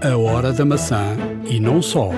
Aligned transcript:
A 0.00 0.16
Hora 0.16 0.52
da 0.52 0.64
Maçã 0.64 1.16
e 1.50 1.58
não 1.58 1.82
só. 1.82 2.10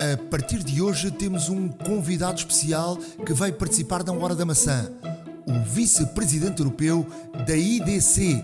A 0.00 0.16
partir 0.30 0.64
de 0.64 0.80
hoje 0.80 1.10
temos 1.10 1.50
um 1.50 1.68
convidado 1.68 2.38
especial 2.38 2.96
que 3.26 3.34
vai 3.34 3.52
participar 3.52 4.02
da 4.02 4.10
Hora 4.10 4.34
da 4.34 4.46
Maçã. 4.46 4.90
O 5.46 5.60
vice-presidente 5.62 6.60
europeu 6.60 7.06
da 7.46 7.54
IDC, 7.54 8.42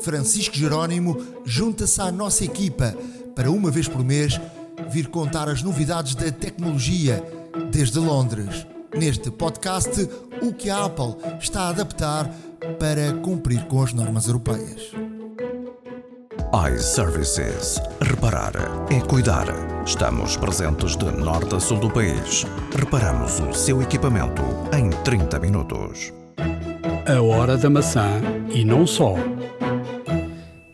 Francisco 0.00 0.56
Jerónimo, 0.56 1.24
junta-se 1.44 2.00
à 2.00 2.10
nossa 2.10 2.44
equipa 2.44 2.92
para 3.36 3.48
uma 3.48 3.70
vez 3.70 3.86
por 3.86 4.04
mês 4.04 4.40
vir 4.90 5.06
contar 5.06 5.48
as 5.48 5.62
novidades 5.62 6.16
da 6.16 6.32
tecnologia 6.32 7.22
desde 7.70 8.00
Londres. 8.00 8.66
Neste 8.92 9.30
podcast, 9.30 10.08
o 10.42 10.52
que 10.52 10.68
a 10.68 10.86
Apple 10.86 11.14
está 11.40 11.62
a 11.62 11.68
adaptar 11.68 12.28
para 12.80 13.12
cumprir 13.22 13.64
com 13.66 13.80
as 13.80 13.92
normas 13.92 14.26
europeias 14.26 15.01
iServices. 16.52 17.80
Reparar 18.02 18.52
é 18.90 19.00
cuidar. 19.00 19.46
Estamos 19.86 20.36
presentes 20.36 20.94
de 20.96 21.10
norte 21.10 21.54
a 21.54 21.58
sul 21.58 21.78
do 21.78 21.90
país. 21.90 22.44
Reparamos 22.78 23.40
o 23.40 23.54
seu 23.54 23.80
equipamento 23.80 24.42
em 24.76 24.90
30 25.02 25.40
minutos. 25.40 26.12
A 27.08 27.22
Hora 27.22 27.56
da 27.56 27.70
Maçã 27.70 28.20
e 28.54 28.66
não 28.66 28.86
só. 28.86 29.14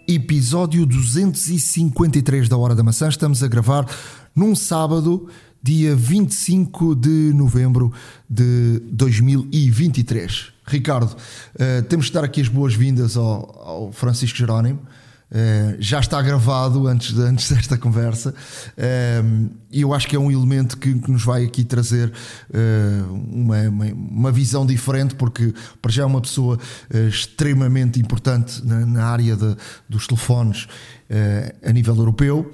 Episódio 0.09 0.85
253 0.85 2.49
da 2.49 2.57
Hora 2.57 2.75
da 2.75 2.83
Maçã. 2.83 3.09
Estamos 3.09 3.45
a 3.45 3.47
gravar 3.47 3.87
num 4.35 4.57
sábado, 4.57 5.29
dia 5.63 5.95
25 5.95 6.97
de 6.97 7.33
novembro 7.33 7.93
de 8.29 8.83
2023. 8.91 10.53
Ricardo, 10.67 11.13
uh, 11.13 11.83
temos 11.85 12.07
de 12.07 12.13
dar 12.15 12.25
aqui 12.25 12.41
as 12.41 12.49
boas-vindas 12.49 13.17
ao, 13.17 13.63
ao 13.65 13.93
Francisco 13.93 14.37
Jerónimo. 14.37 14.81
Uh, 15.31 15.77
já 15.79 16.01
está 16.01 16.23
gravado 16.23 16.87
antes, 16.87 17.13
de, 17.13 17.21
antes 17.21 17.51
desta 17.53 17.77
conversa. 17.77 18.35
Uh, 18.79 19.51
e 19.71 19.83
eu 19.83 19.93
acho 19.93 20.09
que 20.09 20.17
é 20.17 20.19
um 20.19 20.31
elemento 20.31 20.79
que, 20.79 20.95
que 20.99 21.11
nos 21.11 21.23
vai 21.23 21.45
aqui 21.45 21.65
trazer 21.65 22.11
uh, 22.49 23.15
uma, 23.31 23.61
uma, 23.69 23.85
uma, 23.87 24.33
visão 24.33 24.65
diferente, 24.65 25.15
porque 25.15 25.53
para 25.83 25.91
já 25.91 26.03
é 26.03 26.07
uma 26.07 26.21
pessoa 26.23 26.59
extremamente 27.09 28.01
importante 28.01 28.67
na, 28.67 28.87
na 28.87 29.05
área 29.05 29.37
de, 29.37 29.57
dos 29.89 30.07
telefones 30.07 30.67
a 31.63 31.73
nível 31.73 31.97
europeu. 31.97 32.51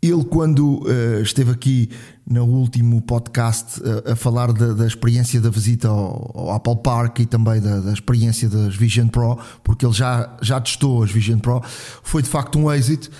Ele, 0.00 0.24
quando 0.24 0.80
uh, 0.84 1.22
esteve 1.22 1.50
aqui 1.50 1.90
no 2.28 2.44
último 2.44 3.00
podcast 3.00 3.80
uh, 3.80 4.12
a 4.12 4.16
falar 4.16 4.52
da, 4.52 4.74
da, 4.74 4.86
experiência 4.86 5.40
da 5.40 5.48
visita 5.48 5.88
ao, 5.88 6.30
ao, 6.34 6.50
Apple 6.52 6.76
Park 6.82 7.20
e 7.20 7.26
também 7.26 7.60
da, 7.60 7.80
da, 7.80 7.92
experiência 7.92 8.48
das 8.48 8.76
Vision 8.76 9.08
Pro, 9.08 9.38
porque 9.64 9.86
ele 9.86 9.94
já, 9.94 10.36
já 10.42 10.60
testou 10.60 11.02
as 11.02 11.10
Vision 11.10 11.38
Pro, 11.38 11.62
foi 12.02 12.22
de 12.22 12.28
facto 12.28 12.58
um 12.58 12.70
êxito. 12.70 13.10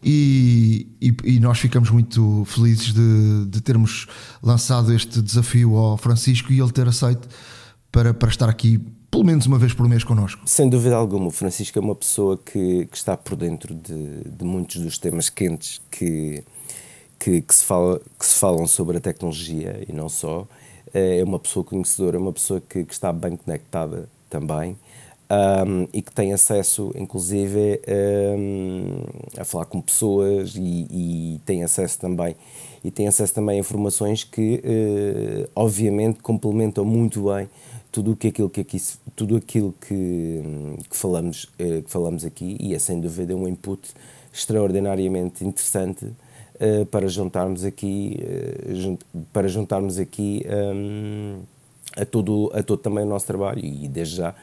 E, 0.00 0.86
e, 1.00 1.12
e 1.24 1.40
nós 1.40 1.58
ficamos 1.58 1.90
muito 1.90 2.44
felizes 2.46 2.92
de, 2.92 3.46
de, 3.46 3.60
termos 3.60 4.06
lançado 4.40 4.94
este 4.94 5.20
desafio 5.20 5.74
ao 5.74 5.96
Francisco 5.96 6.52
e 6.52 6.60
ele 6.60 6.70
ter 6.70 6.86
aceito 6.86 7.28
para, 7.90 8.14
para 8.14 8.28
estar 8.28 8.48
aqui 8.48 8.80
pelo 9.10 9.24
menos 9.24 9.46
uma 9.46 9.58
vez 9.58 9.72
por 9.72 9.88
mês 9.88 10.04
connosco. 10.04 10.42
Sem 10.44 10.68
dúvida 10.68 10.94
alguma, 10.94 11.26
o 11.26 11.30
Francisco 11.30 11.78
é 11.78 11.82
uma 11.82 11.94
pessoa 11.94 12.38
que, 12.38 12.86
que 12.86 12.96
está 12.96 13.16
por 13.16 13.34
dentro 13.34 13.74
de, 13.74 14.22
de, 14.24 14.44
muitos 14.44 14.80
dos 14.80 14.98
temas 14.98 15.28
quentes 15.28 15.80
que, 15.90 16.44
que, 17.18 17.42
que, 17.42 17.54
se 17.54 17.64
fala, 17.64 18.00
que 18.18 18.26
se 18.26 18.34
falam 18.38 18.66
sobre 18.66 18.98
a 18.98 19.00
tecnologia 19.00 19.84
e 19.88 19.92
não 19.92 20.08
só. 20.08 20.46
É 20.94 21.22
uma 21.22 21.38
pessoa 21.38 21.64
conhecedora, 21.64 22.16
é 22.16 22.20
uma 22.20 22.32
pessoa 22.32 22.62
que, 22.66 22.84
que 22.84 22.92
está 22.92 23.12
bem 23.12 23.36
conectada 23.36 24.08
também 24.30 24.76
um, 25.30 25.86
e 25.92 26.00
que 26.00 26.10
tem 26.10 26.32
acesso, 26.32 26.90
inclusive, 26.96 27.80
um, 28.38 29.02
a 29.38 29.44
falar 29.44 29.66
com 29.66 29.80
pessoas 29.80 30.54
e, 30.56 30.86
e, 30.90 31.40
tem 31.44 31.62
acesso 31.62 31.98
também 31.98 32.34
e 32.82 32.90
tem 32.90 33.08
acesso 33.08 33.34
também 33.34 33.56
a 33.56 33.60
informações 33.60 34.24
que, 34.24 34.62
uh, 34.64 35.50
obviamente, 35.54 36.20
complementam 36.20 36.84
muito 36.84 37.24
bem 37.24 37.48
tudo 37.92 38.16
que 38.16 38.28
aquilo 38.28 38.48
que 38.48 38.60
aqui 38.60 38.80
tudo 39.16 39.36
aquilo 39.36 39.74
que, 39.80 40.42
que 40.88 40.96
falamos 40.96 41.44
uh, 41.44 41.82
que 41.82 41.90
falamos 41.90 42.24
aqui 42.24 42.56
e 42.60 42.74
é 42.74 42.78
sem 42.78 43.00
dúvida 43.00 43.34
um 43.34 43.48
input 43.48 43.82
extraordinariamente 44.32 45.44
interessante 45.44 46.06
uh, 46.60 46.86
para 46.86 47.08
juntarmos 47.08 47.64
aqui 47.64 48.16
junt, 48.68 49.00
para 49.32 49.48
juntarmos 49.48 49.98
aqui 49.98 50.44
um, 50.74 51.40
a 51.96 52.04
todo 52.04 52.50
a 52.54 52.62
todo 52.62 52.78
também 52.78 53.04
o 53.04 53.08
nosso 53.08 53.26
trabalho. 53.26 53.64
E 53.64 53.88
desde 53.88 54.16
já 54.16 54.34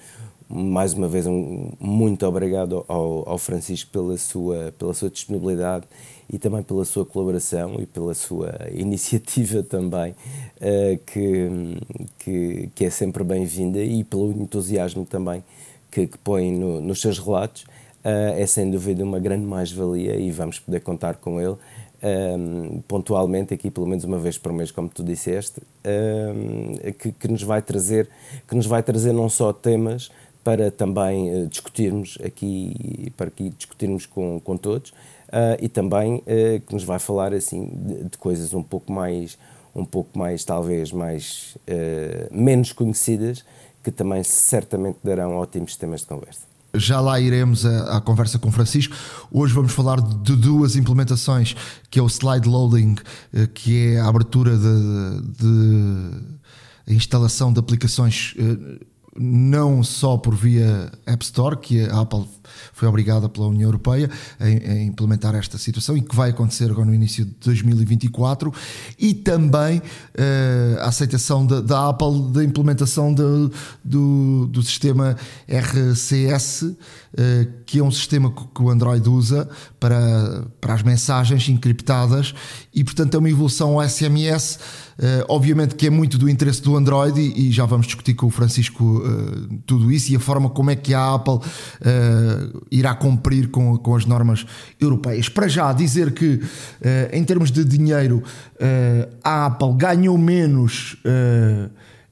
mais 0.47 0.93
uma 0.93 1.07
vez 1.07 1.25
um 1.25 1.71
muito 1.79 2.25
obrigado 2.25 2.85
ao, 2.87 3.27
ao, 3.27 3.37
Francisco 3.37 3.89
pela 3.91 4.15
sua 4.17 4.73
pela 4.77 4.93
sua 4.93 5.09
disponibilidade 5.09 5.87
e 6.31 6.37
também 6.37 6.61
pela 6.61 6.85
sua 6.85 7.03
colaboração 7.03 7.77
e 7.79 7.85
pela 7.85 8.13
sua 8.13 8.55
iniciativa 8.71 9.63
também 9.63 10.11
uh, 10.11 10.99
que, 11.05 11.49
que, 12.19 12.69
que 12.75 12.85
é 12.85 12.89
sempre 12.89 13.23
bem-vinda 13.23 13.79
e 13.79 14.03
pelo 14.03 14.31
entusiasmo 14.31 15.05
também 15.05 15.43
que, 15.89 16.07
que 16.07 16.17
põe 16.17 16.51
no, 16.51 16.81
nos 16.81 17.01
seus 17.01 17.17
relatos. 17.19 17.63
Uh, 18.03 18.37
é 18.37 18.45
sem 18.45 18.69
dúvida 18.69 19.03
uma 19.03 19.19
grande 19.19 19.47
mais-valia 19.47 20.15
e 20.15 20.29
vamos 20.29 20.59
poder 20.59 20.81
contar 20.81 21.15
com 21.15 21.41
ele 21.41 21.55
um, 22.05 22.81
pontualmente 22.87 23.53
aqui 23.53 23.71
pelo 23.71 23.87
menos 23.87 24.03
uma 24.03 24.19
vez 24.19 24.37
por 24.37 24.53
mês 24.53 24.69
como 24.69 24.87
tu 24.89 25.03
disseste 25.03 25.61
um, 25.85 26.75
que, 26.93 27.11
que 27.11 27.27
nos 27.27 27.41
vai 27.41 27.61
trazer 27.61 28.07
que 28.47 28.55
nos 28.55 28.67
vai 28.67 28.83
trazer 28.83 29.11
não 29.11 29.27
só 29.27 29.51
temas 29.51 30.11
para 30.45 30.69
também 30.69 31.43
uh, 31.43 31.47
discutirmos 31.47 32.19
aqui, 32.23 33.11
para 33.17 33.29
aqui 33.29 33.49
discutirmos 33.49 34.05
com, 34.05 34.39
com 34.39 34.55
todos, 34.55 34.91
uh, 34.91 35.57
e 35.59 35.67
também 35.67 36.17
uh, 36.17 36.61
que 36.67 36.71
nos 36.71 36.83
vai 36.83 36.99
falar 36.99 37.33
assim 37.33 37.65
de, 37.65 38.03
de, 38.03 38.17
coisas 38.19 38.53
um 38.53 38.61
pouco 38.61 38.93
mais, 38.93 39.39
um 39.75 39.83
pouco 39.83 40.15
mais 40.15 40.45
talvez 40.45 40.91
mais 40.91 41.57
menos 42.31 42.71
conhecidas, 42.71 43.43
que 43.83 43.89
também 43.89 44.23
certamente 44.23 44.99
darão 45.03 45.35
ótimos 45.35 45.75
temas 45.75 46.01
de 46.01 46.07
conversa. 46.07 46.54
Já 46.77 46.99
lá 46.99 47.19
iremos 47.19 47.65
à, 47.65 48.01
conversa 48.01 48.39
com 48.39 48.51
Francisco. 48.51 48.95
Hoje 49.31 49.53
vamos 49.53 49.71
falar 49.71 50.01
de 50.01 50.35
duas 50.35 50.75
implementações, 50.75 51.55
que 51.89 51.99
é 51.99 52.01
o 52.01 52.07
slide 52.07 52.47
loading, 52.47 52.95
que 53.53 53.93
é 53.93 53.99
a 53.99 54.07
abertura 54.07 54.57
de, 54.57 55.21
de 55.37 56.95
instalação 56.95 57.51
de 57.51 57.59
aplicações 57.59 58.35
não 59.17 59.81
só 59.81 60.17
por 60.17 60.35
via 60.35 60.91
App 61.05 61.23
Store, 61.23 61.55
que 61.55 61.85
a 61.85 62.01
Apple 62.01 62.27
foi 62.73 62.87
obrigada 62.87 63.29
pela 63.29 63.47
União 63.47 63.67
Europeia 63.67 64.09
a, 64.39 64.43
a, 64.43 64.83
implementar 64.83 65.33
esta 65.35 65.57
situação 65.57 65.95
e 65.95 66.01
que 66.01 66.15
vai 66.15 66.31
acontecer 66.31 66.69
agora 66.69 66.85
no 66.85 66.93
início 66.93 67.23
de 67.23 67.31
2024, 67.43 68.53
e 68.99 69.13
também 69.13 69.79
uh, 69.79 70.79
a 70.81 70.87
aceitação 70.87 71.45
da, 71.45 71.89
Apple 71.89 72.33
da 72.33 72.43
implementação 72.43 73.13
de, 73.13 73.23
do, 73.83 74.47
do 74.47 74.61
sistema 74.61 75.15
RCS, 75.47 76.75
que 77.65 77.79
é 77.79 77.83
um 77.83 77.91
sistema 77.91 78.29
que 78.31 78.61
o 78.61 78.69
Android 78.69 79.07
usa 79.09 79.49
para, 79.79 80.45
para 80.59 80.73
as 80.73 80.83
mensagens 80.83 81.47
encriptadas 81.47 82.33
e, 82.73 82.83
portanto, 82.83 83.15
é 83.15 83.17
uma 83.17 83.29
evolução 83.29 83.79
ao 83.79 83.87
SMS 83.87 84.59
Uh, 84.95 85.27
obviamente 85.27 85.75
que 85.75 85.87
é 85.87 85.89
muito 85.89 86.17
do 86.17 86.29
interesse 86.29 86.61
do 86.61 86.73
Android 86.73 87.19
e, 87.19 87.51
já 87.51 87.65
vamos 87.65 87.85
discutir 87.85 88.13
com 88.13 88.27
o 88.27 88.29
Francisco 88.29 88.81
uh, 88.81 89.59
tudo 89.65 89.91
isso 89.91 90.13
e 90.13 90.15
a 90.15 90.21
forma 90.21 90.49
como 90.49 90.71
é 90.71 90.75
que 90.75 90.93
a 90.93 91.15
Apple 91.15 91.39
irá 92.71 92.95
cumprir 92.95 93.49
com, 93.49 93.77
com 93.77 93.93
as 93.93 94.05
normas 94.05 94.45
europeias. 94.79 95.27
Para 95.27 95.49
já 95.49 95.73
dizer 95.73 96.13
que 96.13 96.39
em 97.11 97.23
termos 97.23 97.51
de 97.51 97.63
dinheiro 97.65 98.23
a 99.23 99.47
Apple 99.47 99.73
ganhou 99.75 100.17
menos 100.17 100.97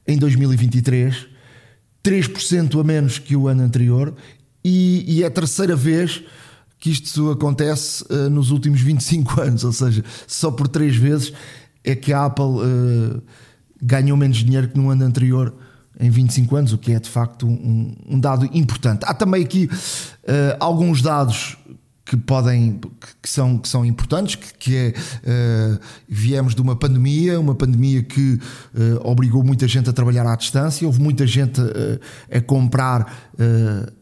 em 0.05 0.17
2023, 0.17 1.27
3% 2.03 2.79
a 2.79 2.83
menos 2.83 3.17
que 3.17 3.35
o 3.35 3.47
ano 3.47 3.63
anterior 3.63 4.13
e, 4.63 5.05
e 5.07 5.23
é 5.23 5.27
a 5.27 5.31
terceira 5.31 5.75
vez 5.75 6.23
que 6.79 6.89
isto 6.89 7.31
acontece 7.31 8.05
nos 8.29 8.51
últimos 8.51 8.81
25 8.81 9.39
anos, 9.41 9.63
ou 9.63 9.71
seja, 9.71 10.03
só 10.27 10.51
por 10.51 10.67
três 10.67 10.95
vezes 10.95 11.31
é 11.83 11.95
que 11.95 12.13
a 12.13 12.25
Apple 12.25 12.45
uh, 12.45 13.21
ganhou 13.81 14.15
menos 14.15 14.37
dinheiro 14.37 14.69
que 14.69 14.77
no 14.77 14.89
ano 14.89 15.03
anterior 15.03 15.53
em 15.99 16.09
25 16.09 16.55
anos, 16.55 16.73
o 16.73 16.77
que 16.77 16.91
é 16.91 16.99
de 16.99 17.09
facto 17.09 17.45
um, 17.47 17.95
um 18.07 18.19
dado 18.19 18.49
importante. 18.53 19.03
Há 19.05 19.13
também 19.13 19.43
aqui 19.43 19.65
uh, 19.65 20.57
alguns 20.59 21.01
dados 21.01 21.57
que 22.05 22.17
podem 22.17 22.81
que 23.21 23.29
são, 23.29 23.57
que 23.57 23.67
são 23.67 23.85
importantes, 23.85 24.35
que, 24.35 24.53
que 24.55 24.75
é 24.75 24.89
uh, 24.89 25.79
viemos 26.07 26.53
de 26.53 26.61
uma 26.61 26.75
pandemia, 26.75 27.39
uma 27.39 27.55
pandemia 27.55 28.03
que 28.03 28.33
uh, 28.33 28.39
obrigou 29.03 29.43
muita 29.43 29.67
gente 29.67 29.89
a 29.89 29.93
trabalhar 29.93 30.25
à 30.27 30.35
distância, 30.35 30.85
houve 30.85 31.01
muita 31.01 31.25
gente 31.25 31.61
uh, 31.61 31.99
a 32.31 32.41
comprar 32.41 33.31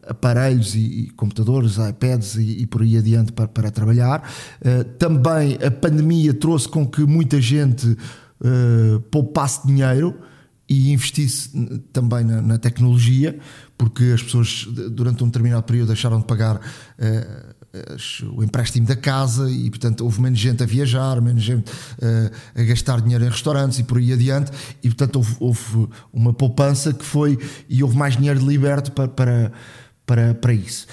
aparelhos 0.06 0.74
e, 0.74 0.78
e, 0.78 1.10
computadores, 1.10 1.76
iPads 1.78 2.34
e, 2.34 2.62
e, 2.62 2.66
por 2.66 2.82
aí 2.82 2.98
adiante 2.98 3.32
para, 3.32 3.48
para 3.48 3.70
trabalhar. 3.70 4.22
também 4.98 5.58
a 5.64 5.70
pandemia 5.70 6.34
trouxe 6.34 6.68
com 6.68 6.86
que 6.86 7.02
muita 7.04 7.40
gente 7.40 7.96
poupasse 9.10 9.66
dinheiro 9.66 10.14
e 10.68 10.92
investisse 10.92 11.50
também 11.92 12.24
na, 12.24 12.42
na, 12.42 12.58
tecnologia, 12.58 13.38
porque 13.76 14.04
as 14.14 14.22
pessoas 14.22 14.66
durante 14.90 15.24
um 15.24 15.26
determinado 15.26 15.62
período 15.64 15.88
deixaram 15.88 16.20
de 16.20 16.26
pagar 16.26 16.60
o 18.36 18.44
empréstimo 18.44 18.86
da 18.86 18.96
casa 18.96 19.50
e, 19.50 19.70
portanto, 19.70 20.04
houve 20.04 20.20
menos 20.20 20.38
gente 20.38 20.62
a 20.62 20.66
viajar, 20.66 21.20
menos 21.20 21.42
gente 21.42 21.70
uh, 21.70 22.30
a 22.54 22.62
gastar 22.64 23.00
dinheiro 23.00 23.24
em 23.24 23.28
restaurantes 23.28 23.78
e 23.78 23.84
por 23.84 23.98
aí 23.98 24.12
adiante, 24.12 24.52
e, 24.82 24.88
portanto, 24.88 25.16
houve, 25.16 25.36
houve, 25.40 25.88
uma 26.12 26.34
poupança 26.34 26.92
que 26.92 27.04
foi 27.04 27.38
e 27.68 27.82
houve 27.82 27.96
mais 27.96 28.16
dinheiro 28.16 28.44
liberto 28.44 28.92
para, 28.92 29.08
para, 29.08 29.52
para, 30.04 30.34
para 30.34 30.52
isso. 30.52 30.86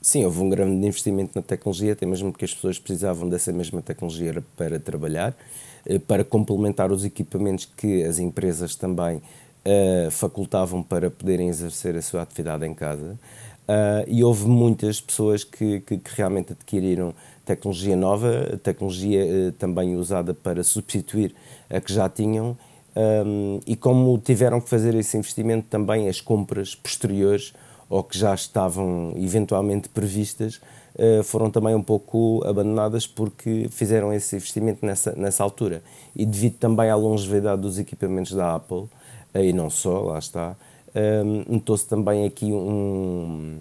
Sim, 0.00 0.24
houve 0.24 0.40
um 0.40 0.48
grande 0.48 0.86
investimento 0.86 1.32
na 1.34 1.42
tecnologia, 1.42 1.92
até 1.92 2.06
mesmo 2.06 2.30
porque 2.30 2.44
as 2.44 2.54
pessoas 2.54 2.78
precisavam 2.78 3.28
dessa 3.28 3.52
mesma 3.52 3.82
tecnologia 3.82 4.42
para 4.56 4.78
trabalhar, 4.78 5.36
eh, 5.84 5.98
para 5.98 6.24
complementar 6.24 6.90
os 6.92 7.04
equipamentos 7.04 7.68
que 7.76 8.04
as 8.04 8.18
empresas 8.18 8.74
também 8.74 9.16
uh, 9.16 10.10
facultavam 10.10 10.82
para 10.82 11.10
poderem 11.10 11.48
exercer 11.48 11.96
a 11.96 12.02
sua 12.02 12.22
atividade 12.22 12.64
em 12.66 12.72
casa. 12.72 13.18
Uh, 13.68 14.02
e 14.06 14.24
houve 14.24 14.46
muitas 14.46 14.98
pessoas 14.98 15.44
que, 15.44 15.80
que, 15.80 15.98
que, 15.98 16.10
realmente 16.16 16.54
adquiriram 16.54 17.12
tecnologia 17.44 17.94
nova, 17.94 18.58
tecnologia 18.62 19.22
uh, 19.22 19.52
também 19.52 19.94
usada 19.94 20.32
para 20.32 20.64
substituir 20.64 21.34
a 21.68 21.78
que 21.78 21.92
já 21.92 22.08
tinham, 22.08 22.56
um, 22.96 23.60
e 23.66 23.76
como 23.76 24.16
tiveram 24.18 24.58
que 24.58 24.70
fazer 24.70 24.94
esse 24.94 25.18
investimento, 25.18 25.66
também 25.68 26.08
as 26.08 26.18
compras 26.18 26.74
posteriores 26.74 27.52
ou 27.90 28.02
que 28.02 28.18
já 28.18 28.34
estavam 28.34 29.12
eventualmente 29.16 29.90
previstas 29.90 30.60
uh, 30.96 31.22
foram 31.22 31.50
também 31.50 31.74
um 31.74 31.82
pouco 31.82 32.42
abandonadas 32.46 33.06
porque 33.06 33.68
fizeram 33.70 34.14
esse 34.14 34.36
investimento 34.36 34.84
nessa, 34.84 35.12
nessa 35.12 35.44
altura. 35.44 35.82
E 36.16 36.24
devido 36.24 36.56
também 36.56 36.88
à 36.88 36.96
longevidade 36.96 37.60
dos 37.60 37.78
equipamentos 37.78 38.32
da 38.32 38.54
Apple, 38.54 38.86
e 39.34 39.52
não 39.52 39.68
só, 39.68 40.00
lá 40.00 40.18
está 40.18 40.56
um, 40.98 41.54
notou-se 41.54 41.86
também 41.86 42.26
aqui 42.26 42.46
um, 42.46 43.58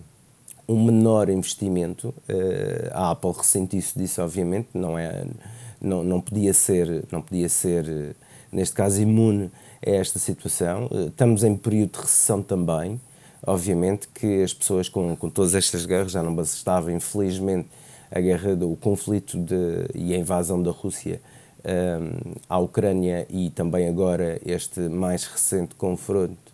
um 0.68 0.86
menor 0.86 1.30
investimento. 1.30 2.14
Uh, 2.30 2.90
a 2.92 3.12
Apple 3.12 3.32
ressente 3.32 3.78
isso 3.78 3.98
disso, 3.98 4.22
obviamente, 4.22 4.70
não, 4.74 4.98
é, 4.98 5.26
não, 5.80 6.04
não, 6.04 6.20
podia 6.20 6.54
ser, 6.54 7.06
não 7.12 7.22
podia 7.22 7.48
ser, 7.48 8.16
neste 8.52 8.76
caso, 8.76 9.02
imune 9.02 9.52
a 9.86 9.90
esta 9.90 10.20
situação. 10.20 10.88
Uh, 10.88 11.08
estamos 11.08 11.44
em 11.44 11.56
período 11.56 11.92
de 11.94 12.00
recessão 12.00 12.42
também. 12.42 13.00
Obviamente 13.46 14.08
que 14.08 14.42
as 14.42 14.54
pessoas 14.54 14.90
com, 14.90 15.16
com 15.16 15.30
todas 15.30 15.54
estas 15.54 15.86
guerras 15.86 16.12
já 16.12 16.24
não 16.24 16.34
bastava, 16.34 16.92
infelizmente, 16.92 17.70
a 18.12 18.20
guerra, 18.20 18.54
o 18.66 18.76
conflito 18.76 19.38
de, 19.38 19.86
e 19.94 20.14
a 20.14 20.18
invasão 20.18 20.62
da 20.62 20.72
Rússia 20.72 21.22
um, 21.68 22.34
à 22.50 22.58
Ucrânia 22.58 23.28
e 23.30 23.50
também 23.50 23.88
agora 23.88 24.40
este 24.46 24.80
mais 24.82 25.26
recente 25.26 25.76
confronto 25.76 26.47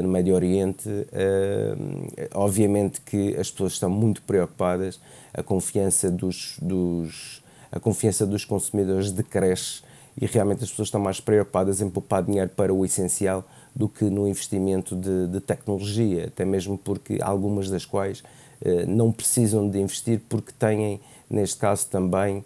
no 0.00 0.08
Médio 0.08 0.34
Oriente, 0.34 0.88
eh, 1.12 2.28
obviamente 2.34 3.00
que 3.00 3.36
as 3.36 3.50
pessoas 3.50 3.72
estão 3.72 3.90
muito 3.90 4.22
preocupadas, 4.22 5.00
a 5.34 5.42
confiança 5.42 6.08
dos, 6.08 6.56
dos, 6.62 7.42
a 7.70 7.80
confiança 7.80 8.24
dos 8.24 8.44
consumidores 8.44 9.10
decresce 9.10 9.82
e 10.20 10.26
realmente 10.26 10.62
as 10.62 10.70
pessoas 10.70 10.86
estão 10.86 11.00
mais 11.00 11.20
preocupadas 11.20 11.80
em 11.80 11.90
poupar 11.90 12.22
dinheiro 12.22 12.50
para 12.50 12.72
o 12.72 12.84
essencial 12.84 13.44
do 13.74 13.88
que 13.88 14.04
no 14.04 14.28
investimento 14.28 14.94
de, 14.94 15.26
de 15.26 15.40
tecnologia, 15.40 16.26
até 16.26 16.44
mesmo 16.44 16.78
porque 16.78 17.18
algumas 17.20 17.68
das 17.68 17.84
quais 17.84 18.22
eh, 18.60 18.86
não 18.86 19.10
precisam 19.10 19.68
de 19.68 19.80
investir 19.80 20.20
porque 20.28 20.52
têm, 20.56 21.00
neste 21.28 21.56
caso 21.56 21.88
também, 21.88 22.44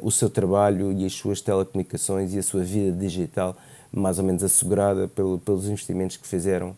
o 0.00 0.10
seu 0.10 0.30
trabalho 0.30 0.90
e 0.90 1.04
as 1.04 1.12
suas 1.12 1.42
telecomunicações 1.42 2.32
e 2.32 2.38
a 2.38 2.42
sua 2.42 2.64
vida 2.64 2.96
digital 2.96 3.54
mais 3.96 4.18
ou 4.18 4.24
menos 4.24 4.42
assegurada 4.42 5.08
pelo, 5.08 5.38
pelos 5.38 5.66
investimentos 5.66 6.16
que 6.16 6.26
fizeram 6.26 6.70
uh, 6.70 6.76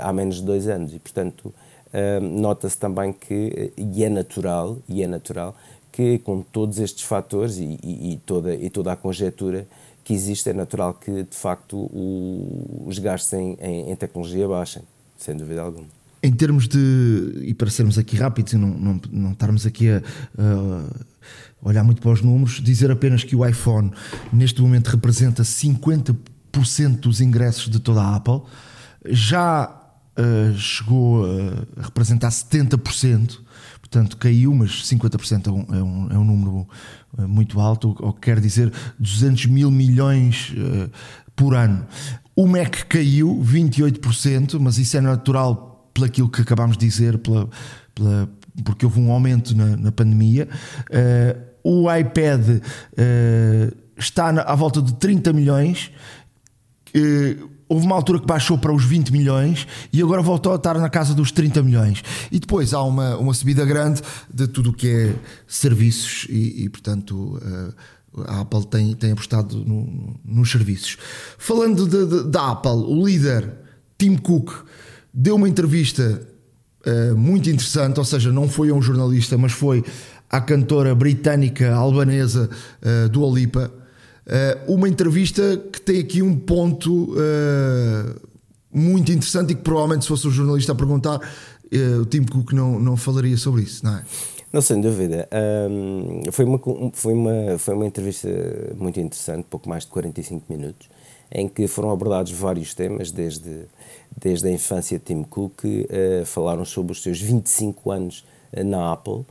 há 0.00 0.12
menos 0.12 0.36
de 0.36 0.44
dois 0.44 0.68
anos. 0.68 0.94
E, 0.94 0.98
portanto, 0.98 1.46
uh, 1.46 2.20
nota-se 2.20 2.78
também 2.78 3.12
que, 3.12 3.72
e 3.76 4.04
é 4.04 4.08
natural, 4.08 4.78
e 4.88 5.02
é 5.02 5.06
natural, 5.06 5.56
que 5.92 6.18
com 6.18 6.42
todos 6.42 6.78
estes 6.78 7.02
fatores 7.02 7.58
e, 7.58 7.78
e, 7.82 8.12
e, 8.12 8.16
toda, 8.24 8.54
e 8.54 8.70
toda 8.70 8.92
a 8.92 8.96
conjetura 8.96 9.66
que 10.04 10.14
existe, 10.14 10.48
é 10.48 10.52
natural 10.52 10.94
que, 10.94 11.24
de 11.24 11.36
facto, 11.36 11.76
o, 11.76 12.84
os 12.86 12.98
gastos 12.98 13.32
em, 13.32 13.56
em, 13.60 13.90
em 13.90 13.96
tecnologia 13.96 14.46
baixem, 14.48 14.82
sem 15.18 15.36
dúvida 15.36 15.62
alguma. 15.62 15.86
Em 16.22 16.32
termos 16.32 16.68
de, 16.68 17.42
e 17.42 17.54
para 17.54 17.70
sermos 17.70 17.98
aqui 17.98 18.16
rápidos 18.16 18.52
e 18.52 18.56
não, 18.56 18.68
não, 18.68 19.00
não 19.10 19.32
estarmos 19.32 19.64
aqui 19.66 19.88
a, 19.88 20.02
a 20.38 21.68
olhar 21.68 21.82
muito 21.82 22.00
para 22.00 22.10
os 22.10 22.22
números, 22.22 22.60
dizer 22.60 22.90
apenas 22.90 23.24
que 23.24 23.34
o 23.34 23.46
iPhone 23.46 23.90
neste 24.32 24.60
momento 24.60 24.88
representa 24.88 25.42
50% 25.42 26.16
dos 27.00 27.20
ingressos 27.20 27.68
de 27.68 27.78
toda 27.78 28.02
a 28.02 28.16
Apple, 28.16 28.42
já 29.06 29.80
uh, 30.18 30.58
chegou 30.58 31.24
a 31.24 31.82
representar 31.82 32.28
70%, 32.28 33.38
portanto 33.80 34.16
caiu, 34.16 34.54
mas 34.54 34.70
50% 34.84 35.46
é 35.46 35.50
um, 35.50 35.78
é 35.78 35.82
um, 35.82 36.08
é 36.12 36.18
um 36.18 36.24
número 36.24 36.68
eh, 37.18 37.26
muito 37.26 37.60
alto, 37.60 37.96
o 37.98 38.12
que 38.12 38.20
quer 38.20 38.40
dizer 38.40 38.72
200 38.98 39.46
mil 39.46 39.70
milhões 39.70 40.52
uh, 40.52 40.90
por 41.34 41.54
ano. 41.56 41.84
O 42.36 42.46
Mac 42.46 42.84
caiu 42.88 43.42
28%, 43.44 44.58
mas 44.60 44.78
isso 44.78 44.96
é 44.96 45.00
natural 45.00 45.90
pelo 45.92 46.06
aquilo 46.06 46.28
que 46.28 46.40
acabámos 46.40 46.76
de 46.76 46.86
dizer, 46.86 47.18
pela, 47.18 47.48
pela, 47.94 48.28
porque 48.64 48.84
houve 48.84 49.00
um 49.00 49.10
aumento 49.10 49.56
na, 49.56 49.76
na 49.76 49.90
pandemia. 49.90 50.48
Uh, 50.88 51.50
o 51.62 51.94
iPad 51.94 52.62
está 53.98 54.32
na, 54.32 54.42
à 54.42 54.54
volta 54.54 54.80
de 54.80 54.94
30 54.94 55.32
milhões 55.34 55.90
houve 57.68 57.86
uma 57.86 57.94
altura 57.94 58.18
que 58.18 58.26
baixou 58.26 58.58
para 58.58 58.72
os 58.72 58.84
20 58.84 59.12
milhões 59.12 59.66
e 59.92 60.02
agora 60.02 60.20
voltou 60.20 60.52
a 60.52 60.56
estar 60.56 60.76
na 60.78 60.90
casa 60.90 61.14
dos 61.14 61.30
30 61.30 61.62
milhões. 61.62 62.02
E 62.30 62.40
depois 62.40 62.74
há 62.74 62.82
uma, 62.82 63.16
uma 63.16 63.32
subida 63.32 63.64
grande 63.64 64.02
de 64.32 64.48
tudo 64.48 64.70
o 64.70 64.72
que 64.72 64.88
é 64.88 65.14
serviços 65.46 66.26
e, 66.28 66.64
e 66.64 66.68
portanto. 66.68 67.38
Uh, 67.38 68.00
a 68.26 68.40
Apple 68.40 68.66
tem, 68.66 68.94
tem 68.94 69.12
apostado 69.12 69.56
no, 69.56 70.18
nos 70.24 70.50
serviços. 70.50 70.96
Falando 71.38 71.86
da 72.24 72.50
Apple, 72.50 72.70
o 72.70 73.06
líder 73.06 73.52
Tim 73.96 74.16
Cook 74.16 74.52
deu 75.12 75.36
uma 75.36 75.48
entrevista 75.48 76.26
uh, 76.86 77.16
muito 77.16 77.48
interessante, 77.48 77.98
ou 77.98 78.04
seja, 78.04 78.32
não 78.32 78.48
foi 78.48 78.70
a 78.70 78.74
um 78.74 78.82
jornalista, 78.82 79.38
mas 79.38 79.52
foi 79.52 79.84
à 80.28 80.40
cantora 80.40 80.94
britânica 80.94 81.72
albanesa 81.74 82.48
uh, 82.82 83.08
do 83.08 83.22
Olipa, 83.22 83.70
uh, 84.26 84.72
uma 84.72 84.88
entrevista 84.88 85.56
que 85.72 85.80
tem 85.80 86.00
aqui 86.00 86.22
um 86.22 86.36
ponto 86.36 87.12
uh, 87.14 88.28
muito 88.72 89.10
interessante 89.10 89.52
e 89.52 89.54
que 89.54 89.62
provavelmente 89.62 90.02
se 90.02 90.08
fosse 90.08 90.26
um 90.26 90.30
jornalista 90.30 90.72
a 90.72 90.74
perguntar, 90.74 91.16
uh, 91.18 92.00
o 92.00 92.06
Tim 92.06 92.24
Cook 92.24 92.52
não, 92.52 92.78
não 92.78 92.96
falaria 92.96 93.36
sobre 93.36 93.62
isso, 93.62 93.84
não 93.84 93.96
é? 93.96 94.04
Não, 94.52 94.60
sem 94.60 94.80
dúvida. 94.80 95.28
Um, 95.70 96.22
foi, 96.32 96.44
uma, 96.44 96.60
foi, 96.92 97.12
uma, 97.12 97.58
foi 97.58 97.74
uma 97.74 97.86
entrevista 97.86 98.28
muito 98.76 98.98
interessante, 98.98 99.46
pouco 99.48 99.68
mais 99.68 99.84
de 99.84 99.90
45 99.90 100.52
minutos, 100.52 100.88
em 101.30 101.48
que 101.48 101.68
foram 101.68 101.90
abordados 101.90 102.32
vários 102.32 102.74
temas, 102.74 103.12
desde, 103.12 103.66
desde 104.20 104.48
a 104.48 104.50
infância 104.50 104.98
de 104.98 105.04
Tim 105.04 105.22
Cook, 105.22 105.64
uh, 105.64 106.26
falaram 106.26 106.64
sobre 106.64 106.92
os 106.92 107.02
seus 107.02 107.20
25 107.20 107.90
anos 107.92 108.24
na 108.64 108.92
Apple. 108.92 109.24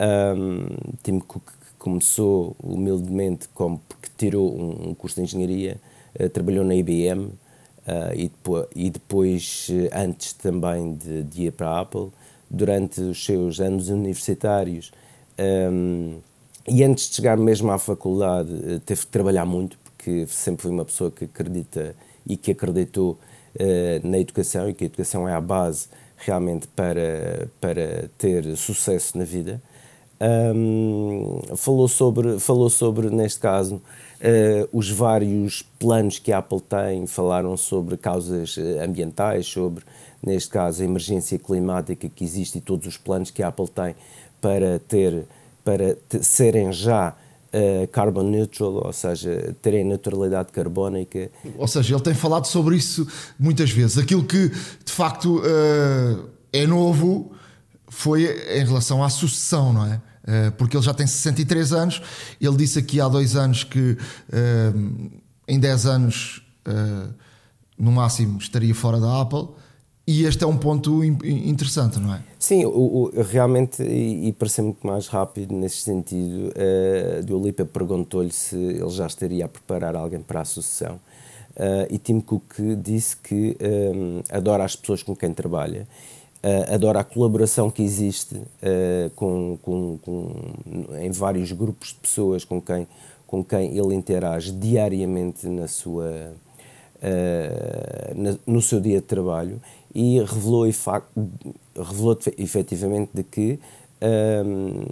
Um, 0.00 0.66
Tim 1.02 1.20
Cook 1.20 1.55
começou 1.86 2.56
humildemente 2.60 3.48
como 3.54 3.80
porque 3.88 4.08
tirou 4.18 4.52
um, 4.52 4.88
um 4.88 4.94
curso 4.94 5.14
de 5.14 5.22
engenharia, 5.22 5.76
uh, 6.18 6.28
trabalhou 6.28 6.64
na 6.64 6.74
IBM 6.74 7.30
eh, 7.86 8.12
e, 8.16 8.22
depois, 8.24 8.66
e 8.74 8.90
depois, 8.90 9.68
eh, 9.70 9.90
antes 9.96 10.32
também 10.32 10.94
de, 10.94 11.22
de, 11.22 11.42
ir 11.44 11.52
para 11.52 11.68
a 11.68 11.80
Apple, 11.82 12.08
durante 12.50 13.00
os 13.00 13.24
seus 13.24 13.60
anos 13.60 13.88
universitários 13.88 14.90
um, 15.38 15.42
ehm, 15.44 16.18
e 16.66 16.82
antes 16.82 17.08
de 17.08 17.14
chegar 17.14 17.36
mesmo 17.36 17.70
à 17.70 17.78
faculdade, 17.78 18.50
teve 18.84 19.02
que 19.02 19.06
trabalhar 19.06 19.46
muito, 19.46 19.78
porque 19.84 20.26
sempre 20.26 20.62
foi 20.62 20.72
uma 20.72 20.84
pessoa 20.84 21.12
que 21.12 21.26
acredita 21.26 21.94
e 22.26 22.36
que 22.36 22.50
acreditou 22.50 23.16
na 24.02 24.18
educação 24.18 24.68
e 24.68 24.74
que 24.74 24.82
a 24.82 24.86
educação 24.86 25.28
é 25.28 25.32
a 25.32 25.40
base 25.40 25.86
realmente 26.16 26.66
para, 26.68 27.48
para 27.60 28.10
ter 28.18 28.56
sucesso 28.56 29.16
na 29.16 29.24
vida 29.24 29.62
um, 30.20 31.42
falou, 31.56 31.88
sobre, 31.88 32.38
falou 32.38 32.70
sobre, 32.70 33.10
neste 33.10 33.40
caso, 33.40 33.76
uh, 33.76 34.68
os 34.72 34.90
vários 34.90 35.62
planos 35.78 36.18
que 36.18 36.32
a 36.32 36.38
Apple 36.38 36.60
tem, 36.60 37.06
falaram 37.06 37.56
sobre 37.56 37.96
causas 37.96 38.56
eh, 38.58 38.84
ambientais, 38.84 39.46
sobre, 39.46 39.84
neste 40.22 40.50
caso, 40.50 40.82
a 40.82 40.84
emergência 40.84 41.38
climática 41.38 42.08
que 42.08 42.24
existe 42.24 42.58
e 42.58 42.60
todos 42.60 42.86
os 42.86 42.96
planos 42.96 43.30
que 43.30 43.42
a 43.42 43.48
Apple 43.48 43.68
tem 43.68 43.94
para 44.40 44.78
ter, 44.78 45.26
para 45.64 45.96
serem 46.22 46.72
já 46.72 47.14
uh, 47.52 47.86
carbon 47.88 48.22
neutral, 48.22 48.86
ou 48.86 48.92
seja, 48.92 49.54
terem 49.60 49.84
neutralidade 49.84 50.50
carbónica. 50.50 51.30
Ou 51.58 51.68
seja, 51.68 51.94
ele 51.94 52.02
tem 52.02 52.14
falado 52.14 52.46
sobre 52.46 52.76
isso 52.76 53.06
muitas 53.38 53.70
vezes. 53.70 53.98
Aquilo 53.98 54.24
que 54.24 54.48
de 54.48 54.92
facto 54.92 55.40
uh, 55.40 56.28
é 56.52 56.66
novo 56.66 57.35
foi 57.88 58.24
em 58.58 58.64
relação 58.64 59.02
à 59.02 59.08
sucessão, 59.08 59.72
não 59.72 59.86
é? 59.86 60.00
Eh, 60.26 60.50
porque 60.50 60.76
ele 60.76 60.84
já 60.84 60.92
tem 60.92 61.06
63 61.06 61.72
anos. 61.72 62.02
Ele 62.40 62.56
disse 62.56 62.78
aqui 62.78 63.00
há 63.00 63.08
dois 63.08 63.36
anos 63.36 63.62
que 63.64 63.96
eh, 64.32 64.72
em 65.46 65.60
10 65.60 65.86
anos, 65.86 66.42
eh, 66.66 67.08
no 67.78 67.92
máximo, 67.92 68.38
estaria 68.38 68.74
fora 68.74 68.98
da 68.98 69.20
Apple. 69.20 69.48
E 70.08 70.24
este 70.24 70.44
é 70.44 70.46
um 70.46 70.56
ponto 70.56 71.02
interessante, 71.02 71.98
não 71.98 72.14
é? 72.14 72.22
Sim, 72.38 72.64
o, 72.64 72.68
o 72.68 73.22
realmente, 73.22 73.82
e, 73.82 74.28
e 74.28 74.32
para 74.32 74.48
ser 74.48 74.62
muito 74.62 74.86
mais 74.86 75.08
rápido 75.08 75.52
nesse 75.52 75.78
sentido, 75.78 76.52
uh, 76.52 77.24
Diolipa 77.24 77.64
perguntou-lhe 77.64 78.30
se 78.30 78.54
ele 78.54 78.90
já 78.90 79.04
estaria 79.04 79.44
a 79.44 79.48
preparar 79.48 79.96
alguém 79.96 80.20
para 80.20 80.42
a 80.42 80.44
sucessão. 80.44 81.00
Uh, 81.56 81.90
e 81.90 81.98
Tim 81.98 82.20
Cook 82.20 82.54
disse 82.80 83.16
que 83.16 83.56
um, 83.60 84.22
adora 84.30 84.62
as 84.64 84.76
pessoas 84.76 85.02
com 85.02 85.16
quem 85.16 85.34
trabalha, 85.34 85.88
uh, 86.42 86.74
adora 86.74 87.00
a 87.00 87.04
colaboração 87.04 87.70
que 87.70 87.82
existe 87.82 88.34
uh, 88.36 89.10
com, 89.14 89.58
com, 89.62 89.98
com, 90.02 90.30
em 91.00 91.10
vários 91.10 91.52
grupos 91.52 91.88
de 91.88 91.96
pessoas 91.96 92.44
com 92.44 92.60
quem, 92.60 92.86
com 93.26 93.44
quem 93.44 93.76
ele 93.76 93.94
interage 93.94 94.52
diariamente 94.52 95.46
na 95.48 95.68
sua, 95.68 96.32
na, 98.14 98.38
no 98.46 98.62
seu 98.62 98.80
dia 98.80 99.00
de 99.00 99.06
trabalho 99.06 99.60
e 99.94 100.18
revelou, 100.20 100.64
revelou 101.76 102.18
efetivamente 102.38 103.10
de 103.12 103.22
que 103.22 103.60
um, 104.00 104.84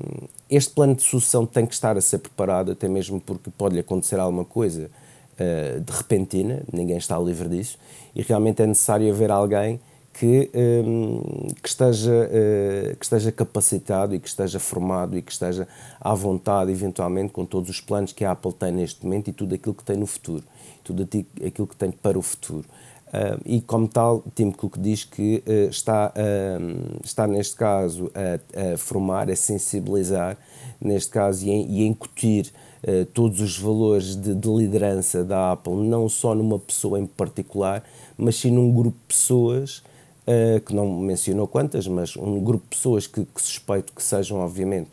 este 0.48 0.72
plano 0.72 0.94
de 0.94 1.02
sucessão 1.02 1.44
tem 1.44 1.66
que 1.66 1.74
estar 1.74 1.96
a 1.96 2.00
ser 2.00 2.18
preparado, 2.18 2.72
até 2.72 2.88
mesmo 2.88 3.20
porque 3.20 3.50
pode-lhe 3.50 3.80
acontecer 3.80 4.18
alguma 4.18 4.44
coisa 4.44 4.90
uh, 5.34 5.80
de 5.80 5.92
repentina, 5.92 6.62
ninguém 6.72 6.96
está 6.96 7.18
livre 7.18 7.48
disso, 7.48 7.78
e 8.14 8.22
realmente 8.22 8.62
é 8.62 8.66
necessário 8.66 9.10
haver 9.10 9.30
alguém 9.30 9.80
que, 10.14 10.48
um, 10.54 11.48
que, 11.60 11.68
esteja, 11.68 12.12
uh, 12.12 12.96
que 12.96 13.04
esteja 13.04 13.32
capacitado 13.32 14.14
e 14.14 14.20
que 14.20 14.28
esteja 14.28 14.60
formado 14.60 15.18
e 15.18 15.22
que 15.22 15.32
esteja 15.32 15.66
à 16.00 16.14
vontade, 16.14 16.70
eventualmente, 16.70 17.32
com 17.32 17.44
todos 17.44 17.68
os 17.68 17.80
planos 17.80 18.12
que 18.12 18.24
a 18.24 18.30
Apple 18.30 18.52
tem 18.52 18.70
neste 18.70 19.04
momento 19.04 19.28
e 19.28 19.32
tudo 19.32 19.54
aquilo 19.54 19.74
que 19.74 19.84
tem 19.84 19.96
no 19.96 20.06
futuro, 20.06 20.44
tudo 20.84 21.02
aquilo 21.02 21.66
que 21.66 21.76
tem 21.76 21.90
para 21.90 22.16
o 22.16 22.22
futuro. 22.22 22.64
Uh, 23.08 23.40
e, 23.44 23.60
como 23.60 23.86
tal, 23.86 24.24
Tim 24.34 24.50
Cook 24.50 24.76
diz 24.78 25.04
que 25.04 25.42
uh, 25.46 25.70
está, 25.70 26.12
uh, 26.16 27.00
está, 27.04 27.26
neste 27.28 27.54
caso, 27.54 28.10
a, 28.14 28.72
a, 28.74 28.76
formar, 28.76 29.30
a 29.30 29.36
sensibilizar, 29.36 30.36
neste 30.80 31.10
caso, 31.10 31.46
e, 31.46 31.50
e 31.50 31.84
a 31.84 31.86
incutir 31.86 32.52
todos 33.14 33.40
os 33.40 33.58
valores 33.58 34.14
de, 34.14 34.34
de, 34.34 34.46
liderança 34.46 35.24
da 35.24 35.52
Apple, 35.52 35.72
não 35.72 36.06
só 36.06 36.34
numa 36.34 36.58
pessoa 36.58 37.00
em 37.00 37.06
particular, 37.06 37.82
mas 38.14 38.36
sim 38.36 38.50
num 38.50 38.70
grupo 38.70 38.98
de 38.98 39.06
pessoas, 39.06 39.82
que 40.64 40.74
não 40.74 40.88
mencionou 40.88 41.46
quantas, 41.46 41.86
mas 41.86 42.16
um 42.16 42.40
grupo 42.40 42.64
de 42.64 42.76
pessoas 42.76 43.06
que, 43.06 43.24
que 43.24 43.42
suspeito 43.42 43.92
que 43.92 44.02
sejam, 44.02 44.38
obviamente, 44.38 44.88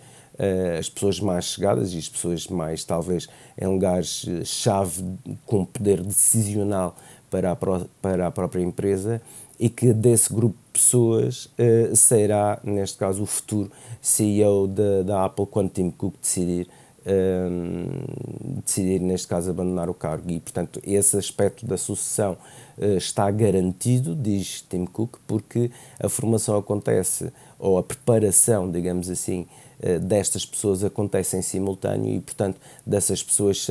as 0.77 0.89
pessoas 0.89 1.19
mais 1.19 1.45
chegadas 1.45 1.93
e 1.93 1.97
as 1.97 2.09
pessoas 2.09 2.47
mais, 2.47 2.83
talvez, 2.83 3.29
em 3.59 3.65
lugares-chave 3.67 5.03
com 5.45 5.63
poder 5.63 6.01
decisional 6.01 6.95
para 7.29 7.51
a, 7.51 7.55
para 8.01 8.27
a 8.27 8.31
própria 8.31 8.61
empresa 8.61 9.21
e 9.61 9.69
que 9.69 9.93
desse 9.93 10.33
grupo 10.33 10.55
de 10.55 10.79
pessoas 10.79 11.45
uh, 11.45 11.95
será, 11.95 12.59
neste 12.63 12.97
caso, 12.97 13.21
o 13.21 13.25
futuro 13.27 13.71
CEO 14.01 14.67
da, 14.67 15.03
da 15.03 15.25
Apple 15.25 15.45
quando 15.45 15.69
Tim 15.69 15.91
Cook 15.91 16.15
decidir, 16.19 16.67
uh, 17.05 18.61
decidir, 18.63 18.99
neste 18.99 19.27
caso, 19.27 19.49
abandonar 19.49 19.89
o 19.89 19.93
cargo. 19.93 20.31
E, 20.31 20.39
portanto, 20.39 20.81
esse 20.83 21.17
aspecto 21.17 21.65
da 21.65 21.77
sucessão 21.77 22.37
uh, 22.77 22.97
está 22.97 23.29
garantido, 23.31 24.15
diz 24.15 24.61
Tim 24.61 24.85
Cook, 24.85 25.17
porque 25.27 25.71
a 25.99 26.09
formação 26.09 26.57
acontece, 26.57 27.31
ou 27.57 27.77
a 27.77 27.83
preparação, 27.83 28.69
digamos 28.69 29.09
assim, 29.09 29.47
eh, 29.79 29.99
destas 29.99 30.45
pessoas 30.45 30.83
acontece 30.83 31.37
em 31.37 31.41
simultâneo 31.41 32.15
e, 32.15 32.19
portanto, 32.19 32.59
dessas 32.85 33.21
pessoas, 33.21 33.67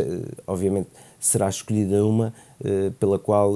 obviamente, 0.47 0.89
será 1.19 1.49
escolhida 1.49 2.05
uma 2.05 2.33
pela 3.01 3.19
qual 3.19 3.55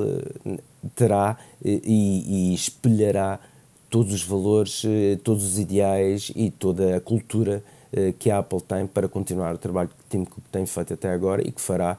terá 0.96 1.38
e, 1.64 2.50
e, 2.50 2.54
espelhará 2.54 3.38
todos 3.88 4.12
os 4.12 4.24
valores, 4.24 4.82
todos 5.22 5.44
os 5.44 5.58
ideais 5.58 6.32
e 6.34 6.50
toda 6.50 6.96
a 6.96 7.00
cultura 7.00 7.62
que 8.18 8.30
a 8.30 8.38
Apple 8.38 8.60
tem 8.60 8.86
para 8.86 9.08
continuar 9.08 9.54
o 9.54 9.58
trabalho 9.58 9.88
que 10.08 10.26
tem 10.50 10.66
feito 10.66 10.94
até 10.94 11.12
agora 11.12 11.46
e 11.46 11.52
que 11.52 11.60
fará 11.60 11.96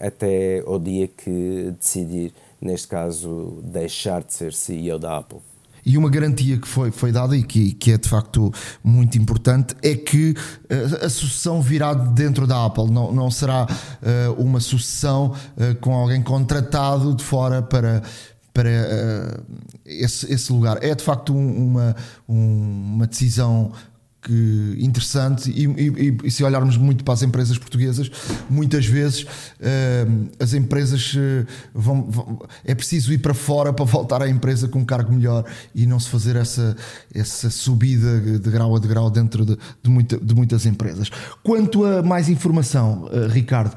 até 0.00 0.60
ao 0.66 0.78
dia 0.78 1.06
que 1.06 1.72
decidir, 1.78 2.32
neste 2.60 2.88
caso, 2.88 3.60
deixar 3.62 4.22
de 4.24 4.34
ser 4.34 4.52
CEO 4.52 4.98
da 4.98 5.18
Apple. 5.18 5.38
E 5.84 5.96
uma 5.96 6.10
garantia 6.10 6.58
que 6.58 6.68
foi, 6.68 6.90
foi 6.90 7.12
dada 7.12 7.36
e 7.36 7.42
que, 7.42 7.72
que 7.72 7.92
é 7.92 7.98
de 7.98 8.08
facto 8.08 8.52
muito 8.82 9.16
importante 9.18 9.74
é 9.82 9.94
que 9.94 10.32
uh, 10.32 11.06
a 11.06 11.08
sucessão 11.08 11.60
virá 11.62 11.94
dentro 11.94 12.46
da 12.46 12.64
Apple, 12.64 12.90
não, 12.90 13.12
não 13.12 13.30
será 13.30 13.66
uh, 13.66 14.32
uma 14.42 14.60
sucessão 14.60 15.32
uh, 15.56 15.74
com 15.80 15.94
alguém 15.94 16.22
contratado 16.22 17.14
de 17.14 17.24
fora 17.24 17.62
para, 17.62 18.02
para 18.52 18.70
esse, 19.86 20.32
esse 20.32 20.52
lugar. 20.52 20.82
É 20.82 20.94
de 20.94 21.02
facto 21.02 21.34
um, 21.34 21.70
uma, 21.70 21.96
um, 22.28 22.94
uma 22.94 23.06
decisão 23.06 23.72
que 24.22 24.76
interessante 24.78 25.50
e, 25.50 25.64
e, 25.64 26.16
e, 26.24 26.30
se 26.30 26.44
olharmos 26.44 26.76
muito 26.76 27.02
para 27.02 27.14
as 27.14 27.22
empresas 27.22 27.56
portuguesas 27.56 28.10
muitas 28.50 28.84
vezes 28.84 29.22
uh, 29.22 30.28
as 30.38 30.52
empresas 30.52 31.14
uh, 31.14 31.46
vão, 31.74 32.02
vão, 32.10 32.42
é 32.64 32.74
preciso 32.74 33.12
ir 33.12 33.18
para 33.18 33.32
fora 33.32 33.72
para 33.72 33.84
voltar 33.84 34.22
à 34.22 34.28
empresa 34.28 34.68
com 34.68 34.80
um 34.80 34.84
cargo 34.84 35.12
melhor 35.12 35.44
e 35.74 35.86
não 35.86 35.98
se 35.98 36.08
fazer 36.08 36.36
essa, 36.36 36.76
essa 37.14 37.48
subida 37.48 38.38
de 38.38 38.50
grau 38.50 38.76
a 38.76 38.78
de 38.78 38.88
grau 38.88 39.10
dentro 39.10 39.44
de, 39.46 39.56
de, 39.82 39.90
muita, 39.90 40.18
de 40.18 40.34
muitas 40.34 40.66
empresas. 40.66 41.10
Quanto 41.42 41.84
a 41.84 42.02
mais 42.02 42.28
informação 42.28 43.04
uh, 43.04 43.26
Ricardo 43.28 43.74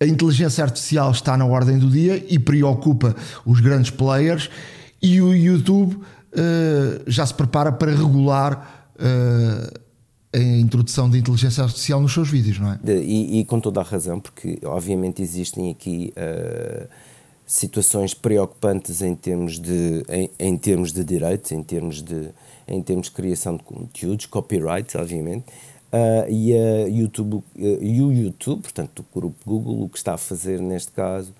a 0.00 0.04
inteligência 0.04 0.64
artificial 0.64 1.12
está 1.12 1.36
na 1.36 1.44
ordem 1.44 1.78
do 1.78 1.88
dia 1.88 2.26
e 2.28 2.36
preocupa 2.36 3.14
os 3.46 3.60
grandes 3.60 3.90
players 3.92 4.50
e 5.00 5.20
o 5.20 5.32
YouTube 5.32 5.96
uh, 6.32 7.02
já 7.06 7.24
se 7.24 7.34
prepara 7.34 7.72
para 7.72 7.94
regular 7.94 8.90
uh, 8.96 9.80
a 10.34 10.38
introdução 10.38 11.08
da 11.10 11.18
inteligência 11.18 11.62
artificial 11.62 12.00
nos 12.00 12.12
seus 12.12 12.28
vídeos, 12.28 12.58
não 12.58 12.72
é? 12.72 12.78
E, 12.86 13.40
e 13.40 13.44
com 13.44 13.60
toda 13.60 13.80
a 13.80 13.84
razão, 13.84 14.18
porque 14.18 14.58
obviamente 14.64 15.22
existem 15.22 15.70
aqui 15.70 16.12
uh, 16.16 16.88
situações 17.46 18.14
preocupantes 18.14 19.02
em 19.02 19.14
termos 19.14 19.58
de 19.58 20.04
em, 20.08 20.30
em, 20.38 20.56
termos 20.56 20.92
de 20.92 21.04
direitos, 21.04 21.52
em 21.52 21.62
termos 21.62 22.02
de 22.02 22.30
em 22.66 22.82
termos 22.82 23.06
de 23.06 23.12
criação 23.12 23.56
de 23.56 23.62
conteúdos, 23.62 24.26
copyright, 24.26 24.96
obviamente. 24.96 25.44
Uh, 25.92 26.24
e, 26.30 26.56
a 26.56 26.88
YouTube, 26.88 27.34
uh, 27.34 27.44
e 27.54 28.00
o 28.00 28.10
YouTube, 28.10 28.62
portanto, 28.62 29.04
o 29.12 29.20
grupo 29.20 29.36
Google, 29.44 29.82
o 29.82 29.88
que 29.90 29.98
está 29.98 30.14
a 30.14 30.18
fazer 30.18 30.58
neste 30.58 30.90
caso 30.92 31.34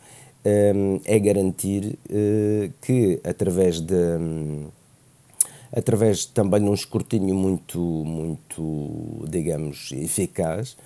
um, 0.44 1.00
é 1.06 1.18
garantir 1.18 1.98
uh, 2.10 2.70
que, 2.82 3.18
através 3.24 3.80
de, 3.80 3.94
um, 3.94 4.66
através 5.74 6.26
também 6.26 6.60
de 6.60 6.68
um 6.68 6.74
escrutínio 6.74 7.34
muito, 7.34 7.78
muito 7.80 9.24
digamos, 9.28 9.90
eficaz, 9.92 10.76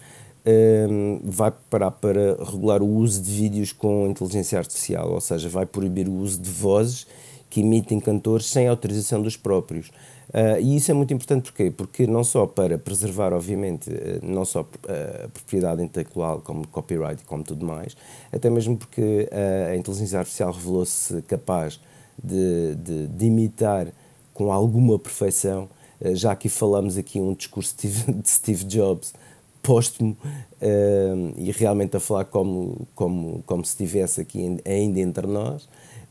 um, 0.89 1.21
vai 1.25 1.53
parar 1.69 1.91
para 1.91 2.37
regular 2.45 2.83
o 2.83 2.87
uso 2.87 3.21
de 3.21 3.31
vídeos 3.31 3.73
com 3.73 4.07
inteligência 4.07 4.59
artificial, 4.59 5.11
ou 5.11 5.21
seja, 5.21 5.49
vai 5.49 5.67
proibir 5.67 6.09
o 6.09 6.15
uso 6.15 6.41
de 6.41 6.51
vozes 6.51 7.07
que 7.51 7.61
emitem 7.61 7.99
cantores 7.99 8.47
sem 8.47 8.69
autorização 8.69 9.21
dos 9.21 9.37
próprios. 9.37 9.89
Uh, 10.29 10.61
e 10.61 10.77
isso 10.77 10.91
é 10.91 10.95
muito 10.95 11.15
importante 11.15 11.53
porquê? 11.53 11.71
porque 11.71 12.07
não 12.07 12.25
só 12.25 12.47
para 12.47 12.77
preservar, 12.77 13.33
obviamente, 13.33 13.89
uh, 13.91 14.21
não 14.23 14.45
só 14.45 14.63
uh, 14.63 15.25
a 15.25 15.29
propriedade 15.29 15.83
intelectual, 15.83 16.41
como 16.41 16.67
copyright 16.67 17.23
e 17.23 17.25
como 17.25 17.45
tudo 17.45 17.65
mais, 17.65 17.97
até 18.33 18.51
mesmo 18.51 18.77
porque 18.77 19.29
a 19.71 19.77
inteligência 19.77 20.19
artificial 20.19 20.53
revelou-se 20.53 21.23
capaz 21.23 21.81
de, 22.23 22.75
de, 22.77 23.07
de 23.07 23.27
imitar 23.27 23.89
com 24.37 24.53
alguma 24.53 24.99
perfeição. 24.99 25.67
Eh, 25.99 26.15
já 26.15 26.31
aqui 26.31 26.51
falamos 26.51 26.99
aqui 26.99 27.19
um 27.19 27.33
discurso 27.33 27.75
de 27.81 28.29
Steve 28.29 28.65
Jobs 28.65 29.15
póstumo 29.63 30.17
uh, 30.63 31.35
e 31.37 31.51
realmente 31.51 31.97
a 31.97 32.01
falar 32.01 32.27
como, 32.27 32.87
como, 32.95 33.43
como 33.45 33.65
se 33.65 33.71
estivesse 33.71 34.21
aqui 34.21 34.61
ainda 34.65 35.01
entre 35.01 35.27
nós. 35.27 35.65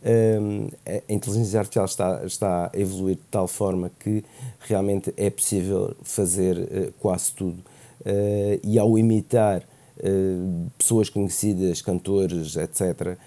Uh, 0.04 0.70
a 0.86 1.14
inteligência 1.14 1.60
artificial 1.60 1.86
está, 1.86 2.26
está 2.26 2.72
a 2.74 2.78
evoluir 2.78 3.16
de 3.16 3.22
tal 3.32 3.48
forma 3.48 3.90
que 3.98 4.26
realmente 4.60 5.14
é 5.16 5.30
possível 5.30 5.96
fazer 6.04 6.94
quase 7.00 7.32
tudo. 7.32 7.64
e 8.62 8.78
ao 8.78 8.98
imitar 8.98 9.64
pessoas 10.78 11.10
conhecidas, 11.10 11.82
cantores, 11.82 12.58
etc., 12.58 13.18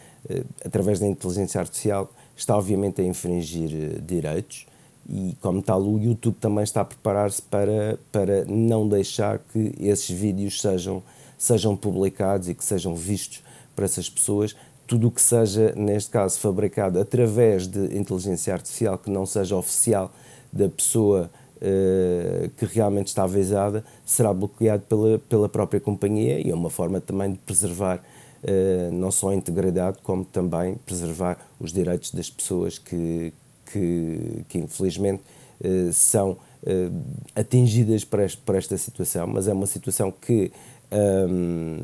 através 0.62 1.00
da 1.00 1.06
inteligência 1.06 1.58
artificial, 1.58 2.10
está 2.36 2.54
obviamente 2.54 3.00
a 3.00 3.04
infringir 3.04 4.02
direitos 4.02 4.66
e, 5.08 5.34
como 5.40 5.62
tal, 5.62 5.82
o 5.82 5.98
YouTube 5.98 6.36
também 6.38 6.62
está 6.62 6.82
a 6.82 6.84
preparar-se 6.84 7.40
para, 7.40 7.98
para 8.12 8.44
não 8.44 8.86
deixar 8.86 9.38
que 9.38 9.74
esses 9.80 10.10
vídeos 10.10 10.60
sejam, 10.60 11.02
sejam 11.38 11.74
publicados 11.74 12.48
e 12.48 12.54
que 12.54 12.62
sejam 12.62 12.94
vistos 12.94 13.42
por 13.74 13.84
essas 13.84 14.10
pessoas. 14.10 14.54
Tudo 14.86 15.08
o 15.08 15.10
que 15.10 15.22
seja, 15.22 15.72
neste 15.74 16.10
caso, 16.10 16.38
fabricado 16.38 17.00
através 17.00 17.66
de 17.66 17.96
inteligência 17.96 18.52
artificial, 18.52 18.98
que 18.98 19.10
não 19.10 19.24
seja 19.24 19.56
oficial 19.56 20.12
da 20.52 20.68
pessoa 20.68 21.30
uh, 21.56 22.48
que 22.50 22.66
realmente 22.66 23.08
está 23.08 23.24
avisada, 23.24 23.84
será 24.04 24.32
bloqueado 24.32 24.82
pela, 24.82 25.18
pela 25.18 25.48
própria 25.48 25.80
companhia 25.80 26.38
e 26.38 26.50
é 26.50 26.54
uma 26.54 26.70
forma 26.70 27.00
também 27.00 27.32
de 27.32 27.38
preservar 27.38 28.02
uh, 28.42 28.92
não 28.92 29.10
só 29.10 29.30
a 29.30 29.34
integridade, 29.34 29.98
como 30.02 30.24
também 30.24 30.76
preservar 30.86 31.38
os 31.58 31.72
direitos 31.72 32.10
das 32.10 32.30
pessoas 32.30 32.78
que, 32.78 33.32
que, 33.70 34.44
que 34.48 34.58
infelizmente 34.58 35.22
uh, 35.60 35.92
são 35.92 36.32
uh, 36.32 37.02
atingidas 37.34 38.04
por 38.04 38.20
esta, 38.20 38.76
situação, 38.76 39.26
mas 39.26 39.48
é 39.48 39.52
uma 39.52 39.66
situação 39.66 40.10
que 40.10 40.50
um, 40.90 41.78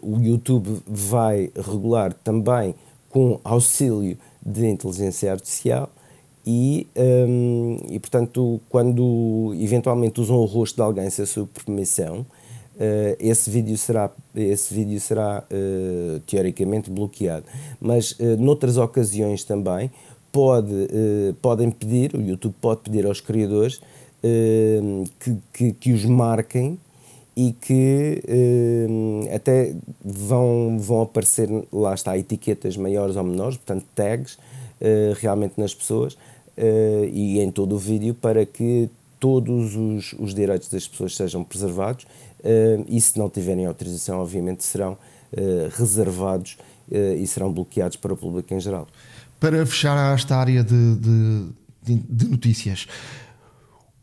o 0.00 0.18
YouTube 0.18 0.82
vai 0.86 1.50
regular 1.54 2.14
também 2.14 2.74
com 3.10 3.38
auxílio 3.44 4.16
de 4.44 4.66
inteligência 4.66 5.30
artificial 5.30 5.90
e, 6.46 6.86
um, 6.96 7.78
e 7.88 7.98
portanto, 7.98 8.60
quando 8.68 9.54
eventualmente 9.58 10.20
usam 10.20 10.36
o 10.36 10.44
rosto 10.44 10.76
de 10.76 10.82
alguém 10.82 11.08
sem 11.08 11.22
a 11.22 11.26
sua 11.26 11.46
permissão, 11.46 12.20
uh, 12.20 13.16
esse 13.18 13.48
vídeo 13.48 13.76
será, 13.78 14.10
esse 14.34 14.74
vídeo 14.74 15.00
será 15.00 15.42
uh, 15.50 16.20
teoricamente 16.20 16.90
bloqueado. 16.90 17.46
Mas 17.80 18.12
uh, 18.12 18.36
noutras 18.38 18.76
ocasiões 18.76 19.42
também 19.42 19.90
pode, 20.34 20.72
uh, 20.72 21.34
podem 21.40 21.70
pedir, 21.70 22.12
o 22.16 22.20
YouTube 22.20 22.56
pode 22.60 22.80
pedir 22.80 23.06
aos 23.06 23.20
criadores 23.20 23.80
que, 25.20 25.36
que, 25.52 25.72
que, 25.74 25.92
os 25.92 26.06
marquem 26.06 26.78
e 27.36 27.52
que 27.52 28.22
até 29.34 29.74
vão, 30.02 30.78
vão 30.80 31.02
aparecer, 31.02 31.46
lá 31.70 31.92
está, 31.92 32.16
etiquetas 32.16 32.74
maiores 32.74 33.16
ou 33.16 33.22
menores, 33.22 33.58
portanto 33.58 33.84
tags, 33.94 34.38
realmente 35.20 35.60
nas 35.60 35.74
pessoas, 35.74 36.16
e 37.12 37.38
em 37.38 37.50
todo 37.50 37.74
o 37.74 37.78
vídeo 37.78 38.14
para 38.14 38.46
que 38.46 38.88
todos 39.20 39.76
os, 39.76 40.14
os 40.18 40.34
direitos 40.34 40.70
das 40.70 40.88
pessoas 40.88 41.14
sejam 41.14 41.44
preservados 41.44 42.06
e 42.88 42.98
se 43.02 43.18
não 43.18 43.28
tiverem 43.28 43.66
autorização, 43.66 44.20
obviamente 44.20 44.64
serão 44.64 44.96
reservados 45.76 46.56
e 46.90 47.26
serão 47.26 47.52
bloqueados 47.52 47.98
para 47.98 48.14
o 48.14 48.16
público 48.16 48.54
em 48.54 48.60
geral. 48.60 48.88
Para 49.40 49.64
fechar 49.66 50.14
esta 50.14 50.36
área 50.36 50.64
de, 50.64 50.96
de, 50.96 52.02
de 52.08 52.28
notícias, 52.28 52.86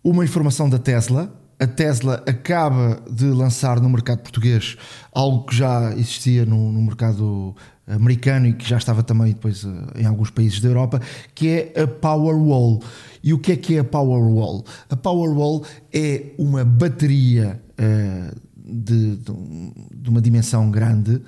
uma 0.04 0.24
informação 0.24 0.70
da 0.70 0.78
Tesla. 0.78 1.34
A 1.60 1.68
Tesla 1.68 2.24
acaba 2.28 3.04
de 3.08 3.26
lançar 3.26 3.80
no 3.80 3.88
mercado 3.88 4.22
português 4.22 4.76
algo 5.12 5.46
que 5.46 5.56
já 5.56 5.94
existia 5.94 6.44
no, 6.44 6.72
no 6.72 6.82
mercado 6.82 7.56
americano 7.88 8.48
e 8.48 8.54
que 8.54 8.68
já 8.68 8.78
estava 8.78 9.04
também 9.04 9.34
depois 9.34 9.64
eh, 9.64 10.02
em 10.02 10.06
alguns 10.06 10.30
países 10.30 10.60
da 10.60 10.70
Europa, 10.70 11.00
que 11.36 11.50
é 11.50 11.82
a 11.82 11.88
Powerwall. 11.88 12.82
E 13.24 13.34
o 13.34 13.40
que 13.40 13.52
é 13.52 13.56
que 13.56 13.76
é 13.76 13.80
a 13.80 13.84
Powerwall? 13.84 14.66
A 14.90 14.96
Powerwall 14.96 15.64
é 15.94 16.32
uma 16.38 16.66
bateria 16.66 17.62
uh, 17.74 18.36
de, 18.56 19.18
de, 19.18 20.10
uma 20.10 20.22
dimensão 20.22 20.72
grande 20.72 21.22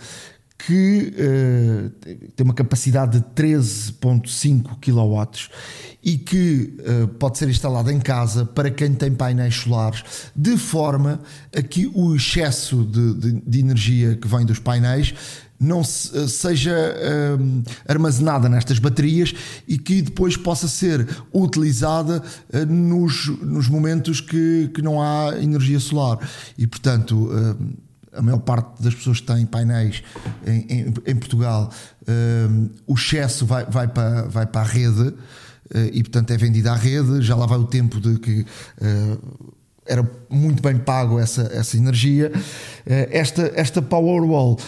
que 0.66 1.14
uh, 1.18 1.90
tem 2.36 2.44
uma 2.44 2.54
capacidade 2.54 3.20
de 3.20 3.26
13.5 3.36 4.78
kW 4.80 5.50
e 6.02 6.18
que 6.18 6.78
uh, 6.80 7.08
pode 7.08 7.38
ser 7.38 7.50
instalada 7.50 7.92
em 7.92 8.00
casa 8.00 8.46
para 8.46 8.72
quem 8.72 8.94
tem 8.94 9.12
painéis 9.12 9.56
solares, 9.56 10.04
de 10.36 10.58
forma 10.58 11.20
a 11.56 11.62
que 11.62 11.92
o 11.94 12.16
excesso 12.16 12.84
de, 12.86 13.14
de, 13.14 13.42
de 13.42 13.60
energia 13.60 14.16
que 14.16 14.28
vem 14.28 14.46
dos 14.46 14.60
painéis 14.60 15.14
não 15.60 15.82
se, 15.82 16.18
eh, 16.18 16.28
seja 16.28 16.76
armazenada 17.88 18.50
nestas 18.50 18.80
baterias 18.80 19.34
e 19.66 19.78
que 19.78 20.02
depois 20.02 20.36
possa 20.36 20.68
ser 20.68 21.08
utilizada 21.34 22.22
uh, 22.54 22.66
nos, 22.66 23.28
nos 23.42 23.70
momentos 23.70 24.20
que, 24.20 24.70
que 24.74 24.82
não 24.82 25.02
há 25.02 25.42
energia 25.42 25.80
solar. 25.80 26.20
E, 26.58 26.68
portanto, 26.68 27.30
a 28.16 28.22
maior 28.22 28.40
parte 28.40 28.82
das 28.82 28.94
pessoas 28.94 29.20
que 29.20 29.28
têm 29.28 29.46
painéis 29.46 30.04
em, 30.46 30.66
em, 30.70 30.94
em 31.06 31.16
Portugal, 31.16 31.70
uh, 32.02 32.70
o 32.88 32.94
excesso 32.94 33.46
vai, 33.46 33.66
vai, 33.66 33.88
para, 33.88 34.24
vai 34.24 34.46
para 34.46 34.62
a 34.62 34.66
rede 34.66 35.14
e, 35.92 36.04
portanto, 36.04 36.30
é 36.30 36.38
vendida 36.38 36.72
à 36.72 36.76
rede. 36.76 37.22
Já 37.22 37.36
lá 37.36 37.48
vai 37.48 37.58
o 37.58 37.64
tempo 37.64 38.00
de 38.00 38.20
que 38.20 38.46
era 39.88 40.08
muito 40.30 40.62
bem 40.62 40.78
pago 40.78 41.18
essa, 41.18 41.50
essa 41.52 41.78
energia. 41.78 42.32
esta, 42.86 43.52
esta 43.56 43.82
Powerwall 43.82 44.60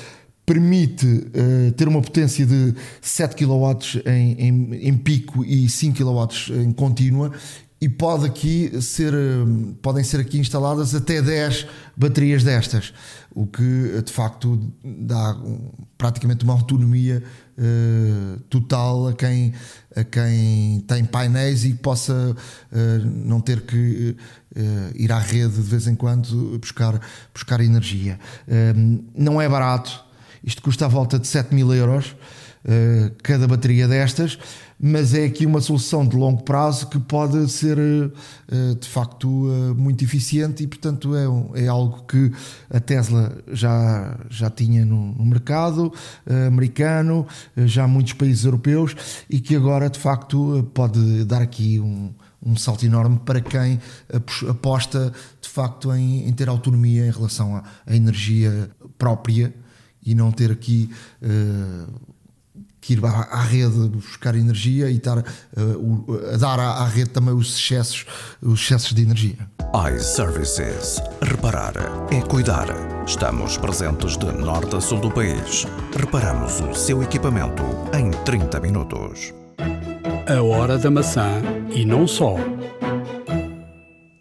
permite 0.46 1.06
uh, 1.08 1.72
ter 1.72 1.88
uma 1.88 2.02
potência 2.02 2.46
de 2.46 2.76
7 3.02 3.36
kW 3.36 4.02
em, 4.06 4.34
em, 4.34 4.90
em, 4.90 4.98
pico 4.98 5.44
e 5.44 5.68
5 5.68 5.98
kW 5.98 6.62
em 6.62 6.72
contínua 6.72 7.32
e 7.80 7.90
pode 7.90 8.26
aqui 8.26 8.82
ser, 8.82 9.14
uh, 9.14 9.76
podem 9.82 10.04
ser 10.04 10.20
aqui 10.20 10.40
instaladas 10.40 10.96
até 10.96 11.22
10 11.22 11.68
baterias 11.96 12.44
destas, 12.44 12.94
o 13.34 13.46
que 13.46 14.02
de 14.04 14.12
facto 14.12 14.60
dá 14.84 15.38
praticamente 15.98 16.44
uma 16.44 16.54
autonomia 16.54 17.22
uh, 17.58 18.40
total 18.50 19.10
a 19.10 19.14
quem, 19.14 19.54
a 19.96 20.04
quem 20.04 20.80
tem 20.88 21.04
painéis 21.06 21.66
e 21.66 21.74
possa 21.74 22.36
não 23.04 23.40
ter 23.40 23.62
que 23.62 24.16
ir 24.96 25.12
à 25.12 25.20
rede 25.20 25.56
de 25.56 25.62
vez 25.62 25.88
em 25.88 25.96
quando 25.96 26.58
buscar, 26.60 27.00
buscar 27.34 27.60
energia. 27.62 28.20
não 29.14 29.42
é 29.42 29.48
barato, 29.48 30.04
isto 30.44 30.62
custa 30.62 30.86
à 30.86 30.88
volta 30.88 31.20
de 31.20 31.28
7 31.28 31.54
mil 31.54 31.74
euros 31.74 32.16
uh, 32.66 33.12
cada 33.24 33.48
bateria 33.48 33.88
destas, 33.88 34.38
mas 34.88 35.16
é 35.16 35.26
aqui 35.26 35.48
uma 35.48 35.62
solução 35.62 36.06
de 36.06 36.16
longo 36.16 36.44
prazo 36.44 36.88
que 36.88 37.00
pode 37.00 37.50
ser 37.50 37.80
uh, 37.80 38.76
de 38.80 38.88
facto 38.88 39.28
uh, 39.28 39.74
muito 39.74 40.04
eficiente 40.04 40.62
e, 40.62 40.68
portanto, 40.68 41.16
é, 41.16 41.64
é 41.64 41.68
algo 41.68 42.04
que 42.04 42.32
a 42.70 42.80
Tesla 42.80 43.36
já, 43.52 44.16
já 44.30 44.48
tinha 44.52 44.86
no, 44.86 45.14
no 45.14 45.26
mercado 45.26 45.92
americano, 46.46 47.26
já 47.58 47.88
muitos 47.88 48.14
países 48.14 48.46
europeus 48.46 48.96
e 49.28 49.40
que 49.40 49.56
agora 49.56 49.90
de 49.90 49.98
facto 49.98 50.70
pode 50.74 51.24
dar 51.26 51.42
aqui 51.42 51.80
um 51.80 52.14
um 52.46 52.56
salto 52.56 52.86
enorme 52.86 53.20
para 53.26 53.42
quem 53.42 53.80
aposta 54.48 55.12
de 55.42 55.50
facto 55.50 55.92
em, 55.92 56.28
em 56.28 56.32
ter 56.32 56.48
autonomia 56.48 57.08
em 57.08 57.10
relação 57.10 57.56
à, 57.56 57.64
à 57.88 57.96
energia 57.96 58.70
própria 59.00 59.52
e 60.06 60.14
não 60.14 60.32
ter 60.32 60.52
aqui 60.52 60.92
uh, 61.24 62.15
que 62.86 62.94
ir 62.94 63.04
à, 63.04 63.42
rede 63.42 63.90
buscar 63.90 64.36
energia 64.36 64.92
e 64.92 64.98
estar 64.98 65.18
uh, 65.18 65.24
a 66.34 66.38
dar 66.38 66.60
à, 66.60 66.84
à, 66.84 66.88
rede 66.88 67.10
também 67.10 67.34
os 67.34 67.58
excessos, 67.58 68.06
os 68.42 68.62
excessos 68.62 68.94
de 68.94 69.02
energia. 69.02 69.38
iServices. 69.96 71.02
Reparar 71.22 71.74
é 72.12 72.22
cuidar. 72.22 72.68
Estamos 73.08 73.58
presentes 73.58 74.18
de 74.18 74.32
norte 74.32 74.76
a 74.76 74.82
sul 74.82 75.00
do 75.00 75.10
país. 75.10 75.66
Reparamos 75.98 76.60
o 76.62 76.76
seu 76.76 77.02
equipamento 77.02 77.64
em 77.98 78.12
30 78.24 78.60
minutos. 78.60 79.34
A 80.28 80.42
hora 80.44 80.78
da 80.78 80.92
maçã 80.92 81.42
e 81.74 81.84
não 81.86 82.08
só. 82.08 82.36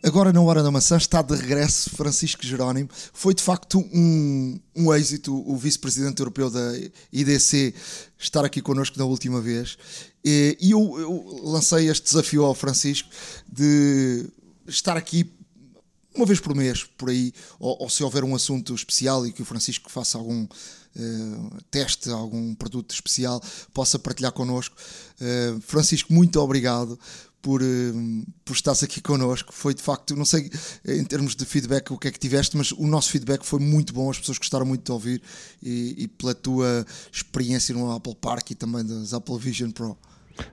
Agora, 0.04 0.34
na 0.34 0.42
Hora 0.42 0.62
da 0.62 0.70
Maçã, 0.70 0.98
está 0.98 1.22
de 1.22 1.34
regresso 1.34 1.88
Francisco 1.88 2.44
Jerónimo. 2.44 2.90
Foi 3.14 3.32
de 3.32 3.42
facto 3.42 3.78
um, 3.78 4.60
um 4.76 4.92
êxito 4.92 5.34
o 5.50 5.56
vice-presidente 5.56 6.20
europeu 6.20 6.50
da 6.50 6.72
IDC 7.10 7.74
estar 8.18 8.44
aqui 8.44 8.60
connosco 8.60 8.98
na 8.98 9.06
última 9.06 9.40
vez. 9.40 9.78
E 10.22 10.58
eu, 10.60 11.00
eu 11.00 11.40
lancei 11.44 11.88
este 11.88 12.04
desafio 12.04 12.44
ao 12.44 12.54
Francisco 12.54 13.08
de 13.50 14.26
estar 14.68 14.94
aqui 14.94 15.32
uma 16.14 16.26
vez 16.26 16.38
por 16.38 16.54
mês, 16.54 16.84
por 16.84 17.08
aí, 17.08 17.32
ou, 17.58 17.84
ou, 17.84 17.88
se 17.88 18.04
houver 18.04 18.24
um 18.24 18.34
assunto 18.34 18.74
especial 18.74 19.26
e 19.26 19.32
que 19.32 19.40
o 19.40 19.44
Francisco 19.46 19.90
faça 19.90 20.18
algum 20.18 20.44
uh, 20.44 21.62
teste, 21.70 22.10
algum 22.10 22.54
produto 22.54 22.94
especial, 22.94 23.42
possa 23.72 23.98
partilhar 23.98 24.32
connosco. 24.32 24.76
Uh, 25.18 25.60
Francisco, 25.62 26.12
muito 26.12 26.38
obrigado 26.40 26.98
por, 27.44 27.60
eh, 27.60 27.92
por 28.42 28.54
estares 28.54 28.82
aqui 28.82 29.02
connosco. 29.02 29.52
Foi 29.52 29.74
de 29.74 29.82
facto, 29.82 30.16
não 30.16 30.24
sei 30.24 30.50
em 30.88 31.04
termos 31.04 31.36
de 31.36 31.44
feedback 31.44 31.92
o 31.92 31.98
que 31.98 32.08
é 32.08 32.10
que 32.10 32.18
tiveste, 32.18 32.56
mas 32.56 32.72
o 32.72 32.86
nosso 32.86 33.10
feedback 33.10 33.44
foi 33.44 33.60
muito 33.60 33.92
bom, 33.92 34.10
as 34.10 34.18
pessoas 34.18 34.38
gostaram 34.38 34.64
muito 34.64 34.82
de 34.82 34.90
ouvir 34.90 35.22
e, 35.62 36.04
e 36.04 36.08
pela 36.08 36.34
tua 36.34 36.86
experiência 37.12 37.74
no 37.74 37.92
Apple 37.92 38.16
Park 38.16 38.50
e 38.50 38.54
também 38.54 38.82
das 38.82 39.12
Apple 39.12 39.38
Vision 39.38 39.70
Pro. 39.70 39.96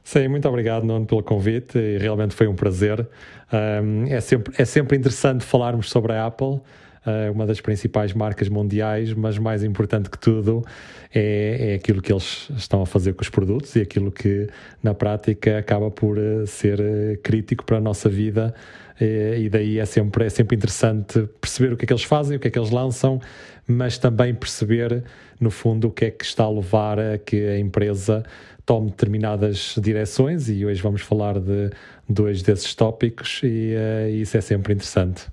Sim, 0.04 0.28
muito 0.28 0.48
obrigado, 0.48 0.84
Nuno, 0.84 1.06
pelo 1.06 1.24
convite 1.24 1.78
e 1.78 1.98
realmente 1.98 2.36
foi 2.36 2.48
um 2.48 2.56
prazer. 2.56 3.08
Um, 3.52 4.06
é, 4.08 4.20
sempre, 4.20 4.54
é 4.58 4.66
sempre 4.66 4.98
interessante 4.98 5.46
falarmos 5.46 5.90
sobre 5.90 6.12
a 6.12 6.26
Apple. 6.26 6.60
Uh, 7.06 7.32
uma 7.32 7.48
das 7.48 7.60
principais 7.60 8.14
marcas 8.14 8.48
mundiais, 8.48 9.12
mas 9.12 9.36
mais 9.40 9.64
importante 9.64 10.08
que 10.08 10.20
tudo 10.20 10.64
é, 11.12 11.72
é 11.72 11.74
aquilo 11.74 12.00
que 12.00 12.14
eles 12.14 12.48
estão 12.56 12.84
a 12.84 12.86
fazer 12.86 13.14
com 13.14 13.24
os 13.24 13.30
produtos 13.30 13.76
e 13.76 13.82
aquilo 13.82 14.12
que 14.12 14.48
na 14.84 14.94
prática 14.94 15.58
acaba 15.58 15.90
por 15.90 16.20
uh, 16.20 16.46
ser 16.46 16.80
uh, 16.80 17.18
crítico 17.24 17.66
para 17.66 17.78
a 17.78 17.82
nossa 17.82 18.08
vida. 18.08 18.54
e 19.00 19.50
daí 19.50 19.80
é 19.80 19.86
sempre, 19.86 20.26
é 20.26 20.30
sempre 20.30 20.56
interessante 20.56 21.28
perceber 21.40 21.74
o 21.74 21.78
que 21.78 21.86
é 21.86 21.88
que 21.88 21.94
eles 21.94 22.04
fazem, 22.04 22.38
o 22.38 22.40
que 22.40 22.48
é 22.48 22.52
que 22.52 22.60
eles 22.60 22.70
lançam, 22.70 23.20
mas 23.68 23.98
também 23.98 24.36
perceber, 24.36 25.04
no 25.40 25.50
fundo, 25.50 25.88
o 25.88 25.92
que 25.92 26.06
é 26.06 26.12
que 26.12 26.24
está 26.24 26.44
a 26.44 26.52
levar 26.52 27.00
a 27.00 27.18
que 27.18 27.48
a 27.48 27.58
empresa 27.58 28.24
tome 28.64 28.92
determinadas 28.92 29.76
direções 29.82 30.50
e 30.50 30.66
hoje 30.66 30.82
vamos 30.82 31.02
falar 31.02 31.40
de 31.40 31.72
dois 32.08 32.42
desses 32.42 32.76
tópicos 32.76 33.42
e 33.44 33.74
uh, 33.76 34.10
isso 34.10 34.38
é 34.38 34.42
sempre 34.42 34.74
interessante. 34.74 35.26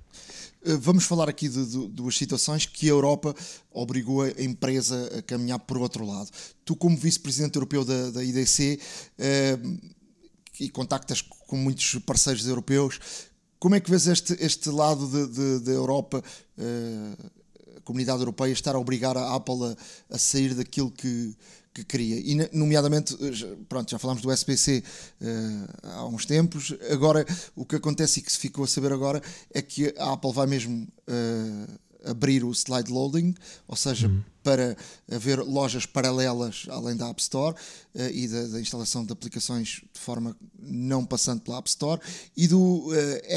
Eh, 0.63 0.75
vamos 0.75 1.05
falar 1.05 1.29
aqui 1.29 1.47
de, 1.47 1.65
de, 1.65 1.87
duas 1.87 2.17
situações 2.17 2.65
que 2.65 2.87
a 2.87 2.89
Europa 2.89 3.33
obrigou 3.71 4.23
a 4.23 4.29
empresa 4.41 5.09
a 5.17 5.21
caminhar 5.21 5.59
por 5.59 5.77
outro 5.77 6.05
lado. 6.05 6.29
Tu, 6.65 6.75
como 6.75 6.97
vice-presidente 6.97 7.55
europeu 7.55 7.85
da, 7.85 8.11
da 8.11 8.23
IDC, 8.23 8.79
eh, 9.17 9.57
e 10.59 10.69
contactas 10.69 11.21
com 11.21 11.55
muitos 11.55 11.95
parceiros 12.05 12.45
europeus, 12.45 12.99
como 13.57 13.75
é 13.75 13.79
que 13.79 13.89
vês 13.89 14.07
este, 14.07 14.35
este 14.39 14.69
lado 14.69 15.07
da 15.61 15.71
Europa, 15.71 16.21
eh, 16.57 17.15
a 17.77 17.81
comunidade 17.81 18.19
europeia, 18.19 18.51
estar 18.51 18.75
a 18.75 18.79
obrigar 18.79 19.17
a 19.17 19.35
Apple 19.35 19.63
a, 19.63 20.15
a 20.15 20.17
sair 20.17 20.53
daquilo 20.53 20.91
que, 20.91 21.33
que 21.79 21.85
queria. 21.85 22.17
E, 22.19 22.49
nomeadamente, 22.53 23.15
eh, 23.15 23.57
pronto, 23.67 23.89
já 23.89 23.99
falámos 23.99 24.21
do 24.21 24.31
SPC 24.31 24.79
uh, 24.79 25.25
eh, 25.25 25.67
há 25.83 26.05
uns 26.05 26.25
tempos. 26.25 26.73
Agora, 26.91 27.25
o 27.55 27.65
que 27.65 27.75
acontece 27.75 28.19
e 28.19 28.23
que 28.23 28.31
se 28.31 28.37
ficou 28.37 28.63
a 28.63 28.67
saber 28.67 28.91
agora 28.91 29.21
é 29.53 29.61
que 29.61 29.93
a 29.97 30.13
Apple 30.13 30.33
vai 30.33 30.47
mesmo 30.47 30.87
uh, 31.07 32.09
abrir 32.09 32.43
o 32.43 32.51
slide 32.51 32.91
loading, 32.91 33.35
ou 33.67 33.75
seja, 33.75 34.07
uhum. 34.07 34.23
para 34.43 34.77
haver 35.11 35.39
lojas 35.39 35.85
paralelas 35.85 36.65
além 36.69 36.95
da 36.95 37.09
App 37.09 37.21
Store 37.21 37.55
uh, 37.95 38.01
e 38.11 38.27
da, 38.27 38.47
da, 38.47 38.61
instalação 38.61 39.05
de 39.05 39.11
aplicações 39.11 39.81
de 39.93 39.99
forma 39.99 40.35
não 40.57 41.05
passando 41.05 41.41
pela 41.41 41.57
App 41.57 41.69
Store, 41.69 42.01
e 42.35 42.47
do 42.47 42.89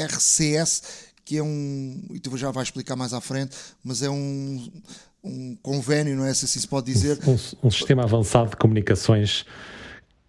RCS, 0.09 0.81
que 1.25 1.37
é 1.37 1.43
um, 1.43 2.05
e 2.11 2.19
tu 2.19 2.35
já 2.37 2.51
vais 2.51 2.67
explicar 2.67 2.95
mais 2.95 3.13
à 3.13 3.21
frente, 3.21 3.55
mas 3.83 4.01
é 4.01 4.09
um 4.09 4.71
um 5.23 5.55
convênio, 5.55 6.15
não 6.15 6.25
é? 6.25 6.33
Se 6.33 6.45
assim 6.45 6.59
se 6.59 6.67
pode 6.67 6.91
dizer. 6.91 7.17
Um, 7.25 7.67
um, 7.67 7.71
sistema 7.71 8.03
avançado 8.03 8.51
de 8.51 8.57
comunicações 8.57 9.45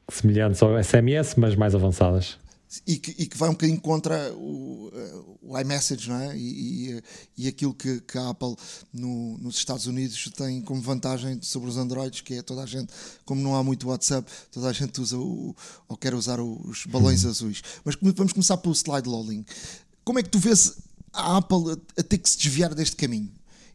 semelhantes 0.09 0.63
ao 0.63 0.83
SMS, 0.83 1.35
mas 1.37 1.57
mais 1.57 1.75
avançadas. 1.75 2.39
E 2.87 2.99
que, 2.99 3.15
e 3.23 3.27
que 3.27 3.37
vai 3.37 3.49
um 3.49 3.53
bocadinho 3.53 3.81
contra 3.81 4.33
o, 4.33 4.91
o 5.43 5.59
iMessage, 5.59 6.09
não 6.09 6.19
é? 6.21 6.37
E, 6.37 6.91
e, 6.91 7.03
e 7.39 7.49
aquilo 7.49 7.73
que, 7.73 8.01
que, 8.01 8.19
a 8.19 8.31
Apple 8.31 8.57
no, 8.93 9.39
nos 9.39 9.57
Estados 9.57 9.87
Unidos 9.87 10.29
tem 10.37 10.61
como 10.61 10.81
vantagem 10.81 11.41
sobre 11.41 11.69
os 11.69 11.77
Androids, 11.77 12.21
que 12.21 12.35
é 12.35 12.43
toda 12.43 12.63
a 12.63 12.67
gente, 12.67 12.93
como 13.25 13.41
não 13.41 13.55
há 13.55 13.63
muito 13.63 13.89
WhatsApp, 13.89 14.29
toda 14.51 14.69
a 14.69 14.73
gente 14.73 15.01
usa 15.01 15.17
o, 15.17 15.55
ou 15.89 15.97
quer 15.97 16.15
usar 16.15 16.41
os 16.41 16.85
balões 16.87 17.25
hum. 17.25 17.29
azuis. 17.29 17.63
Mas 17.85 17.97
vamos 18.01 18.33
começar 18.33 18.57
pelo 18.57 18.75
slide 18.75 19.09
loading. 19.09 19.45
Como 20.05 20.19
é 20.19 20.23
que 20.23 20.31
tu 20.31 20.41
vês 20.41 20.79
a 21.13 21.37
Apple 21.37 21.73
a, 21.73 22.01
a 22.01 22.03
ter 22.03 22.19
que 22.19 22.29
se 22.29 22.39
desviar 22.39 22.75
deste 22.75 22.97
caminho? 22.97 23.31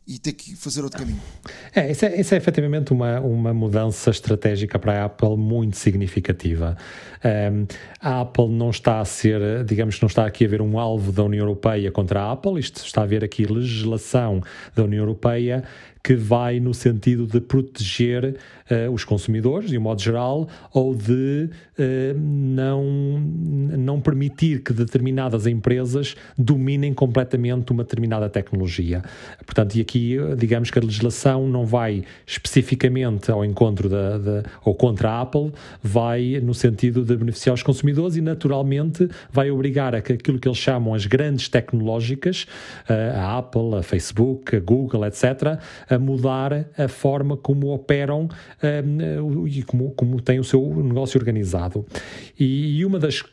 E 0.10 0.18
ter 0.18 0.34
que 0.34 0.56
fazer 0.56 0.84
outro 0.84 0.98
caminho. 0.98 1.22
É, 1.74 1.92
isso 1.92 2.04
é, 2.04 2.20
isso 2.20 2.34
é 2.34 2.38
efetivamente 2.38 2.92
uma, 2.92 3.20
uma 3.20 3.54
mudança 3.54 4.10
estratégica 4.10 4.80
para 4.80 5.04
a 5.04 5.06
Apple 5.06 5.38
muito 5.38 5.78
significativa. 5.78 6.76
Um, 7.24 7.68
a 8.02 8.22
Apple 8.22 8.50
não 8.50 8.72
está 8.72 9.00
a 9.00 9.06
ser, 9.06 9.64
digamos, 9.66 10.02
não 10.02 10.08
está 10.08 10.26
aqui 10.26 10.46
a 10.46 10.48
haver 10.48 10.64
um 10.64 10.80
alvo 10.80 11.12
da 11.12 11.24
União 11.24 11.44
Europeia 11.44 11.92
contra 11.92 12.22
a 12.22 12.32
Apple, 12.32 12.60
isto 12.60 12.84
está 12.84 13.02
a 13.02 13.04
haver 13.04 13.24
aqui 13.24 13.46
legislação 13.46 14.42
da 14.76 14.84
União 14.84 15.04
Europeia 15.04 15.64
que 16.04 16.16
vai 16.16 16.60
no 16.60 16.74
sentido 16.74 17.28
de 17.28 17.42
proteger 17.42 18.36
uh, 18.70 18.92
os 18.92 19.04
consumidores, 19.04 19.70
de 19.70 19.78
um 19.78 19.82
modo 19.82 20.02
geral, 20.02 20.48
ou 20.74 20.96
de 20.96 21.50
uh, 21.78 22.20
não, 22.20 23.20
não 23.78 24.00
permitir 24.00 24.64
que 24.64 24.74
determinadas 24.74 25.46
empresas 25.46 26.16
dominem 26.38 26.94
completamente 26.94 27.72
uma 27.72 27.84
determinada 27.84 28.30
tecnologia. 28.30 29.04
Portanto, 29.46 29.76
e 29.76 29.82
aqui, 29.82 30.18
digamos 30.38 30.72
que 30.72 30.80
a 30.80 30.82
legislação 30.82 31.48
não 31.48 31.66
vai 31.66 32.04
especificamente 32.26 33.32
ao 33.32 33.44
encontro 33.44 33.90
da, 33.90 34.18
da, 34.18 34.44
ou 34.64 34.74
contra 34.76 35.10
a 35.10 35.22
Apple, 35.22 35.52
vai 35.82 36.40
no 36.42 36.54
sentido 36.54 37.04
de 37.04 37.16
beneficiar 37.16 37.54
os 37.54 37.64
consumidores 37.64 38.16
e, 38.16 38.22
naturalmente, 38.22 39.10
vai 39.32 39.52
obrigar 39.52 39.96
a 39.96 40.02
que 40.02 40.14
aquilo 40.14 40.40
que 40.40 40.48
eles 40.48 40.58
chamam 40.58 40.94
as 40.94 41.06
grandes 41.06 41.50
tecnológicas, 41.50 42.46
a 42.88 43.38
Apple, 43.38 43.76
a 43.80 43.84
Facebook, 43.84 44.56
a 44.56 44.60
Google, 44.60 45.06
etc., 45.06 45.60
a 45.90 45.98
mudar 45.98 46.70
a 46.78 46.88
forma 46.88 47.36
como 47.36 47.74
operam 47.74 48.30
um, 48.86 49.48
e 49.48 49.64
como, 49.64 49.92
como 49.92 50.22
têm 50.22 50.40
o 50.40 50.44
seu 50.44 50.62
negócio 50.84 51.20
organizado. 51.20 51.86
E, 52.40 52.78
e 52.78 52.86
uma 52.86 53.00
das 53.00 53.24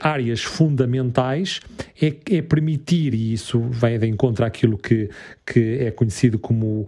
áreas 0.00 0.42
fundamentais 0.42 1.60
é, 2.00 2.14
é, 2.36 2.42
permitir, 2.42 3.14
e 3.14 3.32
isso 3.32 3.60
vem 3.70 3.98
de 3.98 4.06
encontro 4.06 4.44
àquilo 4.44 4.76
que, 4.76 5.08
que 5.46 5.78
é 5.80 5.90
conhecido 5.90 6.38
como 6.38 6.86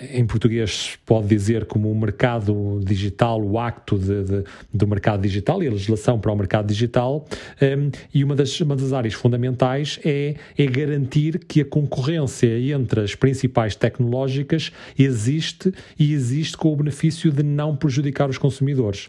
em 0.00 0.26
português 0.26 0.98
pode 1.06 1.26
dizer 1.26 1.64
como 1.64 1.90
o 1.90 1.98
mercado 1.98 2.80
digital, 2.84 3.42
o 3.42 3.58
acto 3.58 3.98
de, 3.98 4.24
de, 4.24 4.44
do 4.72 4.86
mercado 4.86 5.22
digital 5.22 5.62
e 5.62 5.68
a 5.68 5.70
legislação 5.70 6.18
para 6.18 6.32
o 6.32 6.36
mercado 6.36 6.66
digital, 6.66 7.26
um, 7.62 7.90
e 8.12 8.22
uma 8.22 8.34
das, 8.34 8.60
uma 8.60 8.76
das 8.76 8.92
áreas 8.92 9.14
fundamentais 9.14 9.98
é, 10.04 10.34
é 10.56 10.66
garantir 10.66 11.38
que 11.38 11.62
a 11.62 11.64
concorrência 11.64 12.58
entre 12.72 13.00
as 13.00 13.14
principais 13.14 13.74
tecnológicas 13.74 14.70
existe 14.98 15.72
e 15.98 16.12
existe 16.12 16.56
com 16.56 16.72
o 16.72 16.76
benefício 16.76 17.30
de 17.30 17.42
não 17.42 17.74
prejudicar 17.74 18.28
os 18.28 18.38
consumidores. 18.38 19.08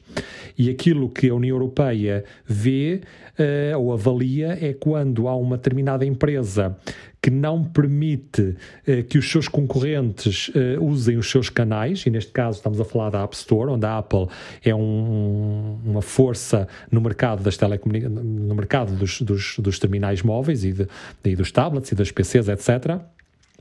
E 0.58 0.70
aquilo 0.70 1.10
que 1.10 1.30
a 1.30 1.36
União 1.36 1.56
Europeia 1.56 2.24
vê 2.46 3.02
uh, 3.38 3.80
ou 3.80 3.94
avalia 3.94 4.58
é 4.62 4.74
quando 4.74 5.28
há 5.28 5.36
uma 5.36 5.58
determinada 5.58 6.06
empresa 6.06 6.78
que 7.28 7.32
não 7.32 7.62
permite 7.62 8.56
uh, 8.88 9.04
que 9.04 9.18
os 9.18 9.30
seus 9.30 9.50
concorrentes 9.50 10.48
uh, 10.48 10.82
usem 10.82 11.18
os 11.18 11.30
seus 11.30 11.50
canais, 11.50 12.06
e 12.06 12.10
neste 12.10 12.32
caso 12.32 12.60
estamos 12.60 12.80
a 12.80 12.86
falar 12.86 13.10
da 13.10 13.22
App 13.22 13.36
Store, 13.36 13.70
onde 13.70 13.86
a 13.86 13.98
Apple 13.98 14.28
é 14.64 14.74
um, 14.74 15.78
uma 15.84 16.02
força 16.02 16.70
no 16.90 17.02
mercado 17.02 17.44
das 17.44 17.58
telecomunicações, 17.58 18.24
no 18.24 18.56
mercado 18.56 18.96
dos, 18.96 19.22
dos, 19.22 19.60
dos 19.60 19.78
terminais 19.78 20.22
móveis 20.22 20.64
e, 20.64 20.72
de, 20.72 20.88
e 21.26 21.36
dos 21.36 21.52
tablets 21.52 21.92
e 21.92 21.96
das 21.96 22.12
PCs, 22.12 22.48
etc 22.48 23.02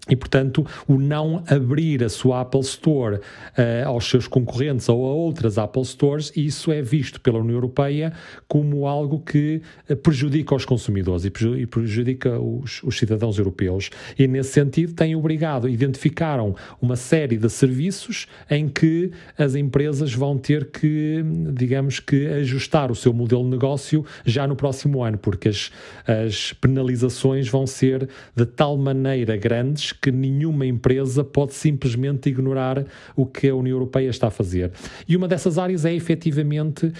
e, 0.09 0.15
portanto, 0.15 0.65
o 0.87 0.99
não 0.99 1.43
abrir 1.49 2.05
a 2.05 2.09
sua 2.09 2.43
Apple 2.43 2.61
Store 2.61 3.17
uh, 3.17 3.89
aos 3.89 4.09
seus 4.09 4.29
concorrentes 4.29 4.89
ou 4.89 5.05
a 5.05 5.13
outras 5.13 5.59
Apple 5.59 5.85
Stores, 5.85 6.33
isso 6.37 6.71
é 6.71 6.81
visto 6.81 7.21
pela 7.21 7.41
União 7.41 7.57
Europeia 7.57 8.13
como 8.47 8.87
algo 8.87 9.19
que 9.21 9.61
uh, 9.91 9.97
prejudica 9.97 10.55
os 10.55 10.65
consumidores 10.65 11.25
e 11.25 11.67
prejudica 11.67 12.39
os, 12.39 12.83
os, 12.85 12.97
cidadãos 12.97 13.37
europeus. 13.37 13.91
E, 14.17 14.29
nesse 14.29 14.53
sentido, 14.53 14.93
têm 14.93 15.17
obrigado, 15.17 15.69
identificaram 15.69 16.55
uma 16.81 16.95
série 16.95 17.37
de 17.37 17.51
serviços 17.51 18.29
em 18.49 18.69
que 18.69 19.11
as 19.37 19.57
empresas 19.57 20.15
vão 20.15 20.39
ter 20.39 20.71
que, 20.71 21.25
digamos 21.53 21.99
que, 21.99 22.29
ajustar 22.29 22.93
o 22.93 22.95
seu 22.95 23.13
modelo 23.13 23.43
de 23.43 23.51
negócio 23.51 24.05
já 24.25 24.47
no 24.47 24.55
próximo 24.55 25.03
ano, 25.03 25.19
porque 25.19 25.49
as, 25.49 25.73
as 26.07 26.53
penalizações 26.53 27.49
vão 27.49 27.67
ser 27.67 28.09
de 28.37 28.47
tal 28.47 28.77
maneira 28.77 29.37
grandes 29.37 29.96
que 30.01 30.11
nenhuma 30.11 30.67
empresa 30.67 31.25
pode 31.25 31.55
simplesmente 31.55 32.29
ignorar 32.29 32.85
o 33.15 33.27
que 33.27 33.49
a 33.49 33.55
União 33.55 33.77
Europeia 33.77 34.09
está 34.09 34.29
a 34.29 34.31
fazer. 34.31 34.73
E 35.09 35.17
uma 35.17 35.29
dessas 35.29 35.59
áreas 35.59 35.85
é 35.85 35.95
efetivamente 35.95 36.87
uh, 36.87 36.93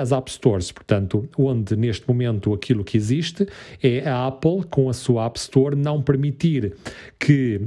as 0.00 0.12
App 0.12 0.30
Stores, 0.30 0.72
portanto, 0.72 1.28
onde 1.36 1.76
neste 1.76 2.06
momento 2.08 2.52
aquilo 2.52 2.84
que 2.84 2.96
existe 2.96 3.46
é 3.82 4.08
a 4.08 4.26
Apple, 4.26 4.64
com 4.70 4.88
a 4.88 4.92
sua 4.92 5.26
App 5.26 5.38
Store, 5.38 5.76
não 5.76 6.02
permitir 6.02 6.74
que 7.18 7.60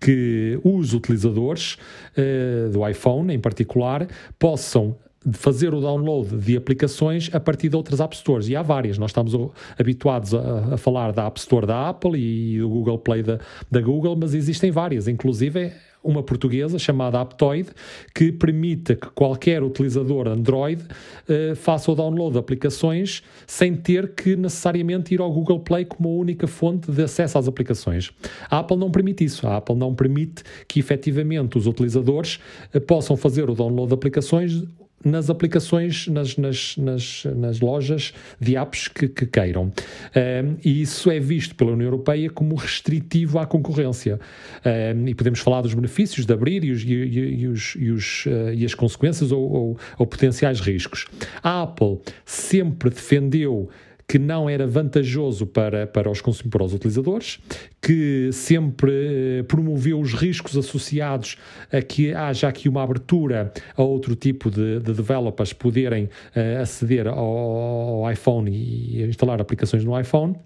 que 0.00 0.58
os 0.64 0.94
utilizadores 0.94 1.76
uh, 2.16 2.70
do 2.70 2.88
iPhone, 2.88 3.32
em 3.32 3.38
particular, 3.38 4.08
possam 4.38 4.96
de 5.26 5.36
fazer 5.36 5.74
o 5.74 5.80
download 5.80 6.36
de 6.36 6.56
aplicações 6.56 7.28
a 7.32 7.40
partir 7.40 7.68
de 7.68 7.74
outras 7.74 8.00
App 8.00 8.16
Stores. 8.16 8.48
E 8.48 8.54
há 8.54 8.62
várias. 8.62 8.96
Nós 8.96 9.10
estamos 9.10 9.34
habituados 9.76 10.32
a, 10.32 10.74
a 10.74 10.76
falar 10.76 11.12
da 11.12 11.26
App 11.26 11.40
Store 11.40 11.66
da 11.66 11.88
Apple 11.88 12.16
e 12.16 12.60
do 12.60 12.68
Google 12.68 12.98
Play 12.98 13.24
da, 13.24 13.40
da 13.68 13.80
Google, 13.80 14.14
mas 14.14 14.34
existem 14.34 14.70
várias, 14.70 15.08
inclusive 15.08 15.72
uma 16.06 16.22
portuguesa 16.22 16.78
chamada 16.78 17.20
Aptoid, 17.20 17.68
que 18.14 18.30
permite 18.30 18.94
que 18.94 19.08
qualquer 19.08 19.62
utilizador 19.62 20.28
Android 20.28 20.80
uh, 20.82 21.56
faça 21.56 21.90
o 21.90 21.94
download 21.94 22.34
de 22.34 22.38
aplicações 22.38 23.22
sem 23.46 23.74
ter 23.74 24.14
que 24.14 24.36
necessariamente 24.36 25.12
ir 25.12 25.20
ao 25.20 25.32
Google 25.32 25.60
Play 25.60 25.84
como 25.84 26.08
a 26.08 26.12
única 26.12 26.46
fonte 26.46 26.90
de 26.90 27.02
acesso 27.02 27.36
às 27.38 27.48
aplicações. 27.48 28.12
A 28.48 28.60
Apple 28.60 28.76
não 28.76 28.90
permite 28.90 29.24
isso. 29.24 29.46
A 29.46 29.56
Apple 29.56 29.74
não 29.74 29.94
permite 29.94 30.44
que 30.68 30.78
efetivamente 30.78 31.58
os 31.58 31.66
utilizadores 31.66 32.38
uh, 32.72 32.80
possam 32.80 33.16
fazer 33.16 33.50
o 33.50 33.54
download 33.54 33.88
de 33.88 33.94
aplicações 33.94 34.64
nas 35.04 35.30
aplicações, 35.30 36.08
nas, 36.08 36.36
nas, 36.36 36.76
nas, 36.76 37.24
nas 37.36 37.60
lojas 37.60 38.12
de 38.40 38.56
apps 38.56 38.88
que, 38.88 39.08
que 39.08 39.26
queiram. 39.26 39.72
Um, 40.14 40.56
e 40.64 40.82
isso 40.82 41.10
é 41.10 41.20
visto 41.20 41.54
pela 41.54 41.72
União 41.72 41.86
Europeia 41.86 42.28
como 42.30 42.54
restritivo 42.54 43.38
à 43.38 43.46
concorrência. 43.46 44.18
Um, 44.64 45.06
e 45.06 45.14
podemos 45.14 45.40
falar 45.40 45.62
dos 45.62 45.74
benefícios 45.74 46.26
de 46.26 46.32
abrir 46.32 46.64
e, 46.64 46.72
os, 46.72 46.82
e, 46.82 46.92
e, 46.92 47.46
os, 47.46 47.76
e, 47.78 47.90
os, 47.90 48.26
uh, 48.26 48.52
e 48.54 48.64
as 48.64 48.74
consequências 48.74 49.30
ou, 49.32 49.42
ou, 49.42 49.78
ou 49.98 50.06
potenciais 50.06 50.60
riscos. 50.60 51.06
A 51.42 51.62
Apple 51.62 52.00
sempre 52.24 52.90
defendeu 52.90 53.68
que 54.08 54.18
não 54.18 54.48
era 54.48 54.66
vantajoso 54.66 55.46
para, 55.46 55.86
para, 55.86 56.10
os, 56.10 56.20
para 56.20 56.62
os 56.62 56.72
utilizadores, 56.72 57.40
que 57.82 58.30
sempre 58.32 59.40
eh, 59.40 59.42
promoveu 59.42 59.98
os 59.98 60.14
riscos 60.14 60.56
associados 60.56 61.36
a 61.72 61.82
que 61.82 62.14
haja 62.14 62.48
aqui 62.48 62.68
uma 62.68 62.82
abertura 62.82 63.52
a 63.76 63.82
outro 63.82 64.14
tipo 64.14 64.50
de, 64.50 64.78
de 64.78 64.92
developers 64.92 65.52
poderem 65.52 66.04
uh, 66.04 66.62
aceder 66.62 67.08
ao, 67.08 67.16
ao 67.18 68.12
iPhone 68.12 68.50
e 68.50 69.02
instalar 69.02 69.40
aplicações 69.40 69.84
no 69.84 69.98
iPhone 69.98 70.36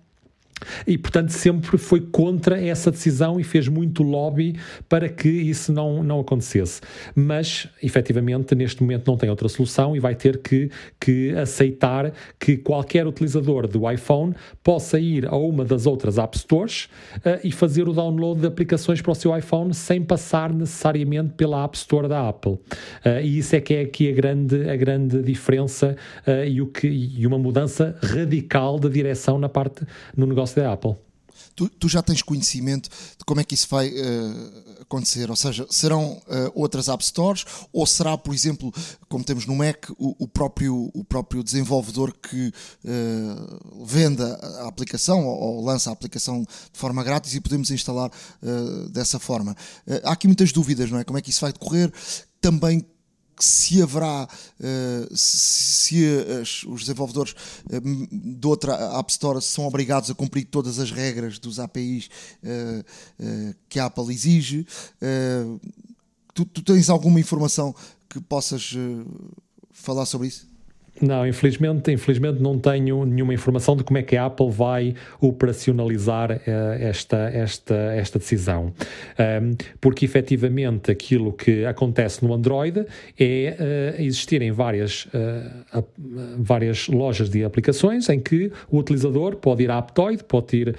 e, 0.86 0.98
portanto, 0.98 1.30
sempre 1.30 1.78
foi 1.78 2.00
contra 2.00 2.60
essa 2.60 2.90
decisão 2.90 3.38
e 3.38 3.44
fez 3.44 3.68
muito 3.68 4.02
lobby 4.02 4.56
para 4.88 5.08
que 5.08 5.28
isso 5.28 5.72
não, 5.72 6.02
não 6.02 6.20
acontecesse. 6.20 6.80
Mas, 7.14 7.68
efetivamente, 7.82 8.54
neste 8.54 8.82
momento 8.82 9.06
não 9.06 9.16
tem 9.16 9.30
outra 9.30 9.48
solução 9.48 9.96
e 9.96 10.00
vai 10.00 10.14
ter 10.14 10.38
que, 10.38 10.70
que 10.98 11.34
aceitar 11.36 12.12
que 12.38 12.56
qualquer 12.56 13.06
utilizador 13.06 13.66
do 13.66 13.90
iPhone 13.90 14.34
possa 14.62 14.98
ir 14.98 15.26
a 15.26 15.36
uma 15.36 15.64
das 15.64 15.86
outras 15.86 16.18
App 16.18 16.38
Stores 16.38 16.88
uh, 17.16 17.40
e 17.42 17.52
fazer 17.52 17.88
o 17.88 17.92
download 17.92 18.40
de 18.40 18.46
aplicações 18.46 19.00
para 19.00 19.12
o 19.12 19.14
seu 19.14 19.36
iPhone 19.36 19.72
sem 19.74 20.02
passar 20.02 20.52
necessariamente 20.52 21.34
pela 21.34 21.64
App 21.64 21.76
Store 21.76 22.08
da 22.08 22.28
Apple. 22.28 22.52
Uh, 22.52 23.20
e 23.22 23.38
isso 23.38 23.56
é 23.56 23.60
que 23.60 23.74
é 23.74 23.80
aqui 23.82 24.08
a 24.08 24.12
grande, 24.12 24.68
a 24.68 24.76
grande 24.76 25.22
diferença 25.22 25.96
uh, 26.26 26.44
e, 26.44 26.60
o 26.60 26.66
que, 26.66 26.86
e 26.86 27.26
uma 27.26 27.38
mudança 27.38 27.96
radical 28.02 28.78
de 28.78 28.88
direção 28.88 29.38
na 29.38 29.48
parte 29.48 29.84
no 30.16 30.26
negócio 30.26 30.49
da 30.54 30.72
Apple. 30.72 30.96
Tu, 31.54 31.68
tu, 31.68 31.88
já 31.88 32.02
tens 32.02 32.22
conhecimento 32.22 32.88
de 32.88 33.24
como 33.24 33.40
é 33.40 33.44
que 33.44 33.54
isso 33.54 33.66
vai 33.68 33.88
uh, 33.88 34.82
acontecer? 34.82 35.30
Ou 35.30 35.36
seja, 35.36 35.66
serão 35.70 36.12
uh, 36.12 36.52
outras 36.54 36.88
App 36.88 37.04
Stores 37.04 37.44
ou 37.72 37.86
será, 37.86 38.16
por 38.16 38.34
exemplo, 38.34 38.72
como 39.08 39.24
temos 39.24 39.46
no 39.46 39.54
Mac, 39.54 39.90
o, 39.98 40.16
o 40.18 40.28
próprio, 40.28 40.90
o 40.94 41.04
próprio 41.04 41.42
desenvolvedor 41.42 42.14
que 42.14 42.52
uh, 42.84 43.84
venda 43.84 44.34
a 44.60 44.68
aplicação 44.68 45.26
ou, 45.26 45.56
ou, 45.56 45.64
lança 45.64 45.90
a 45.90 45.92
aplicação 45.92 46.42
de 46.42 46.78
forma 46.78 47.02
grátis 47.02 47.34
e 47.34 47.40
podemos 47.40 47.70
instalar 47.70 48.10
dessa 48.90 49.18
forma? 49.18 49.56
há 50.04 50.12
aqui 50.12 50.26
muitas 50.26 50.52
dúvidas, 50.52 50.90
não 50.90 50.98
é? 50.98 51.04
Como 51.04 51.18
é 51.18 51.22
que 51.22 51.30
isso 51.30 51.40
vai 51.40 51.52
decorrer? 51.52 51.92
Também 52.40 52.86
se 53.44 53.82
haverá, 53.82 54.28
uh, 54.28 55.16
se 55.16 56.04
os 56.66 56.80
desenvolvedores 56.82 57.32
uh, 57.32 58.08
de 58.12 58.46
outra 58.46 58.98
App 58.98 59.10
Store 59.10 59.40
são 59.40 59.66
obrigados 59.66 60.10
a 60.10 60.14
cumprir 60.14 60.44
todas 60.44 60.78
as 60.78 60.90
regras 60.90 61.38
dos 61.38 61.58
APIs 61.58 62.08
eh, 62.42 62.84
que 63.68 63.78
a 63.78 63.86
Apple 63.86 64.12
exige. 64.12 64.66
Tu, 66.34 66.44
tu, 66.44 66.62
tens 66.62 66.88
alguma 66.88 67.20
informação 67.20 67.74
que 68.08 68.20
possas 68.20 68.74
falar 69.70 70.06
sobre 70.06 70.28
isso? 70.28 70.49
Não, 71.00 71.26
infelizmente, 71.26 71.90
infelizmente 71.90 72.42
não 72.42 72.58
tenho 72.58 73.06
nenhuma 73.06 73.32
informação 73.32 73.74
de 73.74 73.82
como 73.82 73.98
é 73.98 74.02
que 74.02 74.16
a 74.16 74.26
Apple 74.26 74.50
vai 74.50 74.94
operacionalizar 75.18 76.30
uh, 76.30 76.40
esta, 76.78 77.16
esta, 77.32 77.74
esta 77.74 78.18
decisão. 78.18 78.72
Um, 79.18 79.56
porque 79.80 80.04
efetivamente 80.04 80.90
aquilo 80.90 81.32
que 81.32 81.64
acontece 81.64 82.22
no 82.22 82.34
Android 82.34 82.84
é 83.18 83.96
uh, 83.98 84.02
existirem 84.02 84.50
várias, 84.52 85.06
uh, 85.06 85.84
várias 86.38 86.86
lojas 86.88 87.30
de 87.30 87.44
aplicações 87.44 88.08
em 88.10 88.20
que 88.20 88.52
o 88.70 88.78
utilizador 88.78 89.36
pode 89.36 89.62
ir 89.62 89.70
à 89.70 89.78
Aptoid, 89.78 90.22
pode 90.24 90.56
ir 90.56 90.76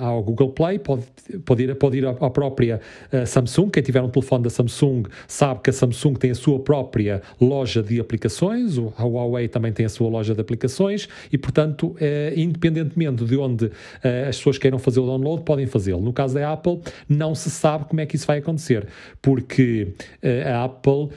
ao 0.00 0.22
Google 0.22 0.50
Play, 0.50 0.78
pode, 0.78 1.04
pode 1.44 1.62
ir, 1.62 1.74
pode 1.76 1.98
ir 1.98 2.06
à, 2.06 2.30
própria 2.30 2.80
Samsung. 3.26 3.70
Quem 3.70 3.82
tiver 3.82 4.02
um 4.02 4.08
telefone 4.08 4.44
da 4.44 4.50
Samsung 4.50 5.04
sabe 5.26 5.60
que 5.60 5.70
a 5.70 5.72
Samsung 5.72 6.14
tem 6.14 6.30
a 6.30 6.34
sua 6.34 6.58
própria 6.60 7.22
loja 7.40 7.82
de 7.82 8.00
aplicações 8.00 8.73
a 8.96 9.04
Huawei 9.04 9.48
também 9.48 9.72
tem 9.72 9.86
a 9.86 9.88
sua 9.88 10.08
loja 10.08 10.34
de 10.34 10.40
aplicações 10.40 11.08
e, 11.32 11.38
portanto, 11.38 11.96
eh, 12.00 12.32
independentemente 12.36 13.24
de 13.24 13.36
onde 13.36 13.70
eh, 14.02 14.26
as 14.28 14.36
pessoas 14.36 14.58
queiram 14.58 14.78
fazer 14.78 15.00
o 15.00 15.06
download, 15.06 15.42
podem 15.42 15.66
fazê-lo. 15.66 16.00
No 16.00 16.12
caso 16.12 16.34
da 16.34 16.52
Apple, 16.52 16.80
não 17.08 17.34
se 17.34 17.50
sabe 17.50 17.84
como 17.86 18.00
é 18.00 18.06
que 18.06 18.16
isso 18.16 18.26
vai 18.26 18.38
acontecer, 18.38 18.86
porque 19.20 19.88
eh, 20.22 20.44
a 20.44 20.64
Apple, 20.64 21.08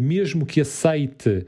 mesmo 0.00 0.46
que 0.46 0.60
aceite 0.60 1.46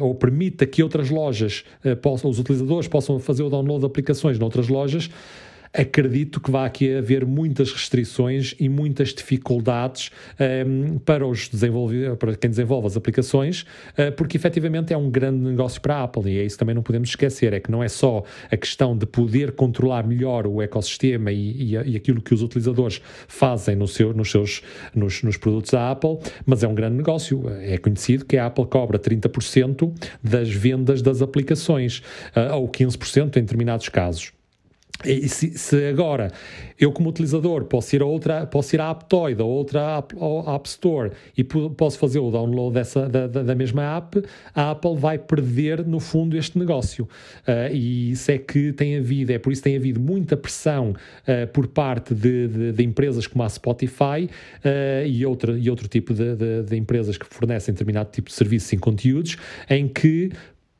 ou 0.00 0.14
permita 0.14 0.64
que 0.64 0.82
outras 0.82 1.10
lojas, 1.10 1.64
possam, 2.00 2.30
os 2.30 2.38
utilizadores 2.38 2.86
possam 2.86 3.18
fazer 3.18 3.42
o 3.42 3.50
download 3.50 3.80
de 3.80 3.86
aplicações 3.86 4.38
noutras 4.38 4.68
lojas, 4.68 5.10
acredito 5.72 6.40
que 6.40 6.50
vai 6.50 6.66
aqui 6.66 6.94
haver 6.94 7.24
muitas 7.24 7.72
restrições 7.72 8.54
e 8.60 8.68
muitas 8.68 9.14
dificuldades 9.14 10.10
um, 10.38 10.44
ehm, 10.44 10.98
para, 10.98 11.26
os 11.26 11.50
para 12.18 12.36
quem 12.36 12.50
desenvolve 12.50 12.86
as 12.86 12.96
aplicações, 12.96 13.62
uh, 13.62 14.12
porque 14.16 14.36
efetivamente 14.36 14.92
é 14.92 14.96
um 14.96 15.10
grande 15.10 15.38
negócio 15.38 15.80
para 15.80 15.96
a 15.96 16.02
Apple 16.04 16.30
e 16.30 16.38
é 16.38 16.44
isso 16.44 16.58
também 16.58 16.74
não 16.74 16.82
podemos 16.82 17.08
esquecer, 17.08 17.52
é 17.52 17.60
que 17.60 17.70
não 17.70 17.82
é 17.82 17.88
só 17.88 18.22
a 18.50 18.56
questão 18.56 18.96
de 18.96 19.06
poder 19.06 19.52
controlar 19.52 20.06
melhor 20.06 20.46
o 20.46 20.60
ecossistema 20.60 21.32
e, 21.32 21.74
e, 21.74 21.92
e 21.92 21.96
aquilo 21.96 22.20
que 22.20 22.34
os 22.34 22.42
utilizadores 22.42 23.00
fazem 23.26 23.74
no 23.74 23.88
seu, 23.88 24.12
nos 24.12 24.30
seus 24.30 24.62
nos, 24.94 25.22
nos 25.22 25.36
produtos 25.36 25.70
da 25.70 25.90
Apple, 25.90 26.18
mas 26.44 26.62
é 26.62 26.68
um 26.68 26.74
grande 26.74 26.96
negócio. 26.96 27.44
É 27.60 27.78
conhecido 27.78 28.24
que 28.24 28.36
a 28.36 28.46
Apple 28.46 28.66
cobra 28.66 28.98
30% 28.98 29.92
das 30.22 30.50
vendas 30.50 31.00
das 31.00 31.22
aplicações, 31.22 32.02
uh, 32.36 32.54
ou 32.54 32.68
15% 32.68 33.36
em 33.36 33.40
determinados 33.40 33.88
casos. 33.88 34.32
E 35.04 35.28
se, 35.28 35.56
se, 35.58 35.86
agora 35.86 36.30
eu, 36.78 36.92
como 36.92 37.08
utilizador, 37.08 37.64
posso 37.64 37.94
ir 37.94 38.02
a 38.02 38.04
outra, 38.04 38.46
posso 38.46 38.74
ir 38.74 38.80
à 38.80 38.90
Aptoid 38.90 39.40
ou 39.40 39.48
outra 39.48 39.98
app, 39.98 40.14
app 40.14 40.68
Store 40.68 41.12
e 41.36 41.44
posso 41.44 41.98
fazer 41.98 42.18
o 42.18 42.30
download 42.30 42.74
dessa, 42.74 43.08
da, 43.08 43.26
da, 43.26 43.54
mesma 43.54 43.96
app, 43.96 44.22
a 44.54 44.72
Apple 44.72 44.96
vai 44.96 45.18
perder, 45.18 45.86
no 45.86 46.00
fundo, 46.00 46.36
este 46.36 46.58
negócio. 46.58 47.04
Uh, 47.46 47.72
e 47.72 48.12
isso 48.12 48.30
é 48.30 48.38
que 48.38 48.72
tem 48.72 48.98
havido, 48.98 49.32
é 49.32 49.38
por 49.38 49.52
isso 49.52 49.62
que 49.62 49.68
tem 49.68 49.76
havido 49.76 50.00
muita 50.00 50.36
pressão 50.36 50.90
uh, 50.90 51.46
por 51.52 51.68
parte 51.68 52.14
de, 52.14 52.48
de, 52.48 52.72
de, 52.72 52.84
empresas 52.84 53.26
como 53.26 53.44
a 53.44 53.48
Spotify 53.48 54.28
uh, 54.64 55.06
e, 55.06 55.24
outra, 55.24 55.56
e 55.58 55.70
outro 55.70 55.86
tipo 55.88 56.12
de, 56.12 56.34
de 56.64 56.76
empresas 56.76 57.16
que 57.16 57.26
fornecem 57.26 57.72
determinado 57.72 58.10
tipo 58.10 58.28
de 58.28 58.34
serviços 58.34 58.72
em 58.72 58.78
conteúdos, 58.78 59.36
em 59.70 59.86
que 59.86 60.30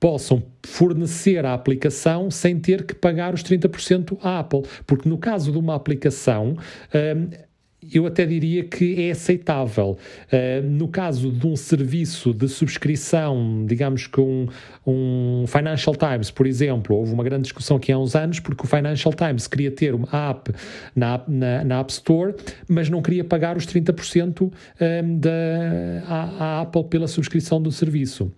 possam 0.03 0.43
fornecer 0.67 1.47
a 1.47 1.55
aplicação 1.55 2.29
sem 2.29 2.59
ter 2.59 2.85
que 2.85 2.93
pagar 2.93 3.33
os 3.33 3.45
30% 3.45 4.19
à 4.21 4.41
Apple. 4.41 4.63
Porque 4.85 5.09
no 5.09 5.17
caso 5.17 5.53
de 5.53 5.59
uma 5.59 5.77
aplicação. 5.77 6.57
Um, 6.93 7.53
eu 7.93 8.07
até 8.07 8.25
diria 8.25 8.63
que 8.63 9.09
é 9.09 9.11
aceitável. 9.11 9.99
Uh, 10.33 10.63
no 10.65 10.87
caso 10.87 11.33
de 11.33 11.45
um 11.49 11.57
serviço 11.57 12.33
de 12.33 12.47
subscrição, 12.47 13.67
digamos 13.67 14.07
que 14.07 14.21
um, 14.21 14.47
um, 14.87 15.45
Financial 15.49 15.95
Times, 15.97 16.31
por 16.31 16.47
exemplo, 16.47 16.95
houve 16.95 17.13
uma 17.13 17.25
grande 17.25 17.43
discussão 17.43 17.79
aqui 17.79 17.91
há 17.91 17.99
uns 17.99 18.15
anos, 18.15 18.39
porque 18.39 18.65
o 18.65 18.69
Financial 18.69 19.13
Times 19.13 19.49
queria 19.49 19.73
ter 19.73 19.97
uma 19.97 20.09
app 20.31 20.53
na, 20.95 21.21
na, 21.27 21.65
na 21.65 21.81
App 21.81 21.91
Store, 21.91 22.37
mas 22.69 22.89
não 22.89 23.03
queria 23.03 23.25
pagar 23.25 23.57
os 23.57 23.67
30% 23.67 24.43
um, 24.43 25.19
da, 25.19 26.61
Apple 26.61 26.85
pela 26.85 27.09
subscrição 27.09 27.61
do 27.61 27.73
serviço. 27.73 28.33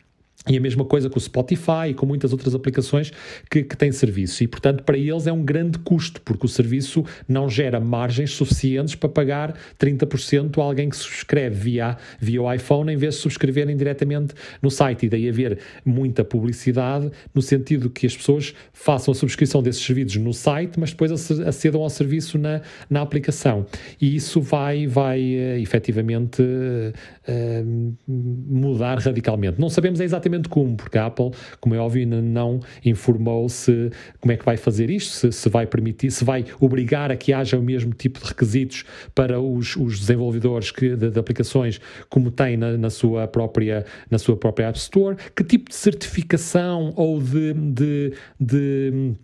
E 0.47 0.59
a 0.59 0.61
mesma 0.61 0.85
coisa 0.85 1.09
com 1.09 1.17
o 1.17 1.21
Spotify 1.21 1.89
e 1.89 1.95
com 1.95 2.05
muitas 2.05 2.31
outras 2.31 2.55
aplicações 2.55 3.11
que, 3.51 3.63
que 3.63 3.75
têm 3.75 3.91
serviço. 3.91 4.45
E, 4.45 4.47
portanto, 4.47 4.83
para 4.83 4.99
eles 4.99 5.27
é 5.27 5.33
um 5.33 5.43
grande 5.43 5.79
custo, 5.79 6.21
porque 6.21 6.45
o 6.45 6.49
serviço 6.49 7.03
não 7.27 7.49
gera 7.49 7.81
margens 7.81 8.33
suficientes 8.33 8.95
para 8.95 9.09
pagar 9.09 9.59
30% 9.81 10.59
a 10.59 10.63
alguém 10.63 10.91
que 10.91 10.97
subscreve 10.97 11.55
via, 11.55 11.97
via 12.21 12.43
o 12.43 12.53
iPhone 12.53 12.93
em 12.93 12.97
vez 12.97 13.15
de 13.15 13.21
subscreverem 13.23 13.75
diretamente 13.75 14.35
no 14.61 14.71
site. 14.71 15.07
E 15.07 15.09
daí 15.09 15.31
haver 15.31 15.59
muita 15.83 16.23
publicidade, 16.23 17.11
no 17.35 17.41
sentido 17.41 17.89
que 17.89 18.07
as 18.07 18.15
pessoas 18.15 18.55
façam 18.71 19.13
a 19.13 19.15
subscrição 19.15 19.63
desses 19.63 19.83
serviços 19.83 20.17
no 20.17 20.35
site, 20.35 20.79
mas 20.79 20.91
depois 20.91 21.11
acedam 21.41 21.81
ao 21.81 21.89
serviço 21.89 22.37
na, 22.37 22.61
na 22.91 23.01
aplicação. 23.01 23.65
E 23.99 24.15
isso 24.15 24.43
vai, 24.43 24.87
vai 24.87 25.21
uh, 25.21 25.59
efetivamente 25.59 26.43
uh, 26.43 27.97
mudar 28.07 28.99
radicalmente. 28.99 29.59
Não 29.59 29.71
sabemos 29.71 30.01
exatamente 30.01 30.34
exatamente 30.35 30.49
como, 30.49 30.77
porque 30.77 30.99
a 30.99 31.07
Apple, 31.07 31.31
como 31.61 31.75
é 31.75 31.79
óbvio, 31.79 32.07
não 32.07 32.61
informou 32.85 33.49
se 33.49 33.91
como 34.21 34.33
é 34.33 34.37
que 34.37 34.45
vai 34.45 34.57
fazer 34.57 34.91
isto, 34.91 35.13
se, 35.13 35.33
se 35.33 35.49
vai 35.49 35.67
permitir, 35.67 36.11
se 36.11 36.25
vai 36.25 36.45
obrigar 36.61 37.11
a 37.11 37.17
que 37.17 37.33
haja 37.33 37.59
o 37.59 37.63
mesmo 37.63 37.93
tipo 37.93 38.21
de 38.21 38.27
requisitos 38.27 38.85
para 39.15 39.41
os, 39.41 39.77
os 39.77 39.99
desenvolvedores 39.99 40.71
que, 40.71 40.97
de, 40.97 41.11
de, 41.11 41.19
aplicações 41.19 41.81
como 42.09 42.31
tem 42.31 42.57
na, 42.57 42.77
na, 42.77 42.91
sua 42.91 43.27
própria, 43.27 43.85
na 44.11 44.19
sua 44.19 44.37
própria 44.37 44.69
App 44.69 44.79
Store, 44.79 45.17
que 45.35 45.45
tipo 45.45 45.71
de 45.71 45.77
certificação 45.77 46.93
ou 46.97 47.21
de, 47.21 47.53
de, 47.55 48.13
de 48.41 49.15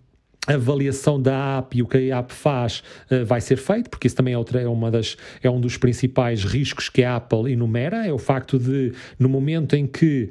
avaliação 0.47 1.21
da 1.21 1.59
app 1.59 1.77
e 1.77 1.83
o 1.83 1.87
que 1.87 2.11
a 2.11 2.19
app 2.19 2.33
faz 2.33 2.83
uh, 3.11 3.25
vai 3.25 3.39
ser 3.39 3.57
feito, 3.57 3.89
porque 3.89 4.07
isso 4.07 4.15
também 4.15 4.33
é, 4.33 4.37
outra, 4.37 4.61
é, 4.61 4.67
uma 4.67 4.89
das, 4.89 5.15
é 5.41 5.49
um 5.49 5.61
dos 5.61 5.77
principais 5.77 6.43
riscos 6.43 6.89
que 6.89 7.03
a 7.03 7.17
Apple 7.17 7.51
enumera, 7.51 8.05
é 8.05 8.11
o 8.11 8.17
facto 8.17 8.57
de, 8.57 8.91
no 9.19 9.29
momento 9.29 9.75
em 9.75 9.85
que 9.85 10.29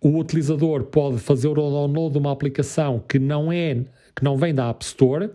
o 0.00 0.18
utilizador 0.18 0.84
pode 0.84 1.18
fazer 1.18 1.48
o 1.48 1.54
download 1.54 2.12
de 2.12 2.18
uma 2.18 2.32
aplicação 2.32 3.02
que 3.06 3.18
não 3.18 3.52
é 3.52 3.84
que 4.14 4.24
não 4.24 4.36
vem 4.36 4.54
da 4.54 4.68
App 4.68 4.84
Store, 4.84 5.30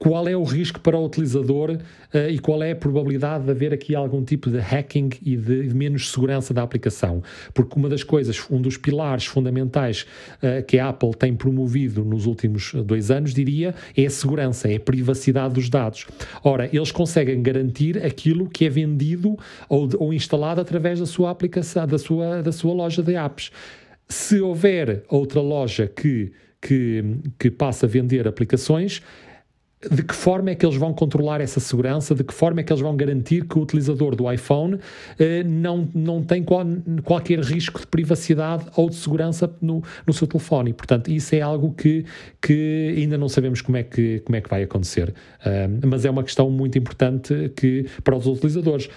qual 0.00 0.26
é 0.26 0.34
o 0.34 0.42
risco 0.42 0.80
para 0.80 0.96
o 0.96 1.04
utilizador 1.04 1.72
uh, 1.72 2.30
e 2.30 2.38
qual 2.38 2.62
é 2.62 2.72
a 2.72 2.76
probabilidade 2.76 3.44
de 3.44 3.50
haver 3.50 3.74
aqui 3.74 3.94
algum 3.94 4.24
tipo 4.24 4.48
de 4.48 4.56
hacking 4.56 5.10
e 5.22 5.36
de, 5.36 5.68
de 5.68 5.74
menos 5.74 6.10
segurança 6.10 6.54
da 6.54 6.62
aplicação. 6.62 7.22
Porque 7.52 7.78
uma 7.78 7.86
das 7.86 8.02
coisas, 8.02 8.42
um 8.50 8.62
dos 8.62 8.78
pilares 8.78 9.26
fundamentais 9.26 10.06
uh, 10.42 10.64
que 10.64 10.78
a 10.78 10.88
Apple 10.88 11.10
tem 11.14 11.36
promovido 11.36 12.02
nos 12.02 12.24
últimos 12.24 12.72
dois 12.72 13.10
anos, 13.10 13.34
diria, 13.34 13.74
é 13.94 14.06
a 14.06 14.10
segurança, 14.10 14.72
é 14.72 14.76
a 14.76 14.80
privacidade 14.80 15.52
dos 15.52 15.68
dados. 15.68 16.06
Ora, 16.42 16.70
eles 16.72 16.90
conseguem 16.90 17.42
garantir 17.42 18.02
aquilo 18.02 18.48
que 18.48 18.64
é 18.64 18.70
vendido 18.70 19.38
ou, 19.68 19.86
ou 19.98 20.14
instalado 20.14 20.62
através 20.62 20.98
da 20.98 21.06
sua 21.06 21.30
aplicação, 21.30 21.86
da 21.86 21.98
sua, 21.98 22.40
da 22.40 22.52
sua 22.52 22.72
loja 22.72 23.02
de 23.02 23.16
apps. 23.16 23.52
Se 24.10 24.40
houver 24.40 25.04
outra 25.08 25.40
loja 25.40 25.86
que 25.86 26.32
que, 26.60 27.02
que 27.38 27.50
passa 27.50 27.86
a 27.86 27.88
vender 27.88 28.28
aplicações, 28.28 29.00
de 29.90 30.02
que 30.02 30.14
forma 30.14 30.50
é 30.50 30.54
que 30.54 30.66
eles 30.66 30.76
vão 30.76 30.92
controlar 30.92 31.40
essa 31.40 31.58
segurança, 31.58 32.14
de 32.14 32.22
que 32.22 32.34
forma 32.34 32.60
é 32.60 32.62
que 32.62 32.70
eles 32.70 32.82
vão 32.82 32.94
garantir 32.94 33.46
que 33.46 33.58
o 33.58 33.62
utilizador 33.62 34.14
do 34.14 34.30
iPhone 34.30 34.78
eh, 35.18 35.42
não, 35.42 35.88
não 35.94 36.22
tem 36.22 36.42
qual, 36.44 36.66
qualquer 37.02 37.38
risco 37.38 37.80
de 37.80 37.86
privacidade 37.86 38.66
ou 38.76 38.90
de 38.90 38.96
segurança 38.96 39.50
no, 39.62 39.82
no 40.06 40.12
seu 40.12 40.26
telefone. 40.26 40.74
Portanto, 40.74 41.10
isso 41.10 41.34
é 41.34 41.40
algo 41.40 41.72
que, 41.72 42.04
que 42.42 42.94
ainda 42.98 43.16
não 43.16 43.28
sabemos 43.30 43.62
como 43.62 43.78
é 43.78 43.82
que, 43.82 44.20
como 44.20 44.36
é 44.36 44.42
que 44.42 44.50
vai 44.50 44.62
acontecer. 44.62 45.14
Uh, 45.40 45.86
mas 45.86 46.04
é 46.04 46.10
uma 46.10 46.22
questão 46.22 46.50
muito 46.50 46.76
importante 46.76 47.50
que, 47.56 47.86
para 48.04 48.14
os 48.14 48.26
utilizadores. 48.26 48.90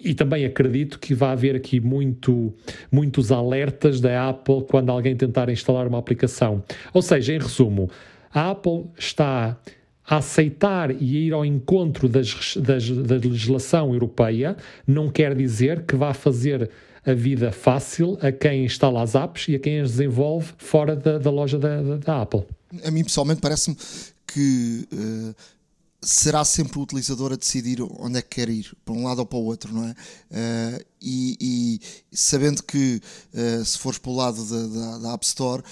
E 0.00 0.14
também 0.14 0.44
acredito 0.44 0.98
que 0.98 1.14
vai 1.14 1.30
haver 1.30 1.56
aqui 1.56 1.80
muito, 1.80 2.54
muitos 2.90 3.32
alertas 3.32 4.00
da 4.00 4.28
Apple 4.28 4.64
quando 4.68 4.90
alguém 4.90 5.16
tentar 5.16 5.48
instalar 5.48 5.86
uma 5.86 5.98
aplicação. 5.98 6.62
Ou 6.94 7.02
seja, 7.02 7.34
em 7.34 7.38
resumo, 7.38 7.90
a 8.32 8.50
Apple 8.50 8.86
está 8.96 9.58
a 10.06 10.16
aceitar 10.16 10.90
e 10.90 11.16
a 11.16 11.20
ir 11.20 11.32
ao 11.32 11.44
encontro 11.44 12.08
das, 12.08 12.56
das, 12.56 12.88
da 12.88 13.16
legislação 13.16 13.92
europeia 13.92 14.56
não 14.86 15.10
quer 15.10 15.34
dizer 15.34 15.82
que 15.82 15.96
vá 15.96 16.14
fazer 16.14 16.70
a 17.04 17.12
vida 17.12 17.52
fácil 17.52 18.18
a 18.20 18.32
quem 18.32 18.64
instala 18.64 19.02
as 19.02 19.14
apps 19.14 19.48
e 19.48 19.54
a 19.54 19.58
quem 19.58 19.80
as 19.80 19.92
desenvolve 19.92 20.52
fora 20.58 20.96
da, 20.96 21.18
da 21.18 21.30
loja 21.30 21.58
da, 21.58 21.82
da, 21.82 21.96
da, 21.96 22.22
Apple. 22.22 22.44
A 22.84 22.90
mim 22.90 23.04
pessoalmente 23.04 23.40
parece-me 23.40 23.76
que 24.26 24.86
uh, 24.92 25.34
será 26.00 26.44
sempre 26.44 26.78
o 26.78 26.82
utilizador 26.82 27.32
a 27.32 27.36
decidir 27.36 27.82
onde 27.82 28.18
é 28.18 28.22
que 28.22 28.28
quer 28.28 28.48
ir, 28.48 28.74
para 28.84 28.94
um 28.94 29.04
lado 29.04 29.20
ou 29.20 29.26
para 29.26 29.38
o 29.38 29.44
outro, 29.44 29.72
não 29.72 29.84
é? 29.84 29.90
Uh, 29.90 30.84
e, 31.00 31.80
e, 32.10 32.16
sabendo 32.16 32.62
que 32.62 33.00
uh, 33.34 33.64
se 33.64 33.78
fores 33.78 33.98
para 33.98 34.10
o 34.10 34.16
lado 34.16 34.44
da, 34.44 34.98
da 34.98 35.14
App 35.14 35.24
Store 35.24 35.62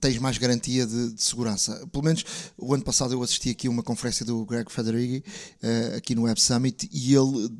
tens 0.00 0.18
mais 0.18 0.38
garantia 0.38 0.86
de, 0.86 1.12
de, 1.12 1.22
segurança. 1.22 1.86
Pelo 1.90 2.04
menos 2.04 2.24
o 2.56 2.72
ano 2.72 2.84
passado 2.84 3.12
eu 3.14 3.22
assisti 3.22 3.50
aqui 3.50 3.66
a 3.66 3.70
uma 3.70 3.82
conferência 3.82 4.24
do 4.24 4.44
Greg 4.44 4.70
Federighi 4.70 5.24
uh, 5.62 5.96
aqui 5.96 6.14
no 6.14 6.22
Web 6.22 6.40
Summit 6.40 6.88
e 6.92 7.14
ele 7.14 7.50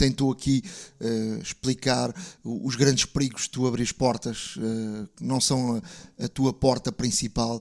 tentou 0.00 0.32
aqui 0.32 0.62
uh, 0.98 1.42
explicar 1.42 2.14
os 2.42 2.74
grandes 2.74 3.04
perigos 3.04 3.42
de 3.42 3.50
tu 3.50 3.66
abrir 3.66 3.92
portas 3.92 4.56
uh, 4.56 5.06
que 5.14 5.22
não 5.22 5.38
são 5.38 5.76
a, 5.76 6.24
a, 6.24 6.28
tua 6.28 6.54
porta 6.54 6.90
principal 6.90 7.60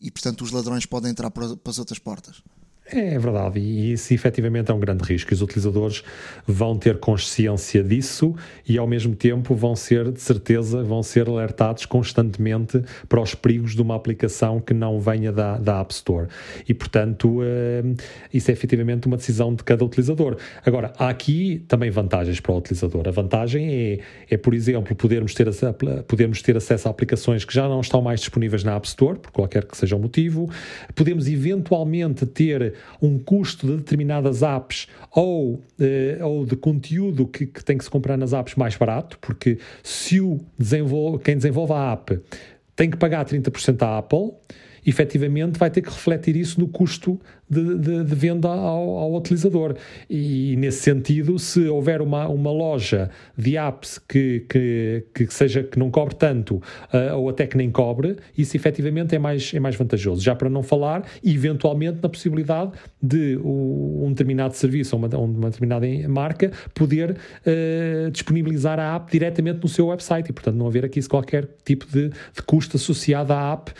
e 0.00 0.10
portanto 0.10 0.42
os 0.42 0.50
ladrões 0.50 0.86
podem 0.86 1.10
entrar 1.10 1.30
para, 1.30 1.56
para 1.56 1.70
as 1.70 1.78
outras 1.78 1.98
portas. 1.98 2.42
É 2.86 3.18
verdade, 3.18 3.58
e 3.60 3.92
isso 3.92 4.12
efetivamente 4.12 4.70
é 4.70 4.74
um 4.74 4.78
grande 4.78 5.02
risco. 5.04 5.32
Os 5.32 5.40
utilizadores 5.40 6.04
vão 6.46 6.76
ter 6.76 6.98
consciência 6.98 7.82
disso 7.82 8.34
e, 8.68 8.76
ao 8.76 8.86
mesmo 8.86 9.16
tempo, 9.16 9.54
vão 9.54 9.74
ser, 9.74 10.12
de 10.12 10.20
certeza, 10.20 10.82
vão 10.82 11.02
ser 11.02 11.26
alertados 11.26 11.86
constantemente 11.86 12.82
para 13.08 13.22
os 13.22 13.34
perigos 13.34 13.74
de 13.74 13.80
uma 13.80 13.96
aplicação 13.96 14.60
que 14.60 14.74
não 14.74 15.00
venha 15.00 15.32
da, 15.32 15.56
da 15.56 15.80
App 15.80 15.94
Store. 15.94 16.28
E, 16.68 16.74
portanto, 16.74 17.40
uh, 17.40 17.96
isso 18.32 18.50
é 18.50 18.52
efetivamente 18.52 19.06
uma 19.06 19.16
decisão 19.16 19.54
de 19.54 19.64
cada 19.64 19.82
utilizador. 19.82 20.36
Agora, 20.62 20.92
há 20.98 21.08
aqui 21.08 21.64
também 21.66 21.90
vantagens 21.90 22.38
para 22.38 22.52
o 22.52 22.58
utilizador. 22.58 23.08
A 23.08 23.10
vantagem 23.10 23.66
é, 23.66 23.98
é 24.28 24.36
por 24.36 24.52
exemplo, 24.52 24.94
podermos 24.94 25.32
ter, 25.32 25.48
podermos 26.06 26.42
ter 26.42 26.54
acesso 26.54 26.86
a 26.86 26.90
aplicações 26.90 27.46
que 27.46 27.54
já 27.54 27.66
não 27.66 27.80
estão 27.80 28.02
mais 28.02 28.20
disponíveis 28.20 28.62
na 28.62 28.76
App 28.76 28.86
Store, 28.86 29.18
por 29.18 29.30
qualquer 29.32 29.64
que 29.64 29.74
seja 29.74 29.96
o 29.96 29.98
motivo. 29.98 30.50
Podemos, 30.94 31.26
eventualmente, 31.28 32.26
ter 32.26 32.73
um 33.00 33.18
custo 33.18 33.66
de 33.66 33.76
determinadas 33.76 34.42
apps 34.42 34.86
ou, 35.10 35.62
eh, 35.78 36.18
ou 36.22 36.44
de 36.44 36.56
conteúdo 36.56 37.26
que, 37.26 37.46
que, 37.46 37.64
tem 37.64 37.78
que 37.78 37.84
se 37.84 37.90
comprar 37.90 38.16
nas 38.16 38.32
apps 38.32 38.54
mais 38.54 38.76
barato, 38.76 39.18
porque 39.20 39.58
se 39.82 40.20
o 40.20 40.40
desenvolve, 40.58 41.22
quem 41.22 41.36
desenvolve 41.36 41.72
a 41.72 41.92
app 41.92 42.20
tem 42.76 42.90
que 42.90 42.96
pagar 42.96 43.24
30% 43.24 43.82
à 43.82 43.98
Apple, 43.98 44.32
efetivamente 44.86 45.58
vai 45.58 45.70
ter 45.70 45.80
que 45.80 45.88
refletir 45.88 46.36
isso 46.36 46.60
no 46.60 46.68
custo 46.68 47.20
de, 47.48 47.78
de, 47.78 48.04
de 48.04 48.14
venda 48.14 48.48
ao, 48.48 48.98
ao, 48.98 49.14
utilizador. 49.14 49.76
E 50.08 50.56
nesse 50.56 50.82
sentido, 50.82 51.38
se 51.38 51.66
houver 51.68 52.00
uma, 52.00 52.28
uma 52.28 52.50
loja 52.50 53.10
de 53.36 53.56
apps 53.56 53.98
que, 53.98 54.44
que, 54.48 55.04
que 55.14 55.26
seja 55.32 55.62
que 55.62 55.78
não 55.78 55.90
cobre 55.90 56.14
tanto 56.14 56.56
uh, 56.56 57.16
ou 57.16 57.28
até 57.28 57.46
que 57.46 57.56
nem 57.56 57.70
cobre, 57.70 58.16
isso 58.36 58.56
efetivamente 58.56 59.14
é 59.14 59.18
mais, 59.18 59.52
é 59.54 59.60
mais 59.60 59.76
vantajoso. 59.76 60.22
Já 60.22 60.34
para 60.34 60.50
não 60.50 60.62
falar, 60.62 61.04
eventualmente, 61.24 61.98
na 62.02 62.08
possibilidade 62.08 62.72
de 63.02 63.38
um 63.44 64.08
determinado 64.08 64.54
serviço 64.54 64.96
ou 64.96 65.02
uma, 65.02 65.18
uma 65.18 65.50
determinada 65.50 65.86
marca 66.08 66.50
poder 66.74 67.12
uh, 67.12 68.10
disponibilizar 68.10 68.78
a 68.78 68.96
app 68.96 69.10
diretamente 69.10 69.60
no 69.62 69.68
seu 69.68 69.86
website 69.86 70.30
e, 70.30 70.32
portanto, 70.32 70.56
não 70.56 70.66
haver 70.66 70.84
aqui 70.84 71.00
qualquer 71.08 71.48
tipo 71.64 71.86
de, 71.86 72.08
de 72.08 72.42
custo 72.46 72.76
associado 72.76 73.32
à 73.32 73.52
app. 73.52 73.72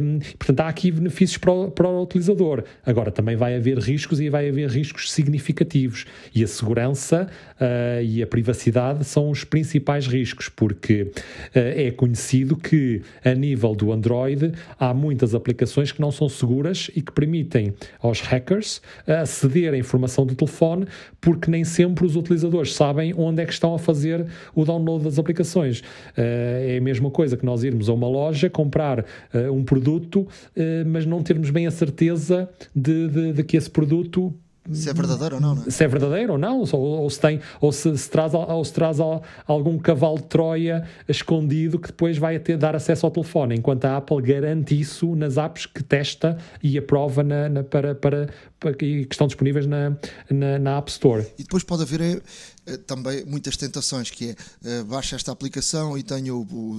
Um, 0.00 0.18
portanto, 0.38 0.60
há 0.60 0.68
aqui 0.68 0.90
benefícios 0.90 1.38
para 1.38 1.52
o, 1.52 1.70
para 1.70 1.88
o 1.88 2.02
utilizador. 2.02 2.64
Agora, 2.84 3.01
também 3.10 3.36
vai 3.36 3.56
haver 3.56 3.78
riscos 3.78 4.20
e 4.20 4.28
vai 4.28 4.48
haver 4.48 4.68
riscos 4.68 5.10
significativos. 5.10 6.06
E 6.34 6.42
a 6.44 6.46
segurança 6.46 7.28
uh, 7.62 8.02
e 8.02 8.22
a 8.22 8.26
privacidade 8.26 9.04
são 9.04 9.30
os 9.30 9.44
principais 9.44 10.06
riscos, 10.06 10.48
porque 10.48 11.02
uh, 11.02 11.10
é 11.54 11.90
conhecido 11.90 12.56
que, 12.56 13.02
a 13.24 13.34
nível 13.34 13.74
do 13.74 13.92
Android, 13.92 14.52
há 14.78 14.92
muitas 14.92 15.34
aplicações 15.34 15.92
que 15.92 16.00
não 16.00 16.10
são 16.10 16.28
seguras 16.28 16.90
e 16.94 17.02
que 17.02 17.12
permitem 17.12 17.74
aos 18.00 18.20
hackers 18.20 18.80
aceder 19.06 19.74
à 19.74 19.76
informação 19.76 20.26
do 20.26 20.34
telefone, 20.34 20.86
porque 21.20 21.50
nem 21.50 21.64
sempre 21.64 22.04
os 22.04 22.16
utilizadores 22.16 22.74
sabem 22.74 23.14
onde 23.16 23.42
é 23.42 23.46
que 23.46 23.52
estão 23.52 23.74
a 23.74 23.78
fazer 23.78 24.26
o 24.54 24.64
download 24.64 25.04
das 25.04 25.18
aplicações. 25.18 25.80
Uh, 25.80 25.84
é 26.16 26.76
a 26.78 26.80
mesma 26.80 27.10
coisa 27.10 27.36
que 27.36 27.44
nós 27.44 27.64
irmos 27.64 27.88
a 27.88 27.92
uma 27.92 28.08
loja 28.08 28.48
comprar 28.50 29.04
um 29.52 29.62
produto, 29.64 30.26
mas 30.86 31.06
não 31.06 31.22
termos 31.22 31.50
bem 31.50 31.66
a 31.66 31.70
certeza 31.70 32.48
de 32.74 32.91
de, 33.08 33.32
de, 33.32 33.44
que 33.44 33.56
esse 33.56 33.70
produto 33.70 34.34
se 34.70 34.88
é 34.88 34.94
verdadeiro 34.94 35.34
ou 35.34 35.40
não, 35.40 35.54
não 35.56 35.64
é? 35.64 35.70
Se 35.70 35.82
é 35.82 35.88
verdadeiro 35.88 36.32
ou 36.34 36.38
não, 36.38 36.60
ou, 36.60 36.80
ou 36.80 37.10
se 37.10 37.18
tem, 37.18 37.40
ou 37.60 37.72
se, 37.72 37.98
se 37.98 38.08
traz, 38.08 38.32
ou 38.32 38.64
se 38.64 38.72
traz 38.72 38.98
algum 39.44 39.76
cavalo 39.76 40.18
de 40.18 40.24
Troia 40.24 40.88
escondido 41.08 41.80
que 41.80 41.88
depois 41.88 42.16
vai 42.16 42.38
ter, 42.38 42.56
dar 42.56 42.76
acesso 42.76 43.04
ao 43.04 43.10
telefone, 43.10 43.56
enquanto 43.56 43.86
a 43.86 43.96
Apple 43.96 44.22
garante 44.22 44.78
isso 44.78 45.16
nas 45.16 45.36
apps 45.36 45.66
que 45.66 45.82
testa 45.82 46.38
e 46.62 46.78
aprova 46.78 47.24
na, 47.24 47.48
na 47.48 47.64
para, 47.64 47.92
para, 47.94 48.32
para, 48.60 48.72
que 48.72 49.08
estão 49.10 49.26
disponíveis 49.26 49.66
na, 49.66 49.96
na, 50.30 50.58
na, 50.60 50.78
App 50.78 50.90
Store. 50.92 51.26
E 51.36 51.42
depois 51.42 51.64
pode 51.64 51.82
haver 51.82 52.00
é, 52.00 52.20
é, 52.66 52.76
também 52.76 53.24
muitas 53.24 53.56
tentações, 53.56 54.10
que 54.10 54.30
é, 54.30 54.36
é 54.64 54.82
baixa 54.84 55.16
esta 55.16 55.32
aplicação 55.32 55.98
e 55.98 56.04
tenho 56.04 56.36
o, 56.36 56.76
o 56.76 56.78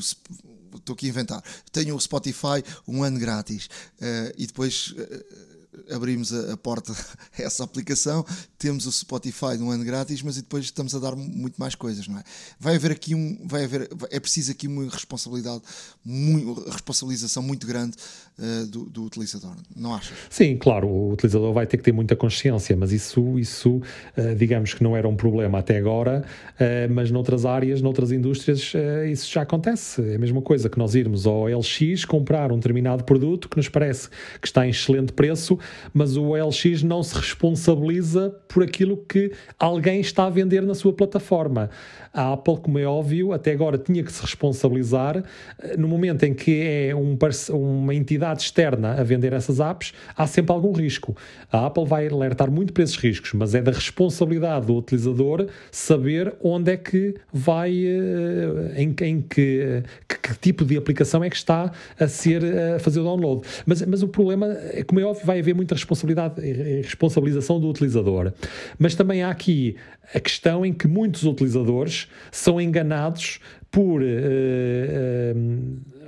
estou 0.78 0.94
aqui 0.94 1.06
a 1.06 1.10
inventar, 1.10 1.44
tenho 1.72 1.96
o 1.96 2.00
Spotify 2.00 2.64
um 2.88 3.04
ano 3.04 3.20
grátis 3.20 3.66
uh, 3.66 4.34
e 4.38 4.48
depois 4.48 4.96
uh, 4.98 5.63
abrimos 5.90 6.34
a, 6.34 6.56
porta 6.58 6.94
a 7.38 7.42
essa 7.42 7.64
aplicação, 7.64 8.26
temos 8.58 8.86
o 8.86 8.92
Spotify 8.92 9.58
no 9.60 9.70
ano 9.70 9.84
grátis, 9.84 10.22
mas 10.22 10.36
depois 10.36 10.66
estamos 10.66 10.96
a 10.96 11.00
dar 11.00 11.16
muito 11.16 11.56
mais 11.58 11.76
coisas, 11.76 12.08
não 12.08 12.18
é? 12.18 12.24
Vai 12.60 12.76
haver 12.76 12.92
aqui 12.92 13.16
um, 13.16 13.40
vai 13.46 13.66
haver, 13.66 13.90
é 14.12 14.20
preciso 14.20 14.52
aqui 14.52 14.68
uma 14.68 14.84
responsabilidade, 14.90 15.62
muito, 16.04 16.70
responsabilização 16.70 17.44
muito 17.44 17.68
grande 17.68 17.96
uh, 18.38 18.66
do, 18.68 18.86
do, 18.86 19.04
utilizador, 19.04 19.56
não 19.76 19.94
achas? 19.94 20.16
Sim, 20.30 20.58
claro, 20.58 20.88
o 20.88 21.12
utilizador 21.14 21.54
vai 21.54 21.68
ter 21.68 21.78
que 21.78 21.84
ter 21.84 21.92
muita 21.92 22.16
consciência, 22.16 22.76
mas 22.76 22.92
isso, 22.92 23.38
isso 23.40 23.78
uh, 24.18 24.36
digamos 24.38 24.74
que 24.74 24.84
não 24.84 24.96
era 24.96 25.08
um 25.08 25.16
problema 25.16 25.60
até 25.60 25.78
agora, 25.78 26.26
uh, 26.56 26.94
mas 26.94 27.12
noutras 27.12 27.46
áreas, 27.46 27.82
noutras 27.82 28.12
indústrias, 28.12 28.74
isso 29.12 29.32
já 29.32 29.42
acontece. 29.42 30.02
É 30.02 30.16
a 30.16 30.20
mesma 30.20 30.42
coisa 30.42 30.70
que 30.70 30.78
nós 30.78 30.96
irmos 30.96 31.26
ao 31.26 31.48
LX 31.48 32.06
comprar 32.06 32.52
um 32.52 32.56
determinado 32.56 33.04
produto 33.04 33.50
que 33.50 33.58
nos 33.58 33.70
parece 33.70 34.10
que 34.42 34.48
está 34.48 34.66
em 34.66 34.70
excelente 34.70 35.14
preço 35.14 35.58
mas 35.94 36.16
o 36.18 36.30
OLX 36.30 36.84
não 36.84 37.04
se 37.04 37.16
responsabiliza 37.16 38.30
por 38.48 38.64
aquilo 38.64 38.98
que 38.98 39.32
alguém 39.60 40.00
está 40.00 40.26
a 40.26 40.30
vender 40.30 40.62
na 40.62 40.76
sua 40.76 40.94
plataforma. 40.94 41.70
A 42.14 42.34
Apple, 42.34 42.58
como 42.58 42.78
é 42.78 42.86
óbvio, 42.86 43.34
até 43.34 43.52
agora 43.52 43.76
tinha 43.76 44.04
que 44.04 44.12
se 44.12 44.22
responsabilizar. 44.22 45.24
Eh, 45.60 45.76
no 45.78 45.88
momento 45.88 46.24
em 46.24 46.34
que 46.34 46.62
é 46.62 46.96
um, 46.96 47.18
uma 47.50 47.96
entidade 47.96 48.44
externa 48.44 48.94
a 48.94 49.04
vender 49.04 49.34
essas 49.34 49.60
apps, 49.60 49.94
há 50.16 50.28
sempre 50.28 50.54
algum 50.54 50.72
risco. 50.72 51.18
A 51.52 51.66
Apple 51.66 51.86
vai 51.86 52.08
alertar 52.08 52.52
muito 52.52 52.72
para 52.72 52.84
esses 52.84 52.98
riscos, 52.98 53.34
mas 53.34 53.56
é 53.56 53.62
da 53.64 53.72
responsabilidade 53.72 54.68
do 54.68 54.76
utilizador 54.76 55.48
saber 55.72 56.36
onde 56.44 56.72
é 56.72 56.78
que 56.78 57.16
vai, 57.32 57.74
eh, 57.84 58.74
em, 58.76 58.96
em 59.02 59.22
que, 59.22 59.84
que, 60.08 60.18
que, 60.20 60.40
tipo 60.40 60.64
de 60.64 60.78
aplicação 60.78 61.24
é 61.24 61.30
que 61.32 61.36
está 61.36 61.72
a 62.00 62.08
ser 62.08 62.44
a 62.76 62.80
fazer 62.80 63.00
o 63.00 63.04
download. 63.04 63.42
Mas, 63.66 63.82
mas 63.82 64.04
o 64.04 64.08
problema, 64.08 64.56
como 64.86 65.00
é 65.00 65.04
óbvio, 65.04 65.26
vai 65.26 65.40
haver 65.40 65.56
muita 65.56 65.74
responsabilidade 65.74 66.40
responsabilização 66.82 67.60
do 67.60 67.68
utilizador. 67.68 68.32
Mas 68.78 68.94
também 68.94 69.24
há 69.24 69.30
aqui 69.30 69.76
a 70.14 70.20
questão 70.20 70.66
em 70.66 70.74
que 70.74 70.88
muitos 70.88 71.24
utilizadores 71.24 72.08
são 72.32 72.60
enganados 72.60 73.40
por 73.72 74.02
uh, 74.02 74.06
uh, 74.06 76.03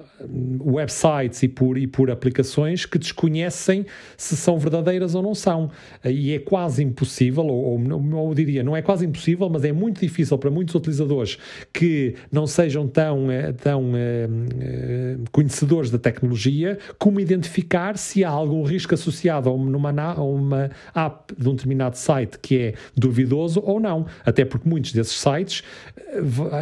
websites 0.66 1.43
e 1.43 1.47
por, 1.47 1.78
e 1.78 1.88
por 1.88 2.09
aplicações 2.09 2.86
que 2.86 2.97
desconhecem 2.97 3.86
se 4.18 4.36
são 4.38 4.57
verdadeiras 4.57 5.16
ou 5.16 5.22
não 5.22 5.36
são. 5.36 5.70
E 6.03 6.34
é 6.34 6.39
quase 6.39 6.84
impossível, 6.84 7.45
ou, 7.45 7.80
ou, 7.80 8.16
ou 8.16 8.34
diria, 8.34 8.63
não 8.63 8.76
é 8.76 8.82
quase 8.82 9.05
impossível, 9.05 9.49
mas 9.49 9.63
é 9.66 9.72
muito 9.72 9.99
difícil 9.99 10.38
para 10.38 10.49
muitos 10.49 10.74
utilizadores 10.76 11.38
que 11.74 12.16
não 12.32 12.47
sejam 12.47 12.88
tão, 12.88 13.30
eh, 13.30 13.51
tão 13.51 13.91
uh, 13.91 15.30
conhecedores 15.32 15.91
da 15.91 15.97
tecnologia 15.97 16.78
como 16.97 17.20
identificar 17.20 17.97
se 17.97 18.24
há 18.24 18.30
algum 18.30 18.63
risco 18.63 18.93
associado 18.93 19.49
a 19.49 19.53
uma, 19.53 20.01
a 20.01 20.24
uma 20.24 20.72
app 20.93 21.34
de 21.38 21.49
um 21.49 21.55
determinado 21.55 21.97
site 21.97 22.39
que 22.39 22.57
é 22.57 22.74
duvidoso 22.95 23.61
ou 23.63 23.80
não. 23.80 24.05
Até 24.26 24.45
porque 24.45 24.68
muitos 24.68 24.91
desses 24.93 25.20
sites, 25.20 25.63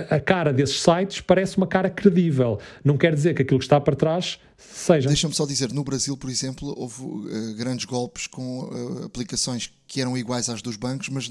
a 0.09 0.19
cara 0.19 0.51
desses 0.51 0.81
sites 0.81 1.21
parece 1.21 1.57
uma 1.57 1.67
cara 1.67 1.89
credível. 1.89 2.59
Não 2.83 2.97
quer 2.97 3.13
dizer 3.13 3.33
que 3.33 3.42
aquilo 3.43 3.59
que 3.59 3.65
está 3.65 3.79
para 3.79 3.95
trás 3.95 4.39
seja. 4.57 5.07
Deixa-me 5.07 5.33
só 5.33 5.45
dizer, 5.45 5.71
no 5.71 5.83
Brasil, 5.83 6.17
por 6.17 6.29
exemplo, 6.29 6.73
houve 6.77 7.03
uh, 7.03 7.55
grandes 7.55 7.85
golpes 7.85 8.27
com 8.27 8.61
uh, 8.61 9.05
aplicações 9.05 9.71
que 9.87 10.01
eram 10.01 10.17
iguais 10.17 10.49
às 10.49 10.61
dos 10.61 10.75
bancos, 10.75 11.09
mas, 11.09 11.29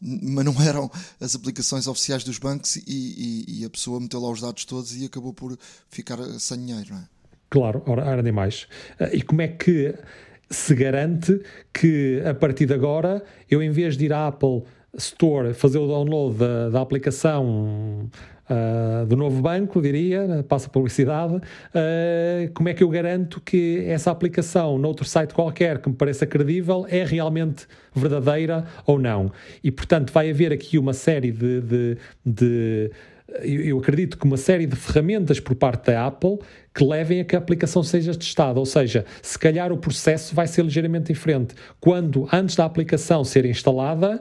mas 0.00 0.44
não 0.44 0.60
eram 0.62 0.90
as 1.20 1.34
aplicações 1.34 1.86
oficiais 1.86 2.24
dos 2.24 2.38
bancos 2.38 2.76
e, 2.76 2.82
e, 2.86 3.60
e, 3.60 3.64
a 3.64 3.70
pessoa 3.70 4.00
meteu 4.00 4.20
lá 4.20 4.30
os 4.30 4.40
dados 4.40 4.64
todos 4.64 4.96
e 4.96 5.04
acabou 5.04 5.32
por 5.32 5.56
ficar 5.88 6.18
eh, 6.18 6.38
sem 6.38 6.58
dinheiro, 6.58 6.88
não 6.90 6.98
é? 6.98 7.04
Claro, 7.48 7.82
ora, 7.86 8.22
nem 8.22 8.32
mais. 8.32 8.68
E 9.12 9.22
como 9.22 9.42
é 9.42 9.48
que 9.48 9.92
se 10.48 10.72
garante 10.72 11.40
que 11.72 12.22
a 12.24 12.32
partir 12.32 12.66
de 12.66 12.74
agora 12.74 13.24
eu, 13.50 13.60
em 13.60 13.70
vez 13.70 13.96
de 13.96 14.04
ir 14.04 14.12
à 14.12 14.28
Apple 14.28 14.62
Store 14.96 15.52
fazer 15.52 15.78
o 15.78 15.86
download 15.88 16.38
da, 16.38 16.68
da 16.70 16.80
aplicação 16.80 18.08
uh, 18.50 19.06
do 19.06 19.16
novo 19.16 19.40
banco, 19.40 19.80
diria, 19.80 20.44
passa 20.48 20.68
publicidade, 20.68 21.36
uh, 21.36 22.52
como 22.52 22.68
é 22.68 22.74
que 22.74 22.82
eu 22.82 22.88
garanto 22.88 23.40
que 23.40 23.84
essa 23.86 24.10
aplicação 24.10 24.78
noutro 24.78 25.04
site 25.04 25.32
qualquer 25.32 25.78
que 25.78 25.88
me 25.88 25.94
pareça 25.94 26.26
credível 26.26 26.86
é 26.88 27.04
realmente 27.04 27.66
verdadeira 27.94 28.64
ou 28.84 28.98
não? 28.98 29.32
E 29.62 29.70
portanto 29.70 30.12
vai 30.12 30.30
haver 30.30 30.52
aqui 30.52 30.78
uma 30.78 30.92
série 30.92 31.30
de, 31.30 31.60
de, 31.60 31.98
de 32.24 32.90
eu 33.42 33.78
acredito 33.78 34.18
que 34.18 34.24
uma 34.24 34.36
série 34.36 34.66
de 34.66 34.74
ferramentas 34.74 35.38
por 35.38 35.54
parte 35.54 35.86
da 35.86 36.06
Apple 36.06 36.38
que 36.74 36.84
levem 36.84 37.20
a 37.20 37.24
que 37.24 37.36
a 37.36 37.38
aplicação 37.38 37.82
seja 37.82 38.14
testada, 38.14 38.58
ou 38.58 38.66
seja, 38.66 39.04
se 39.22 39.38
calhar 39.38 39.72
o 39.72 39.76
processo 39.76 40.34
vai 40.34 40.46
ser 40.46 40.64
ligeiramente 40.64 41.12
diferente. 41.12 41.54
Quando, 41.80 42.28
antes 42.32 42.56
da 42.56 42.64
aplicação 42.64 43.24
ser 43.24 43.44
instalada, 43.44 44.20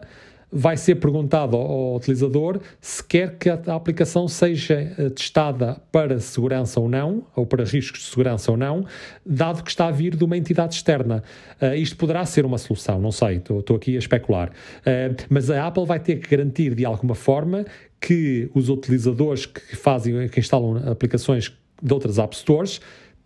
vai 0.51 0.77
ser 0.77 0.95
perguntado 0.95 1.55
ao, 1.55 1.95
utilizador 1.95 2.59
se 2.81 3.03
quer 3.03 3.37
que 3.37 3.49
a, 3.49 3.59
aplicação 3.75 4.27
seja 4.27 4.93
eh, 4.97 5.09
testada 5.09 5.81
para 5.91 6.19
segurança 6.19 6.79
ou 6.79 6.89
não, 6.89 7.25
ou 7.35 7.45
para 7.45 7.63
riscos 7.63 8.01
de 8.01 8.05
segurança 8.07 8.51
ou 8.51 8.57
não, 8.57 8.85
dado 9.25 9.63
que 9.63 9.69
está 9.69 9.87
a 9.87 9.91
vir 9.91 10.15
de 10.15 10.23
uma 10.23 10.37
entidade 10.37 10.75
externa. 10.75 11.23
Uh, 11.61 11.75
isto 11.75 11.95
poderá 11.97 12.25
ser 12.25 12.45
uma 12.45 12.57
solução, 12.57 12.99
não 12.99 13.11
sei, 13.11 13.37
estou 13.37 13.75
aqui 13.75 13.95
a 13.95 13.99
especular. 13.99 14.49
Uh, 14.49 15.15
mas 15.29 15.49
a 15.49 15.67
Apple 15.67 15.85
vai 15.85 15.99
ter 15.99 16.17
que 16.17 16.29
garantir 16.29 16.73
de 16.73 16.85
alguma 16.85 17.15
forma 17.15 17.65
que 17.99 18.49
os 18.53 18.69
utilizadores 18.69 19.45
que 19.45 19.75
fazem, 19.75 20.27
que 20.29 20.39
instalam 20.39 20.89
aplicações 20.89 21.53
de 21.81 21.93
outras 21.93 22.17
App 22.17 22.35
Stores 22.35 22.79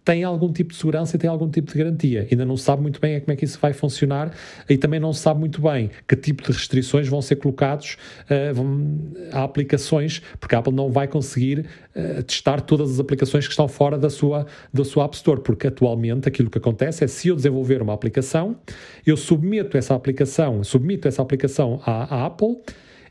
tem 0.04 0.24
algum 0.24 0.52
tipo 0.52 0.72
de 0.72 0.78
segurança 0.78 1.16
e 1.16 1.20
tem 1.20 1.30
algum 1.30 1.50
tipo 1.50 1.72
de 1.72 1.78
garantia. 1.78 2.28
Ainda 2.30 2.46
não 2.46 2.58
sabe 2.58 2.82
muito 2.82 3.00
bem 3.00 3.20
como 3.20 3.32
é 3.32 3.36
que 3.36 3.46
isso 3.46 3.58
vai 3.60 3.74
funcionar 3.74 4.32
e 4.70 4.78
também 4.78 5.00
não 5.00 5.14
sabe 5.14 5.40
muito 5.40 5.62
bem 5.62 5.90
que 6.08 6.16
tipo 6.16 6.44
de 6.44 6.52
restrições 6.52 7.08
vão 7.08 7.22
ser 7.22 7.38
colocados 7.38 7.98
uh, 8.30 9.32
a 9.32 9.44
aplicações, 9.44 10.22
porque 10.40 10.56
a 10.56 10.60
Apple 10.60 10.74
não 10.74 10.92
vai 10.92 11.08
conseguir 11.08 11.66
uh, 11.96 12.24
testar 12.24 12.62
todas 12.62 12.92
as 12.92 13.00
aplicações 13.00 13.46
que 13.46 13.52
estão 13.52 13.68
fora 13.68 13.98
da 13.98 14.10
sua, 14.10 14.46
da 14.74 14.84
sua 14.84 15.06
App 15.06 15.16
Store, 15.16 15.42
porque 15.42 15.68
atualmente 15.68 16.28
aquilo 16.28 16.50
que 16.50 16.58
acontece 16.58 17.04
é 17.04 17.08
se 17.08 17.30
eu 17.30 17.36
desenvolver 17.36 17.82
uma 17.82 17.94
aplicação, 17.94 18.58
eu 19.06 19.16
submeto 19.16 19.78
essa 19.78 19.96
aplicação, 19.96 20.64
submeto 20.64 21.08
essa 21.08 21.22
aplicação 21.22 21.82
à, 21.86 22.16
à 22.16 22.26
Apple, 22.26 22.58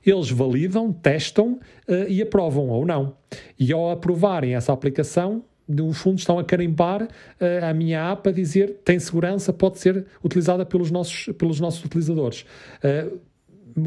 eles 0.05 0.31
validam, 0.31 0.93
testam 0.93 1.61
uh, 1.89 2.09
e 2.09 2.21
aprovam 2.21 2.69
ou 2.69 2.85
não. 2.85 3.17
E 3.59 3.73
ao 3.73 3.91
aprovarem 3.91 4.55
essa 4.55 4.73
aplicação, 4.73 5.45
no 5.69 5.93
fundo 5.93 6.19
estão 6.19 6.39
a 6.39 6.45
carimbar 6.45 7.03
uh, 7.03 7.65
a 7.69 7.73
minha 7.73 8.13
app 8.13 8.29
a 8.29 8.33
dizer 8.33 8.81
tem 8.85 8.99
segurança, 8.99 9.53
pode 9.53 9.79
ser 9.79 10.07
utilizada 10.25 10.65
pelos 10.65 10.91
nossos, 10.91 11.35
pelos 11.37 11.61
nossos 11.61 11.85
utilizadores. 11.85 12.45
Uh, 12.83 13.19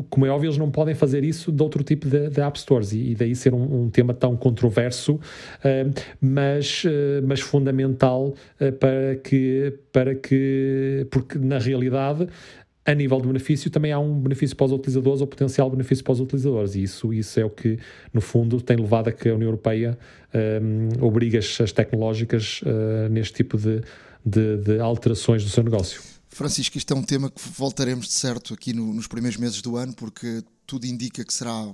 como 0.10 0.26
é 0.26 0.30
óbvio, 0.30 0.48
eles 0.48 0.58
não 0.58 0.72
podem 0.72 0.96
fazer 0.96 1.24
isso 1.24 1.52
de 1.52 1.62
outro 1.62 1.84
tipo 1.84 2.10
de, 2.10 2.28
de 2.32 2.42
App 2.42 2.60
Stores 2.60 2.92
e, 2.92 3.12
e 3.12 3.16
daí 3.16 3.36
ser 3.36 3.54
um, 3.54 3.84
um, 3.84 3.90
tema 3.92 4.16
tão 4.16 4.36
controverso, 4.36 5.14
uh, 5.14 6.02
mas, 6.20 6.84
mas 7.24 7.40
fundamental 7.40 8.34
para, 8.80 9.16
que, 9.24 9.78
para 9.92 10.16
que, 10.16 11.06
porque 11.12 11.38
na 11.38 11.60
realidade 11.60 12.28
a 12.86 12.94
nível 12.94 13.20
de 13.20 13.28
benefício, 13.28 13.72
também 13.72 13.92
há 13.92 14.00
um 14.00 14.20
benefício 14.20 14.56
para 14.56 14.68
os 14.68 14.72
utilizadores 14.72 15.20
ou 15.20 15.28
potencial 15.28 15.70
benefício 15.70 16.04
para 16.04 16.14
os 16.14 16.20
utilizadores. 16.20 16.76
E 16.76 16.84
isso, 16.84 17.12
isso 17.12 17.40
é 17.40 17.44
o 17.44 17.50
que, 17.50 17.80
no 18.14 18.22
fundo, 18.22 18.62
tem 18.62 18.78
levado 18.78 19.08
a 19.08 19.12
que 19.12 19.28
a 19.28 19.34
União 19.34 19.48
Europeia 19.48 19.98
um, 20.62 21.04
obrigue 21.04 21.38
as, 21.38 21.60
as 21.60 21.72
tecnológicas 21.72 22.62
uh, 22.62 23.10
neste 23.10 23.34
tipo 23.34 23.58
de, 23.58 23.82
de, 24.24 24.58
de, 24.58 24.80
alterações 24.80 25.44
do 25.44 25.50
seu 25.50 25.64
negócio. 25.64 26.00
Francisco, 26.30 26.78
isto 26.78 26.94
é 26.94 26.96
um 26.96 27.02
tema 27.02 27.32
que 27.32 27.42
voltaremos 27.58 28.06
de 28.06 28.14
certo 28.14 28.54
aqui 28.54 28.72
no, 28.72 28.94
nos 28.94 29.08
primeiros 29.08 29.40
meses 29.40 29.62
do 29.62 29.78
ano, 29.78 29.94
porque 29.94 30.44
tudo 30.68 30.86
indica 30.86 31.24
que 31.24 31.34
será, 31.34 31.68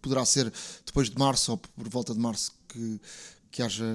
poderá 0.00 0.24
ser 0.24 0.52
depois 0.84 1.10
de 1.10 1.18
março 1.18 1.52
ou 1.52 1.58
por 1.58 1.88
volta 1.88 2.12
de 2.12 2.20
março 2.20 2.52
que 2.68 3.00
que 3.56 3.62
haja 3.62 3.86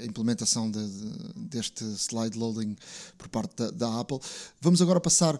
a 0.00 0.04
implementação 0.04 0.68
de, 0.68 0.84
de, 0.84 1.32
deste 1.36 1.84
slide 1.84 2.36
loading 2.36 2.76
por 3.16 3.28
parte 3.28 3.54
da, 3.54 3.70
da, 3.70 4.00
Apple. 4.00 4.18
Vamos 4.60 4.82
agora 4.82 4.98
passar 4.98 5.38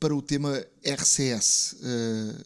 para 0.00 0.12
o 0.12 0.20
tema 0.20 0.60
RCS. 0.84 1.74
Uh, 1.74 1.76
eh, 1.84 2.44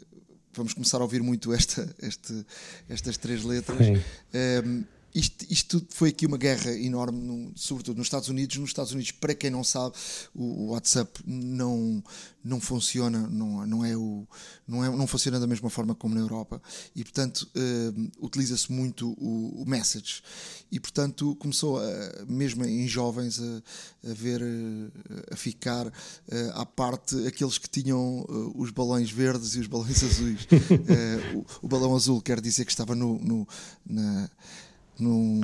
vamos 0.53 0.74
começar 0.74 0.99
a 0.99 1.03
ouvir 1.03 1.22
muito 1.22 1.51
esta, 1.55 1.88
este, 1.99 2.45
estas 2.90 3.16
três 3.16 3.42
letras. 3.42 3.88
Uh, 3.88 4.84
isto, 5.15 5.47
isto, 5.49 5.87
foi 5.91 6.09
aqui 6.09 6.27
uma 6.27 6.37
guerra 6.37 6.73
enorme, 6.73 7.21
no, 7.23 7.53
sobretudo 7.55 7.99
nos 7.99 8.07
Estados 8.07 8.29
Unidos. 8.29 8.57
Nos 8.57 8.71
Estados 8.71 8.93
Unidos, 8.93 9.12
para 9.12 9.35
quem 9.35 9.49
não 9.49 9.62
sabe, 9.62 9.95
o, 10.35 10.43
o 10.43 10.67
WhatsApp 10.73 11.21
não, 11.25 12.03
não 12.45 12.61
funciona, 12.61 13.29
não, 13.29 13.65
não, 13.65 13.85
é 13.85 13.97
o, 13.97 14.27
não, 14.67 14.85
é, 14.85 14.89
não 14.91 15.07
funciona 15.07 15.39
da 15.39 15.47
mesma 15.47 15.71
forma 15.71 15.95
como 15.95 16.17
na 16.17 16.21
Europa 16.21 16.61
e, 16.97 17.05
portanto, 17.05 17.49
uh, 17.55 18.27
utiliza-se 18.27 18.73
muito 18.73 19.11
o, 19.12 19.62
o, 19.62 19.65
Message. 19.65 20.21
E, 20.71 20.81
portanto, 20.81 21.37
começou, 21.37 21.79
a, 21.79 22.25
mesmo 22.27 22.65
em 22.65 22.89
jovens, 22.89 23.41
a, 23.41 24.11
a 24.11 24.15
ver, 24.15 24.43
eh, 24.43 25.33
a 25.33 25.37
ficar 25.37 25.87
uh, 25.87 25.93
à 26.55 26.67
parte 26.67 27.27
aqueles 27.27 27.57
que 27.57 27.69
tinham 27.69 28.27
uh, 28.29 28.53
os 28.57 28.71
balões 28.71 29.11
verdes 29.11 29.55
e 29.55 29.61
os 29.61 29.69
balões 29.69 30.03
azuis. 30.05 30.47
o, 31.35 31.67
o, 31.67 31.69
balão 31.69 31.95
azul 31.95 32.21
quer 32.21 32.41
dizer 32.41 32.65
que 32.65 32.73
estava 32.73 32.95
no, 32.95 33.19
no 33.21 33.49
na 33.87 34.29
no, 34.99 35.40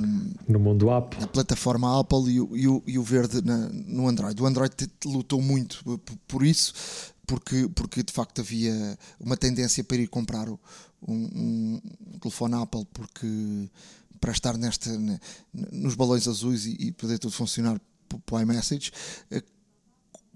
no 0.47 0.59
mundo 0.59 0.89
Apple. 0.89 1.19
Na 1.19 1.27
plataforma 1.27 1.99
Apple 1.99 2.31
e 2.31 2.41
o, 2.41 2.57
e 2.57 2.67
o, 2.67 2.83
e 2.87 2.99
o 2.99 3.03
verde 3.03 3.41
na, 3.43 3.69
no 3.69 4.07
Android. 4.07 4.41
O 4.41 4.45
Android 4.45 4.73
lutou 5.05 5.41
muito 5.41 5.83
por 6.27 6.45
isso, 6.45 6.73
porque, 7.25 7.69
porque 7.75 8.03
de 8.03 8.13
facto 8.13 8.41
havia 8.41 8.97
uma 9.19 9.37
tendência 9.37 9.83
para 9.83 9.97
ir 9.97 10.07
comprar 10.07 10.47
um, 10.49 10.59
um 11.07 11.81
telefone 12.19 12.55
Apple, 12.55 12.85
porque 12.93 13.27
para 14.19 14.31
estar 14.31 14.57
nesta, 14.57 14.89
nos 15.53 15.95
balões 15.95 16.27
azuis 16.27 16.65
e, 16.65 16.77
e 16.79 16.91
poder 16.91 17.17
tudo 17.17 17.33
funcionar 17.33 17.81
para 18.25 18.37
o 18.37 18.41
iMessage. 18.41 18.91
Eh, 19.31 19.43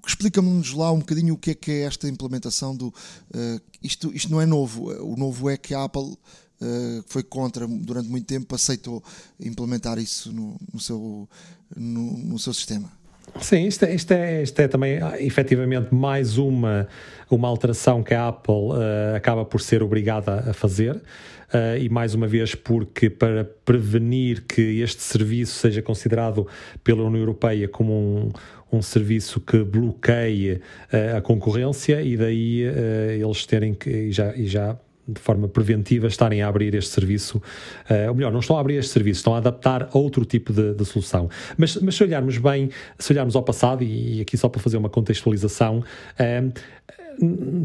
explica-nos 0.06 0.74
lá 0.74 0.92
um 0.92 1.00
bocadinho 1.00 1.36
o 1.36 1.38
que 1.38 1.52
é 1.52 1.56
que 1.56 1.72
é 1.72 1.82
esta 1.82 2.08
implementação 2.08 2.76
do. 2.76 2.88
Uh, 2.88 3.62
isto, 3.82 4.14
isto 4.14 4.32
não 4.32 4.42
é 4.42 4.46
novo. 4.46 4.92
O 5.04 5.16
novo 5.16 5.50
é 5.50 5.58
que 5.58 5.74
a 5.74 5.84
Apple 5.84 6.18
que 6.60 7.04
foi 7.08 7.24
contra 7.24 7.68
durante 7.68 8.10
muito 8.10 8.26
tempo, 8.26 8.54
aceitou 8.56 9.04
implementar 9.40 9.98
isso 9.98 10.32
no, 10.32 10.58
no 10.74 10.80
seu, 10.80 11.28
no, 11.76 12.18
no, 12.18 12.40
seu 12.40 12.54
sistema. 12.54 12.92
Sim, 13.42 13.68
isto 13.68 13.84
é, 13.86 13.96
isto 13.96 14.12
é, 14.12 14.44
isto 14.44 14.60
é 14.60 14.68
também 14.68 15.02
ah, 15.02 15.22
efetivamente 15.22 15.94
mais 15.94 16.38
uma, 16.38 16.88
uma 17.30 17.48
alteração 17.48 18.02
que 18.02 18.14
a 18.14 18.30
Apple 18.30 18.54
uh, 18.54 19.16
acaba 19.16 19.44
por 19.44 19.62
ser 19.62 19.84
obrigada 19.84 20.52
a 20.52 20.54
fazer. 20.54 20.96
Uh, 20.96 21.78
e 21.80 21.90
mais 21.90 22.16
uma 22.16 22.28
vez 22.28 22.56
porque 22.56 23.10
para 23.10 23.46
prevenir 23.64 24.46
que 24.48 24.82
este 24.82 25.02
serviço 25.02 25.54
seja 25.54 25.82
considerado 25.82 26.48
pela 26.84 27.04
União 27.04 27.22
Europeia 27.22 27.68
como 27.68 27.94
um, 27.94 28.32
um 28.78 28.82
serviço 28.82 29.40
que 29.40 29.64
bloqueie 29.64 30.54
uh, 30.54 31.18
a 31.18 31.22
concorrência 31.22 32.02
e 32.02 32.18
daí 32.18 32.64
eles 33.20 33.46
terem 33.46 33.74
que 33.74 33.90
e 33.90 34.12
já, 34.12 34.36
e 34.36 34.48
já 34.48 34.76
de 35.08 35.20
forma 35.20 35.48
preventiva 35.48 36.08
estarem 36.08 36.42
a 36.42 36.48
abrir 36.48 36.74
este 36.76 36.92
serviço, 36.92 37.38
uh, 37.38 38.10
ou 38.10 38.16
melhor, 38.16 38.32
não 38.32 38.40
estão 38.40 38.58
a 38.58 38.60
abrir 38.60 38.76
este 38.76 38.92
serviço, 38.92 39.20
estão 39.20 39.36
a 39.36 39.38
adaptar 39.38 39.90
a 39.92 39.98
outro 39.98 40.26
tipo 40.26 40.52
de, 40.52 40.74
de 40.74 40.86
solução. 40.86 41.30
Mas, 41.58 41.76
mas, 41.78 41.96
se 41.96 42.04
olharmos 42.04 42.38
bem, 42.38 42.70
se 42.98 43.14
olharmos 43.14 43.36
ao 43.36 43.44
passado, 43.44 43.84
e, 43.84 44.18
e, 44.18 44.22
aqui 44.22 44.38
só 44.38 44.50
para 44.50 44.62
fazer 44.62 44.78
uma 44.78 44.90
contextualização, 44.90 45.80
uh, 45.80 46.60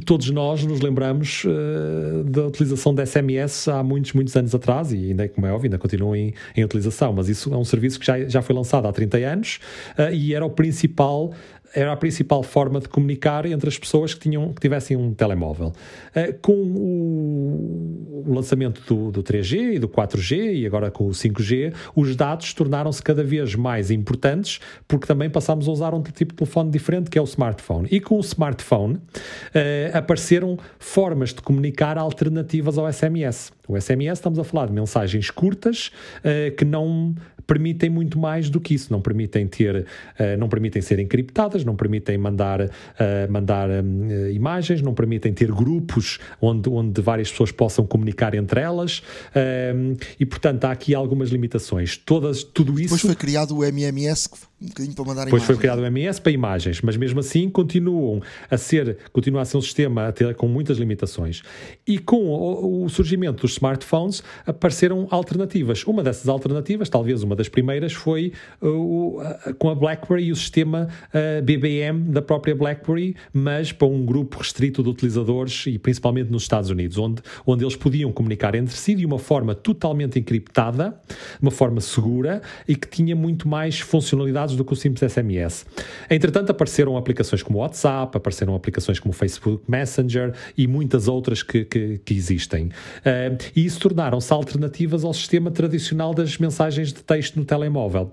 todos 0.05 0.31
nós 0.31 0.65
nos 0.65 0.81
lembramos 0.81 1.45
uh, 1.45 2.25
da 2.25 2.47
utilização 2.47 2.95
da 2.95 3.05
SMS 3.05 3.69
há 3.69 3.83
muitos, 3.83 4.13
muitos 4.13 4.37
anos 4.37 4.55
atrás 4.55 4.93
e 4.93 4.97
ainda, 4.97 5.29
como 5.29 5.47
é 5.47 5.53
óbvio, 5.53 5.67
ainda 5.67 5.79
continua 5.79 6.17
em, 6.17 6.35
em 6.57 6.65
utilização, 6.65 7.13
mas 7.13 7.29
isso 7.29 7.53
é 7.53 7.57
um 7.57 7.65
serviço 7.65 7.99
que 7.99 8.07
já, 8.07 8.19
já 8.29 8.43
foi 8.43 8.55
lançado 8.55 8.87
há 8.87 8.93
30 8.93 9.19
anos 9.19 9.61
uh, 9.99 10.13
e 10.13 10.35
era 10.35 10.45
o 10.45 10.51
principal 10.51 11.33
era 11.75 11.93
a 11.93 11.97
principal 11.97 12.43
forma 12.43 12.81
de 12.81 12.89
comunicar 12.89 13.47
entre 13.47 13.69
as 13.69 13.79
pessoas 13.79 14.15
que, 14.15 14.21
tinham, 14.21 14.53
que 14.53 14.61
tivessem 14.61 14.97
um 14.97 15.13
telemóvel. 15.15 15.73
Uh, 16.15 16.39
com 16.41 16.53
o, 16.53 18.25
o 18.27 18.35
lançamento 18.35 18.83
do, 18.87 19.11
do, 19.11 19.23
3G 19.23 19.75
e 19.75 19.79
do 19.79 19.89
4G 19.89 20.55
e 20.55 20.67
agora 20.67 20.91
com 20.91 21.07
o 21.07 21.11
5G, 21.11 21.73
os 21.95 22.17
dados 22.17 22.53
tornaram-se 22.55 23.03
cada 23.03 23.23
vez 23.23 23.55
mais 23.55 23.91
importantes 23.91 24.61
porque 24.87 25.07
também 25.07 25.31
passámos 25.31 25.69
a 25.69 25.71
usar 25.71 25.95
um 25.95 26.03
tipo 26.03 26.33
de 26.33 26.39
telefone 26.39 26.71
diferente 26.71 27.11
que 27.11 27.19
é 27.19 27.23
o 27.23 27.25
smartphone. 27.25 27.89
E 27.91 28.01
com 28.01 28.17
o 28.17 28.21
smartphone 28.21 28.97
uh, 28.97 29.01
apareceram 29.97 30.59
formas 30.79 31.33
de 31.33 31.43
comunicar 31.43 31.97
alternativas 31.99 32.79
ao 32.79 32.91
SMS. 32.93 33.53
O 33.69 33.81
SMS 33.81 34.19
estamos 34.19 34.39
a 34.39 34.45
falar 34.45 34.67
de 34.67 34.73
mensagens 34.73 35.31
curtas 35.31 35.93
uh, 36.19 36.55
que 36.57 36.65
não 36.65 37.15
permitem 37.51 37.91
muito 37.91 38.17
mais 38.17 38.49
do 38.49 38.61
que 38.61 38.75
isso. 38.75 38.93
Não 38.93 39.01
permitem 39.01 39.45
ter, 39.49 39.75
uh, 39.75 40.39
não 40.39 40.49
permitem 40.49 40.81
ser 40.81 41.01
encriptadas, 41.01 41.65
não 41.65 41.75
permitem 41.75 42.17
mandar, 42.17 42.61
uh, 42.61 42.71
mandar 43.29 43.69
uh, 43.69 44.31
imagens, 44.33 44.81
não 44.81 44.95
permitem 44.95 45.35
ter 45.35 45.51
grupos 45.51 46.21
onde, 46.41 46.69
onde 46.69 47.01
várias 47.01 47.29
pessoas 47.29 47.51
possam 47.51 47.85
comunicar 47.85 48.37
entre 48.37 48.61
elas. 48.61 49.03
e 50.19 50.25
portanto 50.25 50.65
há 50.65 50.71
aqui 50.71 50.95
algumas 50.95 51.31
limitações. 51.31 51.97
Todas, 51.97 52.45
tudo 52.45 52.73
isso. 52.75 52.95
Depois 52.95 53.01
foi 53.01 53.17
criado 53.17 53.57
o 53.57 53.65
MMS 53.65 54.29
um 54.61 54.67
bocadinho 54.67 54.95
para 54.95 55.05
mandar 55.05 55.25
Depois 55.25 55.43
foi 55.43 55.57
criado 55.57 55.81
o 55.81 55.87
MS 55.87 56.21
para 56.21 56.33
imagens, 56.33 56.83
mas 56.83 56.97
mesmo 56.97 57.21
assim 57.21 57.49
continuam 57.49 58.21
a 58.51 58.59
ser, 58.59 58.99
continua 59.11 59.41
a 59.41 59.45
ser 59.45 59.57
um 59.57 59.63
sistema 59.63 60.09
a 60.09 60.13
ter, 60.13 60.35
com 60.35 60.47
muitas 60.47 60.77
limitações. 60.77 61.43
E 61.87 61.99
com 61.99 62.27
o, 62.27 62.85
o, 62.85 62.89
surgimento 62.91 63.41
dos 63.43 63.53
smartphones 63.53 64.23
apareceram 64.45 65.09
alternativas. 65.11 65.85
Uma 65.85 66.03
dessas 66.03 66.29
alternativas, 66.29 66.91
talvez 66.91 67.23
uma 67.23 67.35
das 67.35 67.49
primeiras, 67.49 67.95
foi 67.95 68.33
uh, 68.61 68.69
uh, 68.69 69.55
com 69.59 69.71
a 69.71 69.75
BlackBerry 69.75 70.25
e 70.25 70.33
o 70.33 70.37
sistema 70.37 70.89
uh, 71.09 71.43
BBM 71.43 72.11
da 72.11 72.21
própria 72.21 72.55
BlackBerry, 72.55 73.17
mas 73.33 73.73
para 73.73 73.89
um 73.89 74.05
grupo 74.05 74.39
restrito 74.39 74.83
de 74.83 74.91
utilizadores 74.91 75.67
e 75.67 75.79
principalmente 75.79 76.31
nos 76.31 76.43
Estados 76.43 76.69
Unidos, 76.69 76.99
onde, 76.99 77.23
onde 77.47 77.65
eles 77.65 77.77
podiam 77.77 78.13
comunicar 78.13 78.55
entre 78.55 78.77
si 78.77 78.95
de 78.95 79.07
uma 79.07 79.19
forma 79.19 79.55
totalmente 79.55 80.19
encriptada, 80.19 81.01
uma 81.41 81.51
forma 81.51 81.81
segura 81.81 82.43
e 82.69 82.77
que 82.77 82.87
tinha 82.87 83.17
muito 83.17 83.49
mais 83.49 83.81
funcionalidades 83.81 84.50
do 84.57 84.65
que 84.65 84.73
o 84.73 84.77
simples 84.77 85.13
SMS. 85.13 85.67
Entretanto, 86.09 86.51
apareceram 86.51 86.97
aplicações 86.97 87.43
como 87.43 87.59
WhatsApp, 87.59 88.17
apareceram 88.17 88.55
aplicações 88.55 88.99
como 88.99 89.13
Facebook 89.13 89.63
Messenger 89.69 90.35
e 90.57 90.67
muitas 90.67 91.09
outras 91.09 91.43
que, 91.43 91.65
que, 91.65 91.99
que 92.05 92.15
existem. 92.15 92.67
Uh, 92.67 93.37
e 93.55 93.65
isso 93.65 93.81
tornaram-se 93.81 94.33
alternativas 94.33 95.05
ao 95.05 95.13
sistema 95.13 95.51
tradicional 95.51 96.15
das 96.15 96.39
mensagens 96.39 96.93
de 96.93 97.03
texto 97.03 97.37
no 97.37 97.45
telemóvel. 97.45 98.11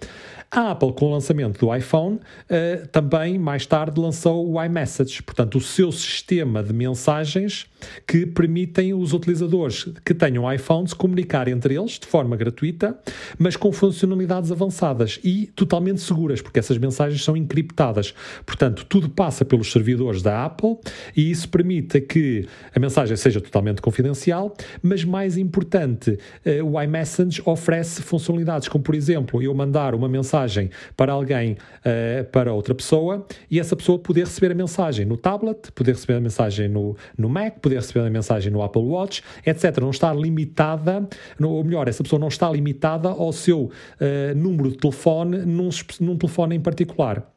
A 0.50 0.72
Apple, 0.72 0.94
com 0.94 1.08
o 1.08 1.12
lançamento 1.12 1.60
do 1.60 1.76
iPhone, 1.76 2.16
uh, 2.16 2.88
também 2.88 3.38
mais 3.38 3.66
tarde 3.66 4.00
lançou 4.00 4.50
o 4.50 4.64
iMessage, 4.64 5.22
portanto, 5.22 5.58
o 5.58 5.62
seu 5.62 5.92
sistema 5.92 6.64
de 6.64 6.72
mensagens 6.72 7.68
que 8.08 8.26
permitem 8.26 8.94
os 8.94 9.12
utilizadores 9.12 9.92
que 10.06 10.14
tenham 10.14 10.52
iPhones 10.52 10.94
comunicar 10.94 11.50
entre 11.50 11.76
eles 11.76 12.00
de 12.00 12.08
forma 12.08 12.36
gratuita, 12.38 12.98
mas 13.38 13.58
com 13.58 13.72
funcionalidades 13.72 14.52
avançadas 14.52 15.20
e 15.24 15.48
totalmente 15.48 16.00
porque 16.42 16.60
essas 16.60 16.78
mensagens 16.78 17.24
são 17.24 17.36
encriptadas. 17.36 18.14
Portanto, 18.46 18.86
tudo 18.86 19.10
passa 19.10 19.46
pelos 19.46 19.72
servidores 19.72 20.22
da 20.22 20.46
Apple 20.46 20.78
e 21.16 21.32
isso 21.32 21.50
permite 21.50 22.02
que 22.02 22.46
a 22.76 22.80
mensagem 22.80 23.16
seja 23.16 23.42
totalmente 23.42 23.82
confidencial, 23.82 24.54
mas 24.82 25.04
mais 25.04 25.38
importante, 25.38 26.12
uh, 26.46 26.66
o 26.66 26.82
iMessage 26.82 27.42
oferece 27.46 28.02
funcionalidades 28.02 28.68
como, 28.68 28.84
por 28.84 28.96
exemplo, 28.96 29.42
eu 29.42 29.54
mandar 29.54 29.96
uma 29.96 30.10
mensagem 30.10 30.70
para 30.96 31.14
alguém, 31.14 31.54
uh, 31.54 32.24
para 32.32 32.54
outra 32.54 32.76
pessoa, 32.76 33.26
e 33.50 33.60
essa 33.60 33.76
pessoa 33.76 33.98
poder 34.00 34.26
receber 34.26 34.52
a 34.52 34.56
mensagem 34.56 35.06
no 35.06 35.18
tablet, 35.18 35.72
poder 35.74 35.94
receber 35.94 36.16
a 36.16 36.22
mensagem 36.22 36.68
no, 36.68 36.96
no 37.18 37.30
Mac, 37.30 37.60
poder 37.60 37.76
receber 37.76 38.06
a 38.06 38.10
mensagem 38.10 38.52
no 38.52 38.62
Apple 38.62 38.82
Watch, 38.82 39.24
etc. 39.46 39.78
Não 39.80 39.90
estar 39.90 40.16
limitada, 40.16 41.08
ou 41.42 41.64
melhor, 41.64 41.88
essa 41.88 42.04
pessoa 42.04 42.20
não 42.20 42.28
está 42.28 42.50
limitada 42.52 43.10
ao 43.10 43.32
seu 43.32 43.64
uh, 43.66 44.36
número 44.36 44.72
de 44.72 44.78
telefone 44.78 45.38
num, 45.40 45.70
num 46.00 46.17
telefone 46.18 46.56
em 46.56 46.62
particular. 46.62 47.37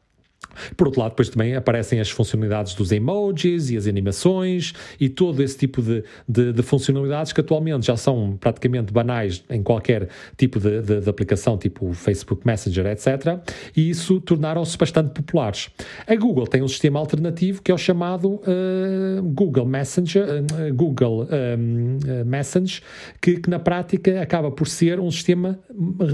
Por 0.76 0.88
outro 0.88 1.00
lado, 1.00 1.10
depois 1.10 1.28
também 1.28 1.54
aparecem 1.54 2.00
as 2.00 2.10
funcionalidades 2.10 2.74
dos 2.74 2.92
emojis 2.92 3.70
e 3.70 3.76
as 3.76 3.86
animações 3.86 4.72
e 4.98 5.08
todo 5.08 5.42
esse 5.42 5.56
tipo 5.56 5.82
de, 5.82 6.04
de, 6.28 6.52
de 6.52 6.62
funcionalidades 6.62 7.32
que 7.32 7.40
atualmente 7.40 7.86
já 7.86 7.96
são 7.96 8.36
praticamente 8.38 8.92
banais 8.92 9.44
em 9.50 9.62
qualquer 9.62 10.08
tipo 10.36 10.58
de, 10.58 10.82
de, 10.82 11.00
de 11.00 11.10
aplicação, 11.10 11.56
tipo 11.56 11.92
Facebook 11.92 12.46
Messenger, 12.46 12.86
etc. 12.86 13.38
E 13.76 13.90
isso 13.90 14.20
tornaram-se 14.20 14.76
bastante 14.76 15.10
populares. 15.10 15.70
A 16.06 16.14
Google 16.14 16.46
tem 16.46 16.62
um 16.62 16.68
sistema 16.68 16.98
alternativo 16.98 17.62
que 17.62 17.70
é 17.70 17.74
o 17.74 17.78
chamado 17.78 18.34
uh, 18.34 19.22
Google 19.22 19.66
Messenger, 19.66 20.24
uh, 20.24 20.74
Google 20.74 21.26
um, 21.30 21.98
uh, 21.98 22.24
Message, 22.24 22.82
que, 23.20 23.38
que 23.38 23.50
na 23.50 23.58
prática 23.58 24.20
acaba 24.20 24.50
por 24.50 24.68
ser 24.68 25.00
um 25.00 25.10
sistema 25.10 25.58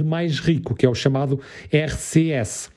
mais 0.04 0.38
rico, 0.38 0.74
que 0.74 0.84
é 0.84 0.88
o 0.88 0.94
chamado 0.94 1.40
RCS. 1.72 2.70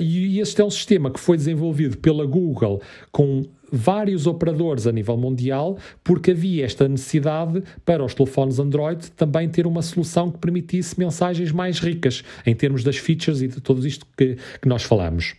E 0.00 0.40
este 0.40 0.60
é 0.60 0.64
um 0.64 0.70
sistema 0.70 0.91
que 1.10 1.20
foi 1.20 1.36
desenvolvido 1.36 1.96
pela 1.98 2.26
Google 2.26 2.80
com 3.10 3.42
vários 3.72 4.26
operadores 4.26 4.86
a 4.86 4.92
nível 4.92 5.16
mundial, 5.16 5.78
porque 6.04 6.32
havia 6.32 6.64
esta 6.66 6.86
necessidade 6.86 7.62
para 7.86 8.04
os 8.04 8.14
telefones 8.14 8.58
Android 8.58 9.10
também 9.12 9.48
ter 9.48 9.66
uma 9.66 9.80
solução 9.80 10.30
que 10.30 10.38
permitisse 10.38 10.98
mensagens 10.98 11.50
mais 11.50 11.78
ricas 11.78 12.22
em 12.44 12.54
termos 12.54 12.84
das 12.84 12.98
features 12.98 13.40
e 13.40 13.48
de 13.48 13.60
tudo 13.60 13.86
isto 13.86 14.06
que, 14.16 14.36
que 14.60 14.68
nós 14.68 14.82
falamos. 14.82 15.34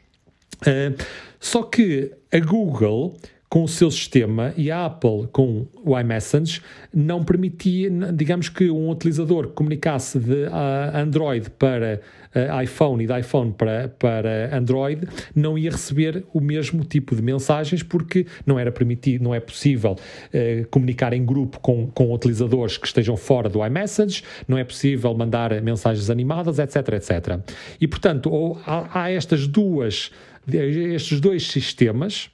Uh, 0.62 0.95
só 1.39 1.62
que 1.62 2.12
a 2.32 2.39
Google 2.39 3.16
com 3.54 3.66
o 3.66 3.68
seu 3.68 3.91
sistema 3.91 4.51
e 4.58 4.72
a 4.72 4.88
Apple 4.88 5.28
com 5.32 5.68
o 5.86 5.99
iMessage 5.99 6.60
não 6.91 7.24
permitia, 7.24 7.88
digamos 8.12 8.49
que 8.49 8.72
um 8.72 8.89
utilizador 8.89 9.49
que 9.49 9.54
comunicasse 9.54 10.18
de 10.18 10.45
uh, 10.45 10.97
Android 10.97 11.51
para 11.51 12.01
uh, 12.34 12.64
iPhone 12.64 13.04
e 13.04 13.06
de 13.06 13.20
iPhone 13.20 13.54
para, 13.56 13.89
para 13.89 14.58
Android 14.58 15.08
não 15.36 15.56
ia 15.56 15.70
receber 15.70 16.26
o 16.34 16.41
mesmo 16.41 16.84
tipo 16.84 17.16
de 17.16 17.22
mensagens 17.22 17.84
porque 17.84 18.26
não 18.43 18.58
era 18.58 18.72
permitido, 18.72 19.24
não 19.24 19.36
é 19.36 19.39
possível 19.39 19.91
uh, 19.91 20.68
comunicar 20.72 21.14
em 21.14 21.24
grupo 21.24 21.60
com, 21.60 21.86
com 21.91 22.12
utilizadores 22.12 22.80
que 22.80 22.88
estejam 22.88 23.16
fora 23.16 23.49
do 23.49 23.64
iMessage, 23.64 24.24
não 24.47 24.58
é 24.58 24.64
possível 24.64 25.14
mandar 25.14 25.62
mensagens 25.62 26.10
animadas, 26.10 26.58
etc, 26.58 26.93
etc. 26.93 27.39
E 27.80 27.88
portanto, 27.88 28.58
há, 28.66 29.04
há 29.04 29.12
estas 29.12 29.45
duas 29.45 30.10
estes 30.47 31.22
dois 31.22 31.47
sistemas 31.47 32.30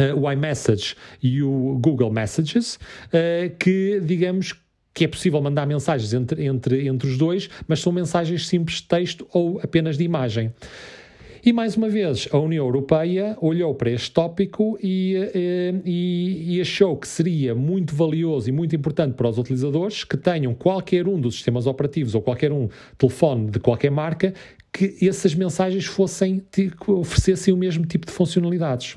uh, 0.00 0.18
o 0.18 0.30
iMessage 0.30 0.96
e 1.22 1.42
o 1.42 1.78
Google 1.80 2.10
Messages, 2.10 2.76
uh, 3.08 3.54
que 3.58 4.00
digamos 4.04 4.54
que 4.92 5.04
é 5.04 5.08
possível 5.08 5.42
mandar 5.42 5.66
mensagens 5.66 6.14
entre, 6.14 6.44
entre, 6.44 6.86
entre 6.86 7.08
os 7.08 7.18
dois, 7.18 7.50
mas 7.66 7.80
são 7.80 7.92
mensagens 7.92 8.46
simples 8.46 8.76
de 8.76 8.84
texto 8.84 9.26
ou 9.32 9.60
apenas 9.60 9.98
de 9.98 10.04
imagem. 10.04 10.52
E 11.44 11.52
mais 11.52 11.76
uma 11.76 11.90
vez, 11.90 12.26
a 12.32 12.38
União 12.38 12.64
Europeia 12.64 13.36
olhou 13.38 13.74
para 13.74 13.90
este 13.90 14.10
tópico 14.12 14.78
e, 14.82 15.14
eh, 15.14 15.74
e, 15.84 16.56
e, 16.56 16.60
achou 16.62 16.96
que 16.96 17.06
seria 17.06 17.54
muito 17.54 17.94
valioso 17.94 18.48
e 18.48 18.52
muito 18.52 18.74
importante 18.74 19.12
para 19.12 19.28
os 19.28 19.36
utilizadores 19.36 20.04
que 20.04 20.16
tenham 20.16 20.54
qualquer 20.54 21.06
um 21.06 21.20
dos 21.20 21.34
sistemas 21.34 21.66
operativos 21.66 22.14
ou 22.14 22.22
qualquer 22.22 22.50
um 22.50 22.70
telefone 22.96 23.50
de 23.50 23.60
qualquer 23.60 23.90
marca 23.90 24.32
que 24.72 24.96
essas 25.06 25.34
mensagens 25.34 25.84
fossem 25.84 26.42
oferecessem 26.86 27.52
o 27.52 27.58
mesmo 27.58 27.84
tipo 27.84 28.06
de 28.06 28.12
funcionalidades. 28.12 28.96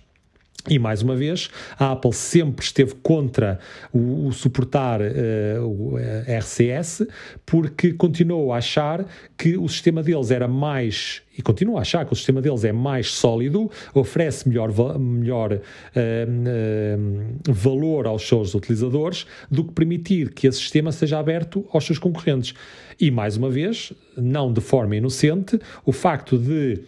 E 0.70 0.78
mais 0.78 1.02
uma 1.02 1.16
vez, 1.16 1.50
a 1.80 1.94
Apple 1.94 2.12
sempre 2.14 2.66
esteve 2.66 2.96
contra 2.96 3.58
o, 3.94 4.28
o 4.28 4.34
suportar 4.34 5.00
uh, 5.02 5.66
o 5.66 5.98
eh, 5.98 6.40
RCS, 6.40 7.08
porque 7.46 7.94
continuou 7.94 8.52
a 8.52 8.58
achar 8.58 9.06
que 9.38 9.58
o 9.58 9.68
sistema 9.70 10.04
deles 10.04 10.30
era 10.30 10.48
mais, 10.48 11.22
e 11.38 11.42
continua 11.42 11.80
a 11.80 11.82
achar 11.82 12.06
que 12.06 12.12
o 12.12 12.16
sistema 12.16 12.42
deles 12.42 12.66
é 12.66 12.74
mais 12.74 13.12
sólido, 13.12 13.72
oferece 13.94 14.50
melhor, 14.50 15.00
melhor 15.00 15.54
uh, 15.54 15.60
uh, 15.60 17.54
valor 17.54 18.06
aos 18.06 18.28
seus 18.28 18.54
utilizadores, 18.54 19.26
do 19.50 19.64
que 19.64 19.72
permitir 19.72 20.34
que 20.34 20.48
esse 20.48 20.60
sistema 20.60 20.92
seja 20.92 21.18
aberto 21.18 21.66
aos 21.72 21.86
seus 21.86 21.98
concorrentes. 21.98 22.54
E 23.00 23.10
mais 23.10 23.38
uma 23.38 23.50
vez, 23.50 23.94
não 24.18 24.52
de 24.52 24.60
forma 24.60 24.96
inocente, 24.98 25.60
o 25.86 25.94
facto 25.94 26.38
de 26.38 26.82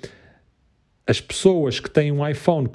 as 1.10 1.20
pessoas 1.20 1.80
que 1.80 1.90
têm 1.90 2.12
um 2.12 2.26
iPhone 2.28 2.70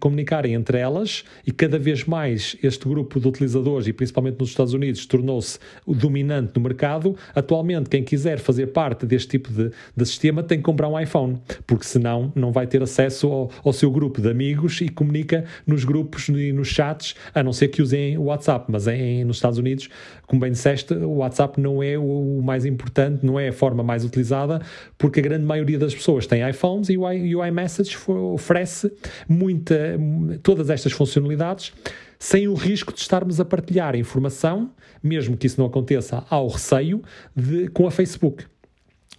comunicarem 0.00 0.54
entre 0.54 0.78
elas 0.78 1.22
e 1.46 1.52
cada 1.52 1.78
vez 1.78 2.04
mais 2.04 2.56
este 2.62 2.88
grupo 2.88 3.20
de 3.20 3.28
utilizadores, 3.28 3.86
e 3.86 3.92
principalmente 3.92 4.40
nos 4.40 4.48
Estados 4.48 4.72
Unidos, 4.72 5.04
tornou-se 5.04 5.58
o 5.84 5.94
dominante 5.94 6.52
no 6.56 6.62
mercado. 6.62 7.14
Atualmente, 7.34 7.90
quem 7.90 8.02
quiser 8.02 8.38
fazer 8.38 8.68
parte 8.68 9.04
deste 9.04 9.28
tipo 9.28 9.52
de, 9.52 9.70
de 9.94 10.06
sistema 10.06 10.42
tem 10.42 10.56
que 10.56 10.64
comprar 10.64 10.88
um 10.88 10.98
iPhone, 10.98 11.38
porque 11.66 11.84
senão 11.84 12.32
não 12.34 12.50
vai 12.50 12.66
ter 12.66 12.82
acesso 12.82 13.26
ao, 13.26 13.50
ao 13.62 13.72
seu 13.74 13.90
grupo 13.90 14.22
de 14.22 14.30
amigos 14.30 14.80
e 14.80 14.88
comunica 14.88 15.44
nos 15.66 15.84
grupos 15.84 16.30
e 16.30 16.52
nos 16.52 16.68
chats, 16.68 17.14
a 17.34 17.42
não 17.42 17.52
ser 17.52 17.68
que 17.68 17.82
usem 17.82 18.16
o 18.16 18.24
WhatsApp. 18.24 18.64
Mas 18.72 18.88
em, 18.88 19.26
nos 19.26 19.36
Estados 19.36 19.58
Unidos, 19.58 19.90
como 20.26 20.40
bem 20.40 20.52
disseste, 20.52 20.94
o 20.94 21.16
WhatsApp 21.16 21.60
não 21.60 21.82
é 21.82 21.98
o, 21.98 22.40
mais 22.42 22.64
importante, 22.64 23.26
não 23.26 23.38
é 23.38 23.48
a 23.48 23.52
forma 23.52 23.82
mais 23.82 24.06
utilizada, 24.06 24.62
porque 24.96 25.20
a 25.20 25.22
grande 25.22 25.44
maioria 25.44 25.78
das 25.78 25.94
pessoas 25.94 26.26
tem 26.26 26.48
iPhones 26.48 26.88
e 26.88 26.96
o, 26.96 27.12
e 27.12 27.36
o 27.36 27.44
iMessage 27.44 27.73
Message 27.74 27.98
oferece 28.08 28.92
muita, 29.28 29.98
todas 30.42 30.70
estas 30.70 30.92
funcionalidades 30.92 31.72
sem 32.18 32.48
o 32.48 32.54
risco 32.54 32.92
de 32.92 33.00
estarmos 33.00 33.40
a 33.40 33.44
partilhar 33.44 33.96
informação, 33.96 34.70
mesmo 35.02 35.36
que 35.36 35.46
isso 35.46 35.60
não 35.60 35.66
aconteça 35.66 36.24
ao 36.30 36.48
receio, 36.48 37.02
de, 37.34 37.68
com 37.68 37.86
a 37.86 37.90
Facebook. 37.90 38.46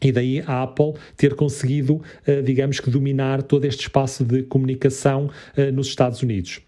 E 0.02 0.12
daí 0.12 0.42
a 0.46 0.64
Apple 0.64 0.94
ter 1.16 1.36
conseguido, 1.36 2.02
eh, 2.26 2.42
digamos 2.42 2.80
que, 2.80 2.90
dominar 2.90 3.44
todo 3.44 3.66
este 3.66 3.82
espaço 3.82 4.24
de 4.24 4.44
comunicação 4.44 5.30
eh, 5.56 5.72
nos 5.72 5.88
Estados 5.88 6.24
Unidos. 6.24 6.62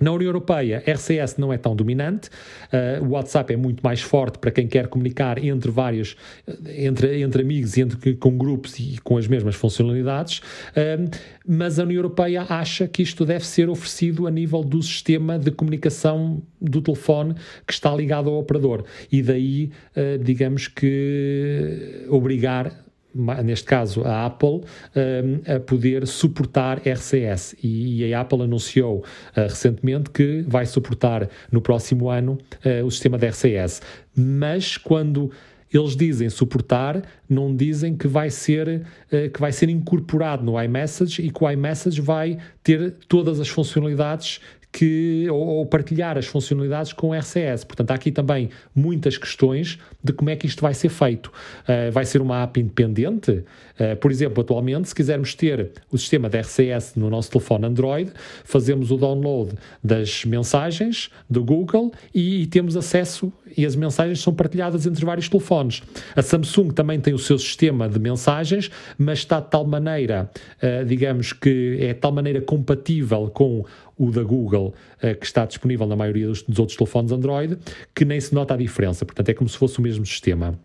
Na 0.00 0.12
União 0.12 0.28
Europeia, 0.28 0.82
RCS 0.86 1.36
não 1.36 1.52
é 1.52 1.58
tão 1.58 1.76
dominante, 1.76 2.30
uh, 2.72 3.04
o 3.04 3.10
WhatsApp 3.10 3.52
é 3.52 3.56
muito 3.56 3.82
mais 3.82 4.00
forte 4.00 4.38
para 4.38 4.50
quem 4.50 4.66
quer 4.66 4.88
comunicar 4.88 5.42
entre 5.44 5.70
vários, 5.70 6.16
eh, 6.46 6.86
entre, 6.86 7.20
entre 7.20 7.42
amigos 7.42 7.76
e 7.76 7.82
entre, 7.82 8.14
com 8.14 8.36
grupos 8.36 8.78
e 8.78 8.98
com 9.04 9.18
as 9.18 9.26
mesmas 9.26 9.54
funcionalidades, 9.56 10.38
uh, 10.38 11.10
mas 11.46 11.78
a 11.78 11.82
União 11.82 11.98
Europeia 11.98 12.46
acha 12.48 12.88
que 12.88 13.02
isto 13.02 13.26
deve 13.26 13.46
ser 13.46 13.68
oferecido 13.68 14.26
a 14.26 14.30
nível 14.30 14.64
do 14.64 14.82
sistema 14.82 15.38
de 15.38 15.50
comunicação 15.50 16.42
do 16.58 16.80
telefone 16.80 17.34
que 17.66 17.72
está 17.72 17.94
ligado 17.94 18.30
ao 18.30 18.38
operador. 18.38 18.84
E 19.12 19.20
daí, 19.20 19.70
uh, 19.94 20.22
digamos 20.22 20.66
que 20.66 22.06
obrigar 22.08 22.89
neste 23.14 23.66
caso 23.66 24.02
a 24.04 24.26
Apple, 24.26 24.62
um, 24.94 25.54
a 25.56 25.60
poder 25.60 26.06
suportar 26.06 26.80
RCS. 26.86 27.56
E, 27.62 28.12
a 28.12 28.20
Apple 28.20 28.42
anunciou 28.42 28.98
uh, 28.98 29.40
recentemente 29.42 30.10
que 30.10 30.42
vai 30.46 30.66
suportar 30.66 31.28
no 31.50 31.60
próximo 31.60 32.08
ano 32.08 32.38
uh, 32.64 32.84
o 32.84 32.90
sistema 32.90 33.18
de 33.18 33.26
RCS. 33.28 33.82
Mas 34.14 34.76
quando 34.76 35.30
eles 35.72 35.94
dizem 35.94 36.28
suportar, 36.28 37.02
não 37.28 37.54
dizem 37.54 37.96
que 37.96 38.08
vai 38.08 38.28
ser 38.28 38.84
que 39.32 39.40
vai 39.40 39.52
ser 39.52 39.68
incorporado 39.68 40.44
no 40.44 40.60
iMessage 40.60 41.22
e 41.22 41.30
que 41.30 41.44
o 41.44 41.48
iMessage 41.48 42.00
vai 42.00 42.38
ter 42.60 42.96
todas 43.06 43.38
as 43.38 43.48
funcionalidades 43.48 44.40
que, 44.72 45.26
ou, 45.28 45.46
ou, 45.46 45.66
partilhar 45.66 46.16
as 46.16 46.26
funcionalidades 46.26 46.92
com 46.92 47.08
o 47.08 47.14
RCS. 47.14 47.64
Portanto, 47.64 47.90
há 47.90 47.94
aqui 47.94 48.12
também 48.12 48.50
muitas 48.74 49.18
questões 49.18 49.78
de 50.02 50.12
como 50.12 50.30
é 50.30 50.36
que 50.36 50.46
isto 50.46 50.62
vai 50.62 50.74
ser 50.74 50.88
feito. 50.88 51.26
Uh, 51.62 51.90
vai 51.90 52.04
ser 52.04 52.22
uma 52.22 52.42
app 52.42 52.60
independente? 52.60 53.44
Uh, 53.80 53.96
por 53.96 54.10
exemplo, 54.10 54.42
atualmente, 54.42 54.88
se 54.88 54.94
quisermos 54.94 55.34
ter 55.34 55.72
o 55.90 55.96
sistema 55.96 56.28
de 56.28 56.38
RCS 56.38 56.96
no 56.96 57.08
nosso 57.08 57.30
telefone 57.30 57.64
Android, 57.64 58.12
fazemos 58.44 58.90
o 58.90 58.96
download 58.98 59.54
das 59.82 60.22
mensagens 60.26 61.08
do 61.30 61.42
Google 61.42 61.90
e, 62.14 62.42
e 62.42 62.46
temos 62.46 62.76
acesso, 62.76 63.32
e 63.56 63.64
as 63.64 63.74
mensagens 63.74 64.20
são 64.20 64.34
partilhadas 64.34 64.84
entre 64.84 65.02
vários 65.04 65.30
telefones. 65.30 65.82
A 66.14 66.20
Samsung 66.20 66.68
também 66.68 67.00
tem 67.00 67.14
o 67.14 67.18
seu 67.18 67.38
sistema 67.38 67.88
de 67.88 67.98
mensagens, 67.98 68.70
mas 68.98 69.20
está 69.20 69.40
de 69.40 69.48
tal 69.48 69.66
maneira, 69.66 70.30
uh, 70.62 70.84
digamos 70.84 71.32
que 71.32 71.78
é 71.80 71.94
de 71.94 72.00
tal 72.00 72.12
maneira 72.12 72.42
compatível 72.42 73.30
com 73.32 73.64
o 73.96 74.10
da 74.10 74.22
Google, 74.22 74.74
uh, 75.02 75.18
que 75.18 75.24
está 75.24 75.46
disponível 75.46 75.86
na 75.86 75.96
maioria 75.96 76.26
dos 76.26 76.58
outros 76.58 76.76
telefones 76.76 77.12
Android, 77.12 77.56
que 77.94 78.04
nem 78.04 78.20
se 78.20 78.34
nota 78.34 78.52
a 78.52 78.56
diferença. 78.58 79.06
Portanto, 79.06 79.28
é 79.30 79.32
como 79.32 79.48
se 79.48 79.56
fosse 79.56 79.78
o 79.78 79.82
mesmo 79.82 80.04
sistema. 80.04 80.58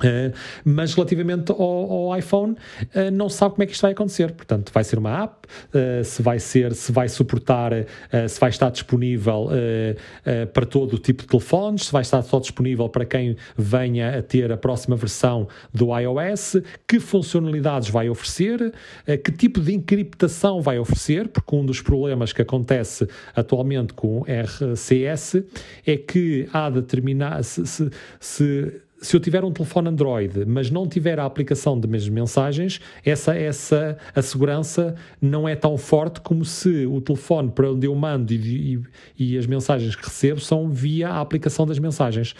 Uh, 0.00 0.32
mas 0.64 0.94
relativamente 0.94 1.52
ao, 1.52 1.60
ao 1.60 2.18
iPhone, 2.18 2.52
uh, 2.52 3.10
não 3.12 3.28
sabe 3.28 3.54
como 3.54 3.62
é 3.62 3.66
que 3.66 3.72
isto 3.72 3.82
vai 3.82 3.92
acontecer. 3.92 4.32
Portanto, 4.32 4.72
vai 4.72 4.82
ser 4.84 4.98
uma 4.98 5.22
app, 5.22 5.46
uh, 5.46 6.04
se 6.04 6.22
vai 6.22 6.38
ser, 6.38 6.74
se 6.74 6.90
vai 6.90 7.08
suportar, 7.08 7.72
se 8.28 8.40
vai 8.40 8.50
estar 8.50 8.70
disponível 8.70 9.48
para 10.52 10.66
todo 10.66 10.94
o 10.94 10.98
tipo 10.98 11.22
de 11.22 11.28
telefones, 11.28 11.86
se 11.86 11.92
vai 11.92 12.02
estar 12.02 12.22
só 12.22 12.38
disponível 12.38 12.88
para 12.88 13.04
quem 13.04 13.36
venha 13.56 14.18
a 14.18 14.22
ter 14.22 14.50
a 14.50 14.56
próxima 14.56 14.96
versão 14.96 15.48
do 15.72 15.96
iOS, 15.96 16.56
que 16.86 16.98
funcionalidades 16.98 17.88
vai 17.88 18.08
oferecer, 18.08 18.72
que 19.24 19.32
tipo 19.32 19.60
de 19.60 19.72
encriptação 19.72 20.60
vai 20.60 20.78
oferecer, 20.78 21.28
porque 21.28 21.54
um 21.54 21.64
dos 21.64 21.80
problemas 21.80 22.32
que 22.32 22.42
acontece 22.42 23.06
atualmente 23.34 23.92
com 23.94 24.20
o 24.20 24.24
RCS 24.24 25.42
é 25.86 25.96
que 25.96 26.48
há 26.52 26.70
determinar 26.70 27.42
se, 27.42 27.66
se, 27.66 27.90
se 28.20 28.82
se 29.02 29.16
eu 29.16 29.20
tiver 29.20 29.44
um 29.44 29.50
telefone 29.50 29.88
Android, 29.88 30.44
mas 30.46 30.70
não 30.70 30.86
tiver 30.86 31.18
a 31.18 31.24
aplicação 31.24 31.78
de 31.78 31.88
mesmas 31.88 32.08
mensagens, 32.08 32.80
essa, 33.04 33.34
essa 33.36 33.98
a 34.14 34.22
segurança 34.22 34.94
não 35.20 35.48
é 35.48 35.56
tão 35.56 35.76
forte 35.76 36.20
como 36.20 36.44
se 36.44 36.86
o 36.86 37.00
telefone 37.00 37.50
para 37.50 37.70
onde 37.70 37.86
eu 37.86 37.94
mando 37.94 38.32
e, 38.32 38.80
e, 39.18 39.34
e 39.34 39.38
as 39.38 39.46
mensagens 39.46 39.96
que 39.96 40.04
recebo 40.04 40.40
são 40.40 40.70
via 40.70 41.08
a 41.08 41.20
aplicação 41.20 41.66
das 41.66 41.78
mensagens. 41.80 42.34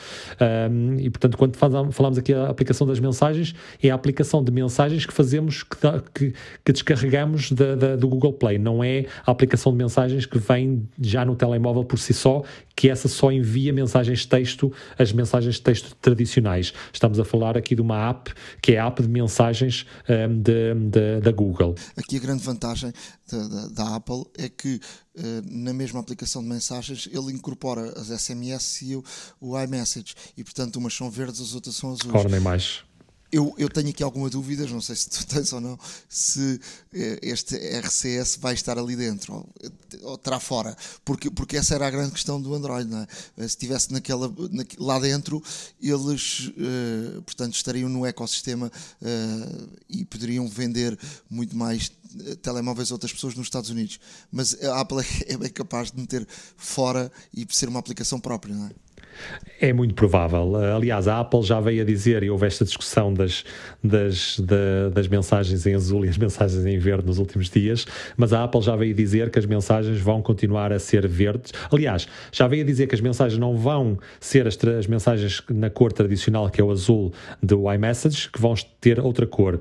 Um, 0.70 0.94
e 1.00 1.10
portanto, 1.10 1.36
quando 1.36 1.56
falamos 1.56 2.16
aqui 2.16 2.32
a 2.32 2.48
aplicação 2.48 2.86
das 2.86 3.00
mensagens, 3.00 3.54
é 3.82 3.90
a 3.90 3.94
aplicação 3.94 4.42
de 4.42 4.52
mensagens 4.52 5.04
que 5.04 5.12
fazemos, 5.12 5.64
que, 5.64 5.76
que, 6.14 6.34
que 6.64 6.72
descarregamos 6.72 7.50
da, 7.50 7.74
da, 7.74 7.96
do 7.96 8.08
Google 8.08 8.32
Play, 8.32 8.58
não 8.58 8.84
é 8.84 9.06
a 9.26 9.32
aplicação 9.32 9.72
de 9.72 9.78
mensagens 9.78 10.26
que 10.26 10.38
vem 10.38 10.88
já 11.00 11.24
no 11.24 11.34
telemóvel 11.34 11.84
por 11.84 11.98
si 11.98 12.14
só, 12.14 12.42
que 12.74 12.88
essa 12.88 13.08
só 13.08 13.30
envia 13.30 13.72
mensagens 13.72 14.20
de 14.20 14.28
texto, 14.28 14.72
as 14.98 15.12
mensagens 15.12 15.56
de 15.56 15.62
texto 15.62 15.94
tradicionais. 16.00 16.72
Estamos 16.92 17.18
a 17.18 17.24
falar 17.24 17.56
aqui 17.56 17.74
de 17.74 17.82
uma 17.82 18.10
app 18.10 18.32
que 18.60 18.72
é 18.72 18.78
a 18.78 18.86
app 18.86 19.02
de 19.02 19.08
mensagens 19.08 19.86
um, 20.08 20.40
de, 20.40 20.74
de, 20.74 21.20
da 21.20 21.32
Google. 21.32 21.74
Aqui 21.96 22.16
a 22.16 22.20
grande 22.20 22.42
vantagem 22.42 22.92
da, 23.30 23.48
da, 23.48 23.68
da 23.68 23.96
Apple 23.96 24.24
é 24.36 24.48
que 24.48 24.76
uh, 24.76 25.20
na 25.44 25.72
mesma 25.72 26.00
aplicação 26.00 26.42
de 26.42 26.48
mensagens 26.48 27.08
ele 27.12 27.32
incorpora 27.32 27.92
as 27.98 28.08
SMS 28.08 28.82
e 28.82 28.96
o, 28.96 29.04
o 29.40 29.60
iMessage 29.60 30.14
e 30.36 30.44
portanto 30.44 30.76
umas 30.76 30.94
são 30.94 31.10
verdes, 31.10 31.40
as 31.40 31.54
outras 31.54 31.74
são 31.76 31.92
azuis. 31.92 32.14
Ora, 32.14 32.28
nem 32.28 32.40
mais 32.40 32.84
eu, 33.33 33.55
eu 33.57 33.68
tenho 33.70 33.89
aqui 33.89 34.03
alguma 34.03 34.28
dúvida, 34.28 34.66
não 34.66 34.80
sei 34.80 34.95
se 34.95 35.09
tu 35.09 35.24
tens 35.26 35.53
ou 35.53 35.61
não, 35.61 35.78
se 36.09 36.61
eh, 36.93 37.18
este 37.22 37.57
RCS 37.57 38.37
vai 38.37 38.53
estar 38.53 38.78
ali 38.78 38.95
dentro 38.95 39.35
ou, 39.35 39.49
ou 40.03 40.18
terá 40.18 40.39
fora, 40.39 40.76
porque, 41.05 41.30
porque 41.30 41.57
essa 41.57 41.74
era 41.74 41.87
a 41.87 41.91
grande 41.91 42.12
questão 42.12 42.41
do 42.41 42.55
Android, 42.55 42.89
não 42.89 42.99
é? 42.99 43.07
Eh, 43.39 43.43
se 43.43 43.47
estivesse 43.47 43.91
naquela, 43.91 44.28
na, 44.51 44.64
lá 44.78 44.99
dentro, 44.99 45.43
eles, 45.80 46.53
portanto, 47.24 47.55
estariam 47.55 47.89
no 47.89 48.05
ecossistema 48.05 48.70
e 49.89 50.05
poderiam 50.05 50.47
vender 50.47 50.99
muito 51.30 51.57
mais 51.57 51.91
telemóveis 52.43 52.91
a 52.91 52.95
outras 52.95 53.12
pessoas 53.12 53.35
nos 53.35 53.47
Estados 53.47 53.70
Unidos. 53.70 53.99
Mas 54.30 54.62
a 54.62 54.80
Apple 54.80 54.99
é 55.26 55.37
bem 55.37 55.51
capaz 55.51 55.91
de 55.91 56.01
meter 56.01 56.26
fora 56.57 57.11
e 57.35 57.47
ser 57.51 57.68
uma 57.68 57.80
aplicação 57.80 58.20
própria, 58.20 58.55
não 58.55 58.66
é? 58.66 58.70
É 59.60 59.72
muito 59.72 59.94
provável. 59.94 60.56
Aliás, 60.56 61.06
a 61.06 61.20
Apple 61.20 61.42
já 61.42 61.60
veio 61.60 61.82
a 61.82 61.84
dizer, 61.84 62.22
e 62.22 62.30
houve 62.30 62.46
esta 62.46 62.64
discussão 62.64 63.14
das, 63.14 63.44
das, 63.82 64.38
da, 64.40 64.88
das 64.92 65.08
mensagens 65.08 65.66
em 65.66 65.74
azul 65.74 66.04
e 66.04 66.08
as 66.08 66.18
mensagens 66.18 66.64
em 66.66 66.78
verde 66.78 67.06
nos 67.06 67.18
últimos 67.18 67.48
dias, 67.48 67.86
mas 68.16 68.32
a 68.32 68.42
Apple 68.42 68.60
já 68.60 68.74
veio 68.74 68.94
dizer 68.94 69.30
que 69.30 69.38
as 69.38 69.46
mensagens 69.46 70.00
vão 70.00 70.20
continuar 70.20 70.72
a 70.72 70.78
ser 70.78 71.06
verdes. 71.06 71.52
Aliás, 71.70 72.08
já 72.32 72.46
veio 72.46 72.62
a 72.62 72.66
dizer 72.66 72.86
que 72.86 72.94
as 72.94 73.00
mensagens 73.00 73.38
não 73.38 73.56
vão 73.56 73.98
ser 74.18 74.46
as, 74.46 74.58
as 74.64 74.86
mensagens 74.86 75.42
na 75.48 75.70
cor 75.70 75.92
tradicional, 75.92 76.50
que 76.50 76.60
é 76.60 76.64
o 76.64 76.70
azul 76.70 77.12
do 77.42 77.72
iMessage, 77.72 78.30
que 78.30 78.40
vão 78.40 78.54
ter 78.80 78.98
outra 79.00 79.26
cor 79.26 79.60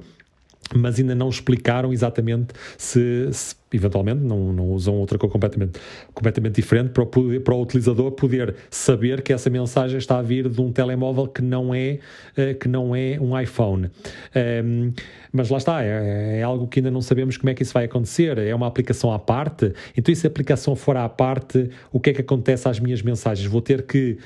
mas 0.76 1.00
ainda 1.00 1.16
não 1.16 1.30
explicaram 1.30 1.92
exatamente 1.92 2.54
se, 2.78 3.30
se 3.32 3.56
eventualmente 3.74 4.22
não, 4.22 4.52
não, 4.52 4.70
usam 4.72 4.96
outra 4.96 5.18
cor 5.18 5.30
completamente, 5.30 5.80
completamente 6.14 6.56
diferente 6.56 6.90
para 6.90 7.04
o, 7.04 7.08
para 7.42 7.54
o 7.54 7.62
utilizador 7.62 8.12
poder 8.12 8.56
saber 8.70 9.22
que 9.22 9.32
essa 9.32 9.50
mensagem 9.50 9.98
está 9.98 10.20
a 10.20 10.22
vir 10.22 10.50
de 10.50 10.62
um 10.62 10.72
telemóvel 10.72 11.28
que 11.28 11.42
não 11.42 11.74
é, 11.74 12.00
uh, 12.38 12.58
que 12.58 12.68
não 12.68 12.96
é 12.96 13.18
um 13.20 13.40
iPhone. 13.40 13.86
Um, 13.86 13.90
ehm, 14.36 14.94
mas 15.32 15.50
lá 15.50 15.58
está, 15.58 15.84
é, 15.84 16.40
é, 16.40 16.44
algo 16.44 16.68
que 16.68 16.80
ainda 16.80 16.92
não 16.92 17.02
sabemos 17.02 17.38
como 17.38 17.50
é 17.50 17.54
que 17.54 17.64
isso 17.64 17.74
vai 17.74 17.86
acontecer. 17.86 18.38
É 18.38 18.54
uma 18.54 18.68
aplicação 18.68 19.14
à 19.14 19.20
parte. 19.20 19.74
Então, 19.96 20.12
e 20.12 20.16
se 20.16 20.28
a 20.28 20.30
aplicação 20.30 20.76
for 20.76 20.98
à 20.98 21.08
parte, 21.08 21.70
o 21.92 22.00
que 22.00 22.10
é 22.10 22.14
que 22.14 22.22
acontece 22.22 22.68
às 22.68 22.80
minhas 22.80 23.02
mensagens? 23.02 23.48
Vou 23.48 23.62
ter 23.62 23.84
que 23.84 24.18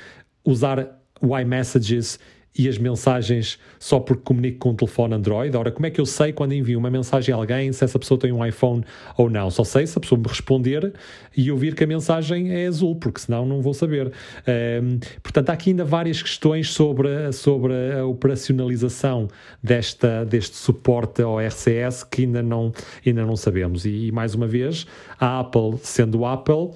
usar 0.44 1.00
o 1.20 1.38
iMessages 1.38 2.18
e 2.58 2.68
as 2.68 2.78
mensagens 2.78 3.58
só 3.78 4.00
porque 4.00 4.22
comunico 4.22 4.58
com 4.58 4.70
um 4.70 4.74
telefone 4.74 5.14
Android. 5.14 5.56
Ora, 5.56 5.70
como 5.70 5.86
é 5.86 5.90
que 5.90 6.00
eu 6.00 6.06
sei 6.06 6.32
quando 6.32 6.52
envio 6.52 6.78
uma 6.78 6.90
mensagem 6.90 7.34
a 7.34 7.36
alguém 7.36 7.72
se 7.72 7.84
essa 7.84 7.98
pessoa 7.98 8.18
tem 8.18 8.32
um 8.32 8.44
iPhone 8.44 8.84
ou 9.16 9.28
não? 9.28 9.50
Só 9.50 9.64
sei 9.64 9.86
se 9.86 9.96
a 9.98 10.00
pessoa 10.00 10.18
me 10.18 10.26
responder 10.26 10.92
e 11.36 11.50
ouvir 11.50 11.74
que 11.74 11.84
a 11.84 11.86
mensagem 11.86 12.52
é 12.52 12.66
azul, 12.66 12.96
porque 12.96 13.20
senão 13.20 13.44
não 13.44 13.60
vou 13.60 13.74
saber. 13.74 14.12
Um, 14.46 14.98
portanto, 15.22 15.50
há 15.50 15.52
aqui 15.52 15.70
ainda 15.70 15.84
várias 15.84 16.22
questões 16.22 16.72
sobre, 16.72 17.32
sobre 17.32 17.72
a 17.92 18.04
operacionalização 18.06 19.28
desta, 19.62 20.24
deste 20.24 20.56
suporte 20.56 21.22
ao 21.22 21.38
RCS 21.38 22.04
que 22.04 22.22
ainda 22.22 22.42
não, 22.42 22.72
ainda 23.04 23.24
não 23.24 23.36
sabemos. 23.36 23.84
E, 23.84 24.06
e 24.06 24.12
mais 24.12 24.34
uma 24.34 24.46
vez, 24.46 24.86
a 25.20 25.40
Apple, 25.40 25.78
sendo 25.82 26.24
Apple, 26.24 26.70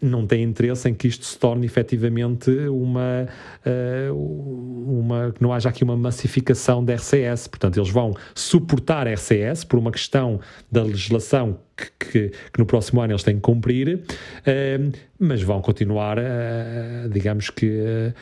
não 0.00 0.26
tem 0.26 0.42
interesse 0.42 0.88
em 0.88 0.94
que 0.94 1.08
isto 1.08 1.24
se 1.24 1.38
torne 1.38 1.64
efetivamente 1.66 2.50
uma, 2.68 3.26
uh, 3.64 5.00
uma 5.00 5.32
que 5.32 5.42
não 5.42 5.52
haja 5.52 5.68
aqui 5.68 5.82
uma 5.82 5.96
massificação 5.96 6.84
da 6.84 6.94
RCS. 6.94 7.48
Portanto, 7.48 7.78
eles 7.78 7.90
vão 7.90 8.14
suportar 8.34 9.06
RCS 9.06 9.64
por 9.64 9.78
uma 9.78 9.90
questão 9.90 10.40
da 10.70 10.82
legislação 10.82 11.58
que, 11.76 11.90
que, 11.98 12.28
que, 12.30 12.58
no 12.58 12.66
próximo 12.66 13.00
ano 13.00 13.12
eles 13.12 13.22
têm 13.22 13.36
que 13.36 13.40
cumprir, 13.40 13.96
uh, 13.96 14.92
mas 15.18 15.42
vão 15.42 15.60
continuar, 15.60 16.18
uh, 16.18 17.08
digamos 17.10 17.50
que, 17.50 18.12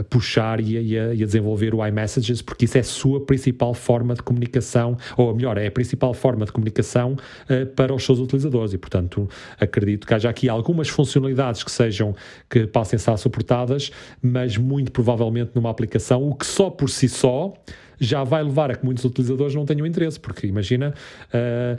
a 0.00 0.04
puxar 0.04 0.60
e 0.60 0.76
a, 0.76 0.80
e 1.14 1.22
a, 1.22 1.26
desenvolver 1.26 1.74
o 1.74 1.86
iMessages, 1.86 2.42
porque 2.42 2.64
isso 2.64 2.76
é 2.76 2.80
a 2.80 2.84
sua 2.84 3.24
principal 3.24 3.72
forma 3.72 4.14
de 4.14 4.22
comunicação, 4.22 4.96
ou 5.16 5.34
melhor, 5.34 5.56
é 5.58 5.66
a 5.66 5.70
principal 5.70 6.12
forma 6.12 6.44
de 6.44 6.52
comunicação 6.52 7.12
uh, 7.12 7.66
para 7.74 7.94
os 7.94 8.04
seus 8.04 8.18
utilizadores. 8.18 8.72
E, 8.72 8.78
portanto, 8.78 9.28
acredito 9.58 10.06
que 10.06 10.14
haja 10.14 10.28
aqui 10.28 10.48
algumas 10.48 10.88
funcionalidades 10.88 11.62
que 11.62 11.70
sejam, 11.70 12.14
que 12.50 12.66
passem 12.66 12.96
a 12.96 12.98
ser 12.98 13.16
suportadas, 13.18 13.90
mas 14.20 14.56
muito 14.56 14.92
provavelmente 14.92 15.52
numa 15.54 15.70
aplicação, 15.70 16.28
o 16.28 16.34
que 16.34 16.46
só 16.46 16.70
por 16.70 16.90
si 16.90 17.08
só 17.08 17.54
já 18.02 18.24
vai 18.24 18.42
levar 18.42 18.68
a 18.68 18.74
que 18.74 18.84
muitos 18.84 19.04
utilizadores 19.04 19.54
não 19.54 19.64
tenham 19.64 19.86
interesse, 19.86 20.18
porque 20.18 20.46
imagina, 20.48 20.92
uh, 21.28 21.78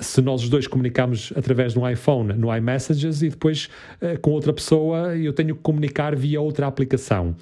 se 0.00 0.20
nós 0.20 0.42
os 0.42 0.48
dois 0.48 0.66
comunicamos 0.66 1.32
através 1.36 1.72
de 1.72 1.78
um 1.78 1.88
iPhone 1.88 2.32
no 2.34 2.54
iMessages 2.54 3.22
e 3.22 3.28
depois 3.28 3.68
uh, 4.02 4.18
com 4.20 4.30
outra 4.30 4.52
pessoa 4.52 5.16
eu 5.16 5.32
tenho 5.32 5.54
que 5.54 5.62
comunicar 5.62 6.14
via 6.14 6.40
outra 6.40 6.66
aplicação. 6.66 7.34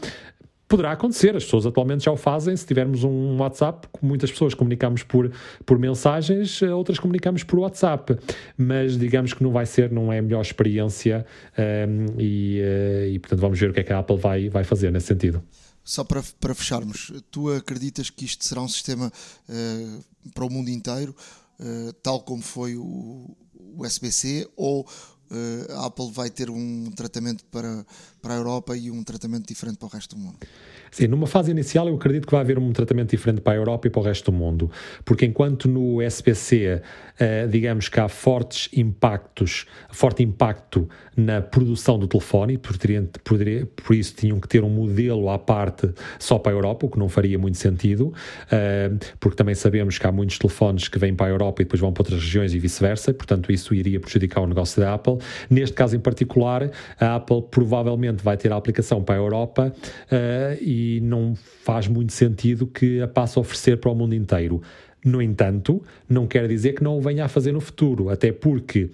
Poderá 0.69 0.91
acontecer, 0.91 1.37
as 1.37 1.45
pessoas 1.45 1.65
atualmente 1.65 2.05
já 2.05 2.11
o 2.11 2.17
fazem. 2.17 2.57
Se 2.57 2.67
tivermos 2.67 3.05
um 3.05 3.37
WhatsApp, 3.39 3.87
muitas 4.03 4.33
pessoas 4.33 4.53
comunicamos 4.53 5.05
por, 5.05 5.31
por 5.65 5.79
mensagens, 5.79 6.61
eh, 6.61 6.75
outras 6.75 6.99
comunicamos 6.99 7.45
por 7.45 7.61
WhatsApp. 7.61 8.19
Mas 8.59 8.99
digamos 8.99 9.33
que 9.33 9.45
não 9.45 9.53
vai 9.53 9.65
ser, 9.65 9.93
não 9.93 10.13
é 10.13 10.19
a 10.19 10.23
melhor 10.23 10.41
experiência 10.41 11.25
um, 11.57 11.63
ehm, 11.63 12.07
e, 12.19 12.61
uh, 12.61 13.09
e, 13.13 13.19
portanto, 13.21 13.41
vamos 13.41 13.61
ver 13.61 13.71
o 13.71 13.73
que 13.73 13.79
é 13.79 13.85
que 13.85 13.93
a 13.93 14.01
Apple 14.01 14.17
vai, 14.17 14.49
vai 14.49 14.65
fazer 14.65 14.91
nesse 14.91 15.07
sentido. 15.07 15.41
Só 15.85 16.03
para, 16.03 16.21
para 16.41 16.53
fecharmos, 16.53 17.13
tu 17.31 17.49
acreditas 17.49 18.11
que 18.11 18.25
isto 18.25 18.45
será 18.45 18.61
um 18.61 18.67
sistema 18.67 19.13
uh, 19.49 20.05
para 20.35 20.45
o 20.45 20.51
mundo 20.51 20.69
inteiro? 20.69 21.15
Eh, 21.59 21.93
tal 22.03 22.21
como 22.21 22.43
foi 22.43 22.77
o, 22.77 23.35
SBC, 23.85 24.49
ou 24.57 24.87
uh, 25.31 25.73
a 25.73 25.87
Apple 25.87 26.11
vai 26.11 26.31
ter 26.31 26.49
um 26.49 26.91
tratamento 26.93 27.45
para, 27.45 27.85
para 28.23 28.35
a 28.35 28.37
Europa 28.39 28.75
e 28.75 28.91
um 28.91 29.03
tratamento 29.03 29.47
diferente 29.47 29.77
para 29.77 29.87
o 29.87 29.91
resto 29.91 30.17
do 30.17 30.23
mundo? 30.23 30.39
Sim, 30.91 31.09
numa 31.09 31.27
fase 31.27 31.51
inicial 31.51 31.89
eu 31.89 31.95
acredito 31.97 32.27
que 32.27 32.33
vai 32.33 32.41
haver 32.41 32.59
um 32.59 32.73
tratamento 32.73 33.11
diferente 33.11 33.43
para 33.43 33.53
a 33.53 33.57
Europa 33.57 33.87
e 33.87 33.91
para 33.91 34.01
o 34.01 34.03
resto 34.03 34.31
do 34.31 34.37
mundo, 34.37 34.71
porque 35.05 35.27
enquanto 35.27 35.69
no 35.69 36.01
SPC, 36.01 36.81
eh, 37.19 37.47
digamos 37.49 37.89
que 37.89 38.01
há 38.01 38.09
fortes 38.09 38.71
impactos, 38.73 39.67
forte 39.91 40.23
impacto 40.23 40.89
na 41.17 41.41
produção 41.41 41.99
do 41.99 42.07
telefone, 42.07 42.59
por, 42.59 42.77
por, 43.25 43.39
por 43.83 43.95
isso 43.95 44.15
tinham 44.15 44.39
que 44.39 44.47
ter 44.47 44.63
um 44.63 44.69
modelo 44.69 45.31
à 45.31 45.39
parte 45.39 45.91
só 46.19 46.39
para 46.39 46.53
a 46.53 46.55
Europa, 46.55 46.87
o 46.87 46.91
que 46.91 46.99
não 46.99 47.09
faria 47.09 47.39
muito 47.39 47.57
sentido, 47.57 48.13
eh, 48.51 48.91
porque 49.19 49.37
também 49.37 49.55
sabemos 49.55 49.99
que 49.99 50.07
há 50.07 50.13
muitos 50.13 50.39
telefones 50.39 50.89
que 50.89 50.99
vêm 50.99 51.15
para 51.15 51.27
a 51.27 51.31
Europa 51.31 51.63
e 51.63 51.65
depois 51.65 51.81
vão 51.81 51.93
para 51.93 52.03
outras 52.03 52.21
regiões 52.21 52.53
e 52.53 52.59
vice-versa, 52.59 53.15
portanto 53.15 53.51
isso 53.51 53.75
iria 53.75 53.99
prejudicar 53.99 54.43
o 54.43 54.47
negócio 54.47 54.81
da 54.81 54.93
Apple. 54.93 55.19
Neste 55.49 55.75
caso 55.75 55.97
em 55.97 56.01
particular, 56.01 56.71
a 57.01 57.17
Apple 57.17 57.43
provavelmente 57.51 58.23
vai 58.23 58.37
ter 58.37 58.53
a 58.53 58.57
aplicação 58.57 59.03
para 59.03 59.15
a 59.15 59.19
Europa 59.19 59.73
uh, 59.73 60.63
e 60.63 61.01
não 61.03 61.35
faz 61.63 61.89
muito 61.89 62.13
sentido 62.13 62.67
que 62.67 63.01
a 63.01 63.09
passe 63.09 63.39
a 63.39 63.41
oferecer 63.41 63.79
para 63.79 63.91
o 63.91 63.95
mundo 63.95 64.15
inteiro. 64.15 64.61
No 65.05 65.23
entanto, 65.23 65.83
não 66.09 66.27
quer 66.27 66.49
dizer 66.49 66.75
que 66.75 66.83
não 66.83 66.99
o 66.99 67.01
venha 67.01 67.25
a 67.25 67.29
fazer 67.29 67.53
no 67.53 67.61
futuro, 67.61 68.11
até 68.11 68.33
porque 68.33 68.91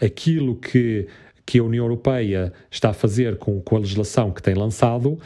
aquilo 0.00 0.56
que 0.56 1.08
que 1.46 1.60
a 1.60 1.62
União 1.62 1.84
Europeia 1.84 2.52
está 2.70 2.90
a 2.90 2.92
fazer 2.92 3.36
com, 3.36 3.60
com 3.60 3.76
a 3.76 3.78
legislação 3.78 4.32
que 4.32 4.42
tem 4.42 4.54
lançado 4.54 5.12
uh, 5.12 5.18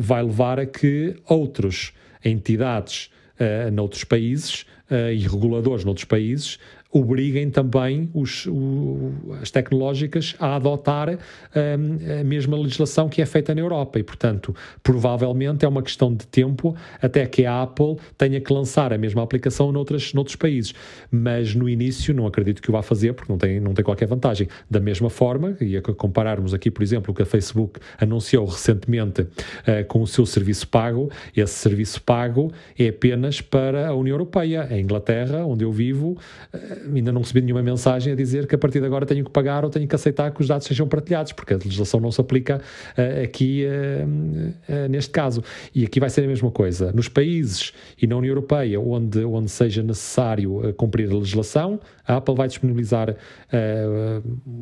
vai 0.00 0.22
levar 0.22 0.60
a 0.60 0.66
que 0.66 1.16
outras 1.26 1.92
entidades 2.22 3.10
uh, 3.40 3.70
noutros 3.70 4.04
países 4.04 4.66
uh, 4.90 5.10
e 5.10 5.26
reguladores 5.26 5.84
noutros 5.84 6.04
países 6.04 6.58
obriguem 6.90 7.50
também 7.50 8.08
os, 8.14 8.46
o, 8.46 9.12
as 9.42 9.50
tecnológicas 9.50 10.34
a 10.38 10.56
adotar 10.56 11.10
um, 11.10 12.20
a 12.20 12.24
mesma 12.24 12.56
legislação 12.56 13.08
que 13.08 13.20
é 13.20 13.26
feita 13.26 13.54
na 13.54 13.60
Europa. 13.60 13.98
E, 13.98 14.02
portanto, 14.02 14.54
provavelmente 14.82 15.64
é 15.64 15.68
uma 15.68 15.82
questão 15.82 16.14
de 16.14 16.26
tempo 16.26 16.74
até 17.00 17.26
que 17.26 17.44
a 17.44 17.62
Apple 17.62 17.96
tenha 18.16 18.40
que 18.40 18.52
lançar 18.52 18.92
a 18.92 18.98
mesma 18.98 19.22
aplicação 19.22 19.70
noutras, 19.70 20.14
noutros 20.14 20.36
países. 20.36 20.74
Mas 21.10 21.54
no 21.54 21.68
início 21.68 22.14
não 22.14 22.26
acredito 22.26 22.62
que 22.62 22.70
o 22.70 22.72
vá 22.72 22.82
fazer, 22.82 23.12
porque 23.12 23.30
não 23.30 23.38
tem, 23.38 23.60
não 23.60 23.74
tem 23.74 23.84
qualquer 23.84 24.06
vantagem. 24.06 24.48
Da 24.70 24.80
mesma 24.80 25.10
forma, 25.10 25.56
e 25.60 25.76
a 25.76 25.82
compararmos 25.82 26.54
aqui, 26.54 26.70
por 26.70 26.82
exemplo, 26.82 27.12
o 27.12 27.14
que 27.14 27.22
a 27.22 27.26
Facebook 27.26 27.80
anunciou 28.00 28.46
recentemente 28.46 29.22
uh, 29.22 29.84
com 29.88 30.00
o 30.00 30.06
seu 30.06 30.24
serviço 30.24 30.66
pago, 30.68 31.10
esse 31.36 31.54
serviço 31.54 32.02
pago 32.02 32.50
é 32.78 32.88
apenas 32.88 33.42
para 33.42 33.88
a 33.88 33.94
União 33.94 34.14
Europeia. 34.14 34.66
A 34.70 34.78
Inglaterra, 34.78 35.44
onde 35.44 35.64
eu 35.64 35.72
vivo, 35.72 36.16
uh, 36.54 36.77
ainda 36.94 37.12
não 37.12 37.20
recebi 37.20 37.40
nenhuma 37.40 37.62
mensagem 37.62 38.12
a 38.12 38.16
dizer 38.16 38.46
que 38.46 38.54
a 38.54 38.58
partir 38.58 38.80
de 38.80 38.86
agora 38.86 39.06
tenho 39.06 39.24
que 39.24 39.30
pagar 39.30 39.64
ou 39.64 39.70
tenho 39.70 39.86
que 39.86 39.94
aceitar 39.94 40.30
que 40.30 40.40
os 40.40 40.48
dados 40.48 40.66
sejam 40.66 40.88
partilhados, 40.88 41.32
porque 41.32 41.54
a 41.54 41.56
legislação 41.56 42.00
não 42.00 42.10
se 42.10 42.20
aplica 42.20 42.60
uh, 42.96 43.24
aqui 43.24 43.64
uh, 43.66 44.06
uh, 44.06 44.88
neste 44.88 45.10
caso. 45.10 45.42
E 45.74 45.84
aqui 45.84 46.00
vai 46.00 46.10
ser 46.10 46.24
a 46.24 46.26
mesma 46.26 46.50
coisa. 46.50 46.92
Nos 46.92 47.08
países 47.08 47.72
e 48.00 48.06
na 48.06 48.16
União 48.16 48.30
Europeia 48.30 48.80
onde, 48.80 49.24
onde 49.24 49.50
seja 49.50 49.82
necessário 49.82 50.74
cumprir 50.76 51.10
a 51.10 51.14
legislação, 51.14 51.80
a 52.06 52.16
Apple 52.16 52.34
vai 52.34 52.48
disponibilizar 52.48 53.14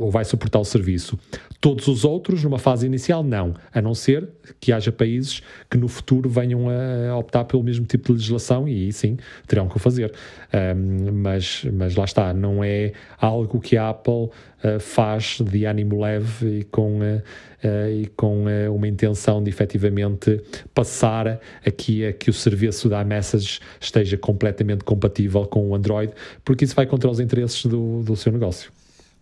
ou 0.00 0.10
vai 0.10 0.24
suportar 0.24 0.58
o 0.58 0.64
serviço. 0.64 1.18
Todos 1.60 1.86
os 1.86 2.04
outros, 2.04 2.42
numa 2.42 2.58
fase 2.58 2.86
inicial, 2.86 3.22
não, 3.22 3.54
a 3.72 3.80
não 3.80 3.94
ser 3.94 4.28
que 4.60 4.72
haja 4.72 4.90
países 4.90 5.42
que 5.70 5.76
no 5.76 5.88
futuro 5.88 6.28
venham 6.28 6.66
a 6.68 7.16
optar 7.16 7.44
pelo 7.44 7.62
mesmo 7.62 7.86
tipo 7.86 8.06
de 8.06 8.12
legislação 8.12 8.68
e 8.68 8.72
aí 8.72 8.92
sim 8.92 9.16
terão 9.46 9.68
que 9.68 9.76
o 9.76 9.78
fazer. 9.78 10.12
Um, 10.56 11.12
mas, 11.12 11.64
mas 11.70 11.96
lá 11.96 12.04
está, 12.04 12.32
não 12.32 12.64
é 12.64 12.94
algo 13.20 13.60
que 13.60 13.76
a 13.76 13.90
Apple 13.90 14.12
uh, 14.14 14.80
faz 14.80 15.38
de 15.38 15.66
ânimo 15.66 16.00
leve 16.00 16.60
e 16.60 16.64
com, 16.64 17.00
uh, 17.00 17.22
uh, 17.62 17.90
e 17.92 18.06
com 18.16 18.46
uma 18.72 18.88
intenção 18.88 19.42
de 19.42 19.50
efetivamente 19.50 20.42
passar 20.72 21.38
aqui 21.64 22.06
a 22.06 22.12
que 22.12 22.30
o 22.30 22.32
serviço 22.32 22.88
da 22.88 23.02
iMessage 23.02 23.60
esteja 23.78 24.16
completamente 24.16 24.82
compatível 24.82 25.44
com 25.46 25.68
o 25.68 25.74
Android, 25.74 26.14
porque 26.42 26.64
isso 26.64 26.74
vai 26.74 26.86
contra 26.86 27.10
os 27.10 27.20
interesses 27.20 27.66
do, 27.66 28.02
do 28.02 28.16
seu 28.16 28.32
negócio. 28.32 28.72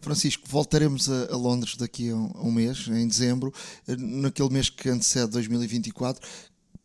Francisco, 0.00 0.44
voltaremos 0.46 1.08
a, 1.08 1.34
Londres 1.34 1.76
daqui 1.76 2.10
a 2.10 2.14
um, 2.14 2.30
a 2.34 2.42
um, 2.42 2.52
mês, 2.52 2.86
em 2.88 3.08
dezembro, 3.08 3.52
naquele 3.88 4.50
mês 4.50 4.68
que 4.68 4.88
antecede 4.88 5.32
2024, 5.32 6.22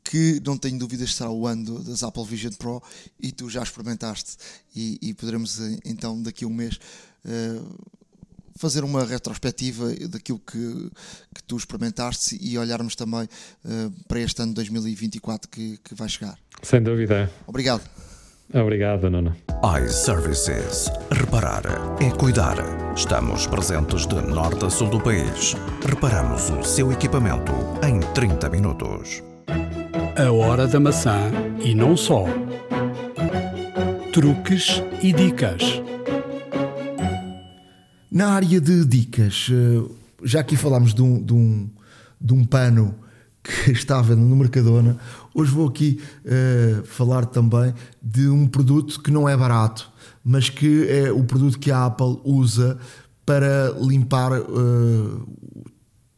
que 0.10 0.42
não 0.44 0.58
tenho 0.58 0.80
dúvidas 0.80 1.14
será 1.14 1.30
o 1.30 1.46
ano 1.46 1.84
das 1.84 2.02
Apple 2.02 2.26
Vision 2.26 2.54
Pro 2.54 2.82
e 3.20 3.32
tu 3.32 3.48
já 3.48 3.62
experimentaste 3.62 4.38
e, 4.76 4.98
e 5.04 5.14
poderemos 5.14 5.62
eh, 5.62 5.78
então 5.86 6.20
daqui 6.20 6.46
a 6.46 6.48
um 6.48 6.54
mês 6.54 6.80
uh, 7.26 7.80
fazer 8.58 8.84
uma 8.84 9.06
retrospectiva 9.06 9.94
daquilo 10.08 10.40
que, 10.40 10.90
que 11.36 11.44
tu 11.44 11.56
experimentaste 11.56 12.40
e 12.42 12.58
olharmos 12.58 12.96
também 12.96 13.26
uh, 13.26 13.92
para 14.08 14.20
este 14.20 14.42
ano 14.42 14.50
de 14.50 14.56
2024 14.56 15.48
que, 15.48 15.78
que 15.78 15.94
vai 15.94 16.10
chegar. 16.10 16.40
Sem 16.64 16.82
dúvida. 16.82 17.32
Obrigado. 17.46 17.88
Obrigado, 18.52 19.12
Nuno. 19.12 19.36
iServices. 19.86 20.90
Reparar 21.12 21.62
é 22.02 22.10
cuidar. 22.18 22.58
Estamos 22.96 23.46
presentes 23.46 24.08
de 24.08 24.16
norte 24.16 24.66
a 24.66 24.72
sul 24.72 24.90
do 24.90 25.00
país. 25.00 25.54
Reparamos 25.86 26.50
o 26.50 26.64
seu 26.64 26.92
equipamento 26.92 27.54
em 27.88 28.00
30 28.16 28.50
minutos. 28.50 29.29
A 30.20 30.34
hora 30.34 30.68
da 30.68 30.82
maçã 30.82 31.32
e 31.64 31.74
não 31.74 31.96
só. 31.96 32.26
Truques 34.12 34.84
e 35.02 35.14
dicas. 35.14 35.82
Na 38.12 38.32
área 38.32 38.60
de 38.60 38.84
dicas, 38.84 39.48
eh, 39.50 39.90
já 40.22 40.42
aqui 40.42 40.58
falámos 40.58 40.94
de 40.94 41.02
um, 41.02 41.24
de 41.24 41.34
um, 41.34 41.70
de 42.20 42.34
um 42.34 42.44
pano 42.44 42.96
que 43.42 43.72
estava 43.72 44.14
no 44.14 44.36
Mercadona. 44.36 44.98
Hoje 45.34 45.52
vou 45.52 45.70
aqui 45.70 46.02
uh, 46.26 46.86
falar 46.86 47.26
também 47.26 47.74
de 48.04 48.28
um 48.28 48.46
produto 48.46 49.02
que 49.02 49.12
não 49.12 49.30
é 49.30 49.38
barato, 49.38 49.90
mas 50.22 50.50
que 50.50 50.86
é 50.90 51.14
o 51.14 51.24
produto 51.24 51.58
que 51.58 51.72
a 51.72 51.86
Apple 51.86 52.20
usa 52.26 52.78
para 53.26 53.74
limpar 53.80 54.34
uh, 54.34 55.30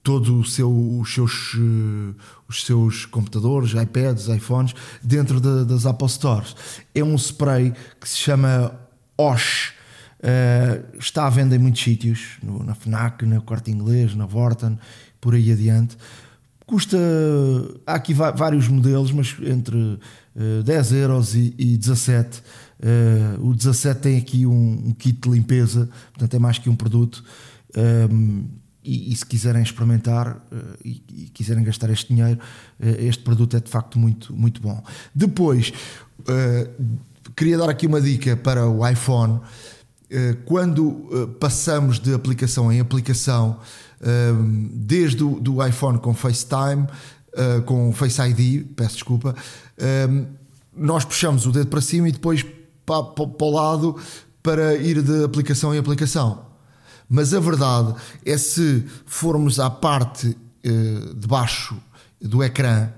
todos 0.04 0.54
seu, 0.54 0.72
os, 0.99 1.14
seus, 1.14 1.54
uh, 1.54 2.16
os 2.47 2.66
seus 2.66 3.06
computadores, 3.06 3.74
iPads, 3.74 4.28
iPhones, 4.28 4.74
dentro 5.04 5.39
de, 5.39 5.66
das 5.66 5.86
Apple 5.86 6.10
Stores. 6.10 6.56
É 6.93 7.04
um 7.04 7.16
spray 7.16 7.74
que 7.99 8.10
se 8.10 8.18
chama 8.18 8.74
OSH. 9.18 9.74
Uh, 10.20 10.97
está 10.99 11.26
à 11.26 11.30
venda 11.30 11.56
em 11.56 11.60
muitos 11.60 11.82
sítios, 11.82 12.38
no, 12.43 12.64
na 12.64 12.76
FNAC, 12.76 13.26
na 13.26 13.41
Corte 13.41 13.72
Inglês, 13.72 14.14
na 14.14 14.26
Vorten, 14.26 14.78
por 15.20 15.34
aí 15.34 15.52
adiante. 15.52 15.97
Custa, 16.66 16.97
há 17.86 17.95
aqui 17.95 18.14
vários 18.14 18.68
modelos, 18.68 19.12
mas 19.12 19.36
entre 19.41 19.76
uh, 19.78 20.64
10 20.64 20.93
euros 20.93 21.36
e, 21.36 21.54
e 21.58 21.78
17. 21.78 22.41
Uh, 22.80 23.49
o 23.49 23.54
17 23.54 23.99
tem 23.99 24.18
aqui 24.18 24.45
um, 24.45 24.88
um, 24.88 24.93
kit 24.93 25.20
de 25.20 25.30
limpeza, 25.30 25.89
portanto 26.14 26.34
é 26.34 26.39
mais 26.39 26.58
que 26.58 26.70
um 26.70 26.76
produto. 26.76 27.24
Um, 27.76 28.45
e, 28.84 29.11
e, 29.11 29.15
se 29.15 29.25
quiserem 29.25 29.61
experimentar 29.61 30.38
uh, 30.51 30.77
e, 30.84 31.03
e, 31.09 31.29
quiserem 31.34 31.63
gastar 31.63 31.89
este 31.89 32.13
dinheiro, 32.13 32.39
uh, 32.79 32.86
este 32.99 33.23
produto 33.23 33.55
é 33.55 33.59
de 33.59 33.69
facto 33.69 33.99
muito, 33.99 34.34
muito 34.36 34.61
bom. 34.61 34.84
Depois, 35.13 35.71
queria 37.36 37.57
dar 37.57 37.69
aqui 37.69 37.88
uma 37.88 37.99
dica 37.99 38.36
para 38.36 38.67
o 38.67 38.88
iPhone. 38.88 39.39
quando 40.45 41.36
passamos 41.39 41.99
de 41.99 42.13
aplicação 42.13 42.71
em 42.71 42.79
aplicação, 42.79 43.59
desde 44.71 45.23
o 45.23 45.39
do 45.39 45.65
iPhone 45.65 45.97
com 45.97 46.13
FaceTime, 46.13 46.88
uh, 47.34 47.61
com 47.63 47.91
Face 47.93 48.21
ID, 48.21 48.65
peço 48.75 48.95
desculpa, 48.95 49.36
nós 50.75 51.03
puxamos 51.05 51.45
o 51.45 51.51
dedo 51.51 51.67
para 51.67 51.82
cima 51.82 52.09
e 52.09 52.11
depois 52.11 52.45
para, 52.86 53.03
para, 53.03 53.27
para 53.27 53.47
o 53.47 53.51
lado 53.51 53.95
para 54.43 54.75
ir 54.75 55.01
de 55.01 55.23
aplicação 55.23 55.73
em 55.73 55.77
aplicação. 55.77 56.51
Mas 57.14 57.34
a 57.34 57.41
verdade 57.41 57.93
é 58.26 58.38
se 58.38 58.86
formos 59.05 59.59
à 59.59 59.70
parte 59.70 60.28
uh, 60.30 61.14
de 61.14 61.28
baixo 61.28 61.76
do 62.22 62.41
ecrã 62.41 62.89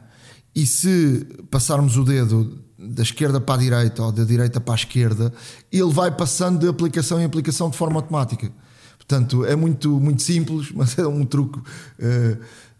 e 0.55 0.67
se 0.67 1.25
passarmos 1.49 1.97
o 1.97 2.03
dedo 2.03 2.59
da 2.77 3.01
esquerda 3.01 3.41
para 3.41 3.55
a 3.55 3.57
direita 3.57 4.03
ou 4.03 4.11
da 4.11 4.23
direita 4.23 4.61
para 4.61 4.75
a 4.75 4.77
esquerda, 4.77 5.33
ele 5.71 5.91
vai 5.91 6.11
passando 6.11 6.59
de 6.59 6.67
aplicação 6.67 7.19
em 7.19 7.23
aplicação 7.23 7.71
de 7.71 7.77
forma 7.77 7.95
automática. 7.95 8.51
Portanto, 8.97 9.45
é 9.45 9.55
muito, 9.55 9.99
muito 9.99 10.21
simples, 10.21 10.69
mas 10.75 10.95
é 10.95 11.07
um 11.07 11.25
truque 11.25 11.57
uh, 11.57 11.63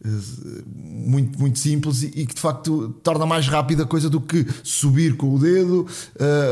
uh, 0.05 0.23
muito, 0.75 1.39
muito 1.39 1.57
simples 1.57 2.03
e, 2.03 2.11
e, 2.15 2.27
que 2.27 2.35
de 2.35 2.41
facto 2.41 2.89
torna 3.01 3.25
mais 3.25 3.47
rápida 3.47 3.81
a 3.81 3.87
coisa 3.87 4.07
do 4.07 4.21
que 4.21 4.45
subir 4.61 5.17
com 5.17 5.33
o 5.33 5.39
dedo 5.39 5.87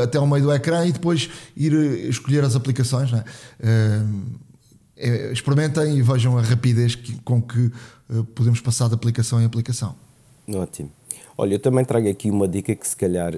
até 0.02 0.18
ao 0.18 0.26
meio 0.26 0.42
do 0.42 0.52
ecrã 0.52 0.84
e 0.84 0.90
depois 0.90 1.30
ir 1.56 1.72
escolher 2.08 2.42
as 2.42 2.56
aplicações. 2.56 3.12
É? 3.12 3.24
É, 3.60 4.02
experimentem 4.96 5.96
e 5.96 6.02
vejam 6.02 6.38
a 6.38 6.42
rapidez 6.42 6.94
que, 6.94 7.18
com 7.22 7.40
que 7.40 7.70
podemos 8.34 8.60
passar 8.60 8.88
de 8.88 8.94
aplicação 8.94 9.40
em 9.40 9.44
aplicação. 9.44 9.94
Ótimo. 10.48 10.90
Olha, 11.36 11.54
eu 11.54 11.58
também 11.58 11.84
trago 11.84 12.08
aqui 12.08 12.30
uma 12.30 12.46
dica 12.46 12.74
que 12.74 12.86
se 12.86 12.96
calhar 12.96 13.32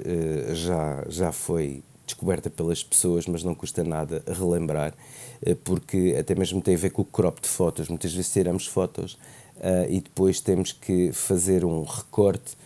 já, 0.53 1.05
já 1.09 1.33
foi 1.33 1.83
descoberta 2.07 2.51
pelas 2.51 2.83
pessoas, 2.83 3.27
mas 3.27 3.43
não 3.43 3.55
custa 3.55 3.83
nada 3.83 4.23
relembrar, 4.27 4.95
eh, 5.43 5.57
porque 5.65 6.17
até 6.19 6.35
mesmo 6.35 6.61
tem 6.61 6.75
a 6.75 6.79
ver 6.79 6.91
com 6.91 7.03
o 7.03 7.05
crop 7.05 7.41
de 7.41 7.49
fotos. 7.49 7.89
Muitas 7.89 8.13
vezes 8.13 8.33
tiramos 8.33 8.67
fotos 8.67 9.15
uh, 9.57 9.89
e 9.89 10.01
depois 10.01 10.41
temos 10.41 10.73
que 10.73 11.13
fazer 11.13 11.65
um 11.65 11.83
recorte 11.83 12.57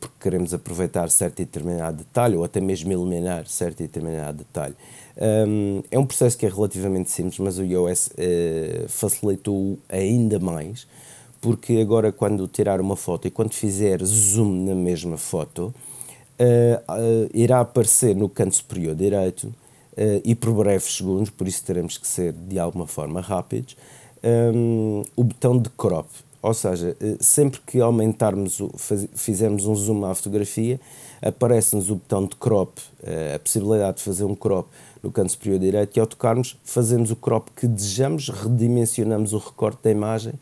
porque 0.00 0.16
queremos 0.18 0.52
aproveitar 0.52 1.08
certo 1.08 1.40
e 1.40 1.44
determinado 1.44 1.98
detalhe 1.98 2.34
ou 2.34 2.42
até 2.42 2.60
mesmo 2.60 2.92
eliminar 2.92 3.46
certo 3.46 3.78
e 3.78 3.84
determinado 3.84 4.38
detalhe. 4.38 4.74
Um, 5.16 5.82
é 5.90 5.98
um 5.98 6.06
processo 6.06 6.38
que 6.38 6.46
é 6.46 6.48
relativamente 6.48 7.10
simples, 7.10 7.38
mas 7.38 7.58
o 7.58 7.64
iOS 7.64 8.08
uh, 8.08 8.88
facilitou 8.88 9.78
ainda 9.88 10.38
mais, 10.38 10.86
porque 11.40 11.78
agora 11.78 12.10
quando 12.10 12.46
tirar 12.48 12.80
uma 12.80 12.96
foto 12.96 13.28
e 13.28 13.30
quando 13.30 13.52
fizer 13.52 14.02
zoom 14.04 14.64
na 14.64 14.74
mesma 14.74 15.18
foto, 15.18 15.74
uh, 16.40 17.30
irá 17.34 17.60
aparecer 17.60 18.16
no 18.16 18.28
canto 18.28 18.56
superior 18.56 18.94
direito 18.94 19.44
uh, 19.44 20.20
e 20.24 20.34
por 20.34 20.52
breves 20.54 20.96
segundos, 20.96 21.30
por 21.30 21.46
isso 21.46 21.62
teremos 21.64 21.98
que 21.98 22.06
ser 22.06 22.32
de 22.32 22.58
alguma 22.58 22.86
forma 22.86 23.20
rápidos, 23.20 23.76
um, 24.54 25.04
o 25.14 25.24
botão 25.24 25.58
de 25.58 25.68
crop. 25.70 26.08
Ou 26.40 26.54
seja, 26.54 26.96
sempre 27.20 27.60
que 27.64 27.80
aumentarmos, 27.80 28.58
o, 28.58 28.68
faz, 28.76 29.06
fizermos 29.14 29.64
um 29.64 29.76
zoom 29.76 30.04
à 30.04 30.12
fotografia, 30.12 30.80
aparece-nos 31.20 31.88
o 31.88 31.94
botão 31.94 32.26
de 32.26 32.34
crop, 32.34 32.80
a 33.32 33.38
possibilidade 33.38 33.98
de 33.98 34.02
fazer 34.02 34.24
um 34.24 34.34
crop 34.34 34.66
no 35.02 35.10
canto 35.10 35.32
superior 35.32 35.58
direito 35.58 35.96
e 35.96 36.00
ao 36.00 36.06
tocarmos 36.06 36.56
fazemos 36.62 37.10
o 37.10 37.16
crop 37.16 37.48
que 37.56 37.66
desejamos, 37.66 38.28
redimensionamos 38.28 39.32
o 39.32 39.38
recorte 39.38 39.82
da 39.82 39.90
imagem 39.90 40.34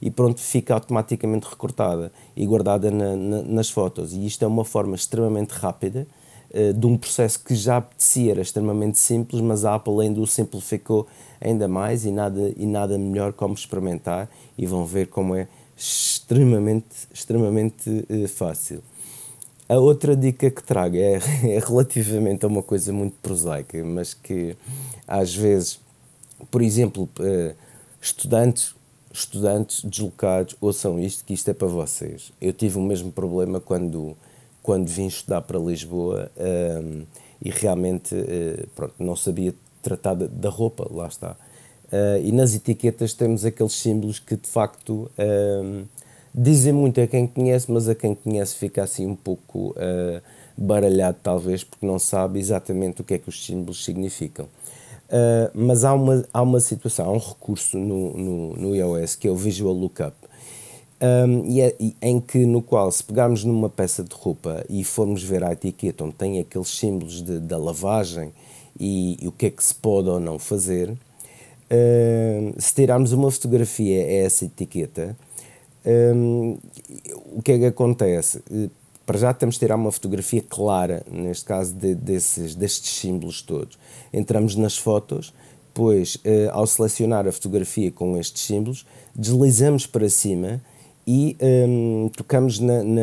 e 0.00 0.10
pronto, 0.10 0.40
fica 0.40 0.74
automaticamente 0.74 1.46
recortada 1.48 2.12
e 2.36 2.46
guardada 2.46 2.90
na, 2.90 3.16
na, 3.16 3.42
nas 3.42 3.70
fotos. 3.70 4.12
E 4.12 4.26
isto 4.26 4.44
é 4.44 4.48
uma 4.48 4.64
forma 4.64 4.94
extremamente 4.94 5.50
rápida 5.50 6.06
uh, 6.50 6.72
de 6.72 6.86
um 6.86 6.96
processo 6.96 7.42
que 7.42 7.54
já 7.54 7.78
apetecia, 7.78 8.32
era 8.32 8.40
extremamente 8.40 8.98
simples, 8.98 9.40
mas 9.40 9.64
a 9.64 9.74
Apple 9.74 10.00
ainda 10.00 10.20
o 10.20 10.26
simplificou 10.26 11.06
ainda 11.40 11.66
mais 11.68 12.04
e 12.04 12.10
nada, 12.10 12.52
e 12.56 12.66
nada 12.66 12.96
melhor 12.98 13.32
como 13.32 13.54
experimentar 13.54 14.28
e 14.56 14.66
vão 14.66 14.84
ver 14.84 15.08
como 15.08 15.34
é 15.34 15.48
extremamente, 15.76 17.08
extremamente 17.12 17.88
uh, 17.88 18.28
fácil. 18.28 18.82
A 19.68 19.76
outra 19.76 20.16
dica 20.16 20.50
que 20.50 20.62
trago 20.62 20.96
é, 20.96 21.14
é 21.44 21.58
relativamente 21.58 22.44
a 22.44 22.48
uma 22.48 22.62
coisa 22.62 22.92
muito 22.92 23.16
prosaica, 23.20 23.82
mas 23.84 24.14
que 24.14 24.56
às 25.06 25.34
vezes, 25.34 25.78
por 26.50 26.62
exemplo, 26.62 27.08
uh, 27.20 27.54
estudantes 28.00 28.74
estudantes 29.12 29.84
deslocados, 29.84 30.56
ouçam 30.60 30.98
isto, 30.98 31.24
que 31.24 31.34
isto 31.34 31.50
é 31.50 31.54
para 31.54 31.66
vocês. 31.66 32.32
Eu 32.40 32.52
tive 32.52 32.78
o 32.78 32.82
mesmo 32.82 33.10
problema 33.10 33.60
quando, 33.60 34.16
quando 34.62 34.86
vim 34.86 35.06
estudar 35.06 35.42
para 35.42 35.58
Lisboa 35.58 36.30
um, 36.36 37.04
e 37.42 37.50
realmente 37.50 38.14
uh, 38.14 38.68
pronto, 38.74 38.94
não 38.98 39.16
sabia 39.16 39.54
tratar 39.82 40.14
da 40.14 40.48
roupa, 40.48 40.86
lá 40.90 41.08
está. 41.08 41.36
Uh, 41.90 42.22
e 42.22 42.32
nas 42.32 42.54
etiquetas 42.54 43.14
temos 43.14 43.44
aqueles 43.44 43.72
símbolos 43.72 44.18
que 44.18 44.36
de 44.36 44.46
facto 44.46 45.10
um, 45.18 45.84
dizem 46.38 46.72
muito 46.72 47.00
a 47.00 47.06
quem 47.06 47.26
conhece, 47.26 47.70
mas 47.70 47.88
a 47.88 47.94
quem 47.94 48.14
conhece 48.14 48.54
fica 48.54 48.84
assim 48.84 49.06
um 49.06 49.16
pouco 49.16 49.70
uh, 49.70 50.22
baralhado, 50.56 51.18
talvez, 51.22 51.64
porque 51.64 51.84
não 51.84 51.98
sabe 51.98 52.38
exatamente 52.38 53.00
o 53.00 53.04
que 53.04 53.14
é 53.14 53.18
que 53.18 53.28
os 53.28 53.44
símbolos 53.44 53.84
significam. 53.84 54.46
Uh, 55.08 55.50
mas 55.54 55.84
há 55.84 55.94
uma, 55.94 56.24
há 56.32 56.42
uma 56.42 56.60
situação, 56.60 57.06
há 57.06 57.12
um 57.12 57.18
recurso 57.18 57.78
no, 57.78 58.16
no, 58.16 58.56
no 58.56 58.76
iOS 58.76 59.16
que 59.16 59.26
é 59.26 59.30
o 59.30 59.36
Visual 59.36 59.72
Lookup, 59.72 60.14
um, 61.00 61.44
e 61.46 61.60
é, 61.60 61.74
e, 61.78 61.96
em 62.02 62.20
que 62.20 62.44
no 62.44 62.60
qual 62.60 62.90
se 62.90 63.04
pegarmos 63.04 63.44
numa 63.44 63.68
peça 63.68 64.02
de 64.02 64.14
roupa 64.14 64.64
e 64.68 64.82
formos 64.82 65.22
ver 65.22 65.44
a 65.44 65.52
etiqueta 65.52 66.04
onde 66.04 66.14
tem 66.14 66.40
aqueles 66.40 66.68
símbolos 66.68 67.22
de, 67.22 67.38
da 67.38 67.56
lavagem 67.56 68.32
e, 68.78 69.16
e, 69.22 69.28
o 69.28 69.32
que 69.32 69.46
é 69.46 69.50
que 69.50 69.62
se 69.62 69.74
pode 69.74 70.08
ou 70.08 70.18
não 70.18 70.38
fazer, 70.38 70.90
uh, 70.90 72.54
se 72.58 72.74
tirarmos 72.74 73.12
uma 73.12 73.30
fotografia 73.30 74.02
a 74.04 74.12
essa 74.24 74.44
etiqueta, 74.44 75.16
um, 75.84 76.58
o 77.36 77.42
que 77.42 77.52
é 77.52 77.58
que 77.58 77.66
acontece? 77.66 78.42
para 79.08 79.18
já 79.18 79.32
temos 79.32 79.54
de 79.54 79.60
tirar 79.60 79.76
uma 79.76 79.90
fotografia 79.90 80.44
clara, 80.46 81.02
neste 81.10 81.46
caso 81.46 81.72
de, 81.72 81.94
desses, 81.94 82.54
destes 82.54 82.92
símbolos 82.92 83.40
todos. 83.40 83.78
Entramos 84.12 84.54
nas 84.54 84.76
fotos, 84.76 85.32
depois, 85.68 86.18
eh, 86.24 86.50
ao 86.52 86.66
selecionar 86.66 87.26
a 87.26 87.32
fotografia 87.32 87.90
com 87.90 88.18
estes 88.18 88.42
símbolos, 88.42 88.84
deslizamos 89.16 89.86
para 89.86 90.10
cima 90.10 90.60
e 91.06 91.38
um, 91.40 92.10
tocamos, 92.14 92.58
na, 92.58 92.82
na, 92.82 93.00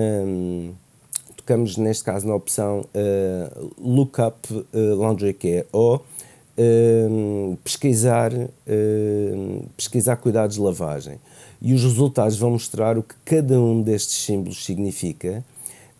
tocamos, 1.35 1.75
neste 1.75 2.03
caso, 2.03 2.27
na 2.27 2.35
opção 2.35 2.81
uh, 2.81 3.73
Lookup 3.79 4.53
uh, 4.53 4.95
Laundry 4.95 5.33
Care 5.33 5.65
ou 5.71 5.95
uh, 5.95 7.57
pesquisar, 7.63 8.31
uh, 8.31 9.65
pesquisar 9.75 10.17
cuidados 10.17 10.57
de 10.57 10.61
lavagem. 10.61 11.17
E 11.61 11.73
os 11.73 11.83
resultados 11.83 12.37
vão 12.37 12.51
mostrar 12.51 12.97
o 12.97 13.03
que 13.03 13.15
cada 13.23 13.59
um 13.59 13.81
destes 13.81 14.23
símbolos 14.25 14.63
significa 14.63 15.43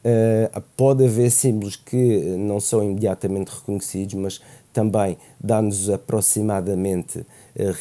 Uh, 0.06 0.62
pode 0.78 1.04
haver 1.04 1.32
símbolos 1.32 1.76
que 1.76 1.98
não 2.38 2.60
são 2.60 2.84
imediatamente 2.84 3.50
reconhecidos, 3.50 4.14
mas 4.14 4.42
também 4.72 5.18
dá-nos 5.44 5.90
aproximadamente 5.90 7.18
uh, 7.22 7.26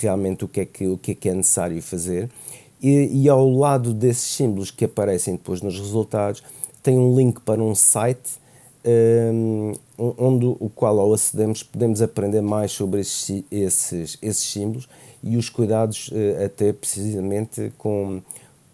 realmente 0.01 0.43
o 0.43 0.49
que, 0.49 0.61
é 0.61 0.65
que, 0.65 0.87
o 0.87 0.97
que 0.97 1.11
é 1.11 1.15
que 1.15 1.29
é 1.29 1.35
necessário 1.35 1.83
fazer. 1.83 2.31
E, 2.83 3.25
e, 3.25 3.29
ao 3.29 3.47
lado 3.51 3.93
desses 3.93 4.25
símbolos 4.25 4.71
que 4.71 4.87
aparecem 4.87 5.35
depois 5.35 5.61
nos 5.61 5.79
resultados, 5.79 6.43
tem 6.83 6.99
um 6.99 7.15
link 7.15 7.43
para 7.43 7.63
um 7.63 7.75
site 7.75 8.39
um, 8.85 9.73
onde 9.99 10.47
o 10.47 10.71
qual 10.75 10.99
ao 10.99 11.13
acedemos 11.13 11.63
podemos 11.63 12.03
aprender 12.03 12.43
mais 12.43 12.73
sobre 12.73 13.01
esses, 13.01 13.45
esses, 13.51 14.19
esses 14.21 14.45
símbolos 14.45 14.89
e 15.23 15.37
os 15.37 15.49
cuidados 15.49 16.09
uh, 16.09 16.45
até 16.45 16.73
precisamente 16.73 17.73
com 17.79 18.23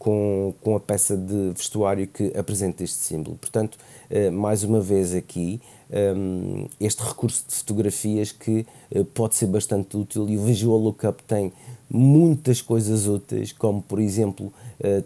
com, 0.01 0.55
com 0.63 0.75
a 0.75 0.81
peça 0.81 1.15
de 1.15 1.53
vestuário 1.55 2.07
que 2.07 2.33
apresenta 2.35 2.83
este 2.83 2.97
símbolo. 2.97 3.37
Portanto, 3.37 3.77
uh, 4.11 4.33
mais 4.33 4.65
uma 4.65 4.81
vez 4.81 5.15
aqui, 5.15 5.61
um, 6.17 6.67
este 6.81 7.03
recurso 7.03 7.45
de 7.47 7.55
fotografias 7.55 8.33
que 8.33 8.67
uh, 8.97 9.05
pode 9.05 9.35
ser 9.35 9.47
bastante 9.47 9.95
útil 9.99 10.27
e 10.31 10.39
o 10.39 10.43
Visual 10.43 10.79
Lookup 10.79 11.23
tem 11.25 11.53
muitas 11.91 12.63
coisas 12.63 13.07
úteis, 13.07 13.53
como 13.53 13.83
por 13.83 13.99
exemplo 13.99 14.53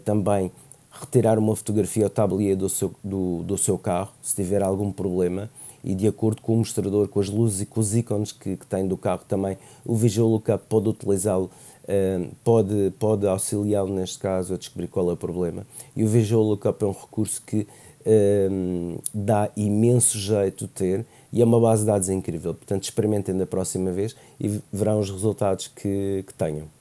também 0.05 0.51
retirar 0.99 1.37
uma 1.37 1.55
fotografia 1.55 2.05
ao 2.05 2.09
tablier 2.09 2.55
do 2.55 2.69
seu, 2.69 2.93
do, 3.03 3.43
do 3.43 3.57
seu 3.57 3.77
carro, 3.77 4.11
se 4.21 4.35
tiver 4.35 4.63
algum 4.63 4.91
problema, 4.91 5.49
e 5.83 5.93
de 5.93 6.07
acordo 6.07 6.41
com 6.41 6.55
o 6.55 6.57
mostrador, 6.57 7.07
com 7.07 7.19
as 7.19 7.29
luzes 7.29 7.61
e 7.61 7.65
com 7.65 7.79
os 7.79 7.95
ícones 7.95 8.31
que, 8.31 8.57
que 8.57 8.65
tem 8.65 8.87
do 8.87 8.97
carro 8.97 9.21
também, 9.27 9.57
o 9.85 9.95
Visual 9.95 10.27
Lookup 10.27 10.65
pode 10.67 10.89
utilizá-lo, 10.89 11.49
uh, 11.83 12.27
pode, 12.43 12.91
pode 12.97 13.27
auxiliá-lo 13.27 13.93
neste 13.93 14.17
caso 14.17 14.55
a 14.55 14.57
descobrir 14.57 14.87
qual 14.87 15.09
é 15.09 15.13
o 15.13 15.17
problema. 15.17 15.65
E 15.95 16.03
o 16.03 16.07
Visual 16.07 16.41
Lookup 16.43 16.83
é 16.83 16.87
um 16.87 16.91
recurso 16.91 17.41
que 17.45 17.67
uh, 18.01 19.01
dá 19.13 19.51
imenso 19.55 20.17
jeito 20.17 20.67
ter 20.67 21.05
e 21.31 21.41
é 21.41 21.45
uma 21.45 21.59
base 21.59 21.81
de 21.81 21.87
dados 21.87 22.09
incrível. 22.09 22.55
Portanto, 22.55 22.83
experimentem 22.83 23.37
da 23.37 23.45
próxima 23.45 23.91
vez 23.91 24.15
e 24.39 24.59
verão 24.73 24.99
os 24.99 25.11
resultados 25.11 25.67
que, 25.67 26.23
que 26.25 26.33
tenham 26.33 26.74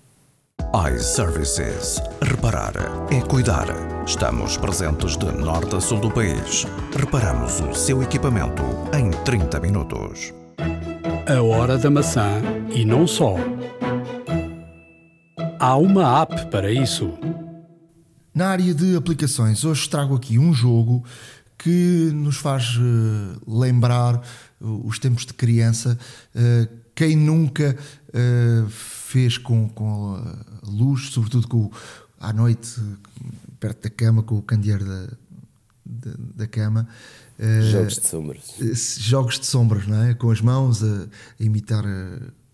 iServices. 0.72 2.00
Reparar 2.22 2.72
é 3.10 3.20
cuidar. 3.20 3.66
Estamos 4.06 4.56
presentes 4.56 5.16
de 5.16 5.30
norte 5.32 5.76
a 5.76 5.80
sul 5.80 6.00
do 6.00 6.10
país. 6.10 6.66
Reparamos 6.96 7.60
o 7.60 7.74
seu 7.74 8.02
equipamento 8.02 8.62
em 8.96 9.10
30 9.24 9.60
minutos. 9.60 10.32
A 11.28 11.42
hora 11.42 11.76
da 11.78 11.90
maçã 11.90 12.40
e 12.74 12.84
não 12.84 13.06
só. 13.06 13.36
Há 15.58 15.76
uma 15.76 16.22
app 16.22 16.46
para 16.50 16.72
isso. 16.72 17.12
Na 18.34 18.48
área 18.48 18.74
de 18.74 18.96
aplicações, 18.96 19.64
hoje 19.64 19.88
trago 19.88 20.14
aqui 20.14 20.38
um 20.38 20.52
jogo 20.52 21.04
que 21.56 22.10
nos 22.12 22.36
faz 22.36 22.76
uh, 22.76 23.40
lembrar 23.46 24.16
uh, 24.60 24.86
os 24.86 24.98
tempos 24.98 25.24
de 25.24 25.32
criança. 25.32 25.98
Uh, 26.34 26.68
quem 26.94 27.16
nunca 27.16 27.76
fez 29.14 29.38
com, 29.38 29.68
com 29.68 30.16
a 30.16 30.68
luz, 30.68 31.10
sobretudo 31.10 31.46
com, 31.46 31.70
à 32.18 32.32
noite, 32.32 32.80
perto 33.60 33.84
da 33.84 33.90
cama, 33.90 34.24
com 34.24 34.36
o 34.36 34.42
candeeiro 34.42 34.84
da, 34.84 35.06
da, 35.86 36.14
da 36.34 36.46
cama. 36.48 36.88
Jogos 37.70 38.00
de 38.00 38.08
sombras. 38.08 38.96
Jogos 38.98 39.38
de 39.38 39.46
sombras, 39.46 39.86
não 39.86 40.02
é? 40.02 40.14
Com 40.14 40.32
as 40.32 40.40
mãos 40.40 40.82
a, 40.82 41.04
a 41.40 41.44
imitar 41.44 41.84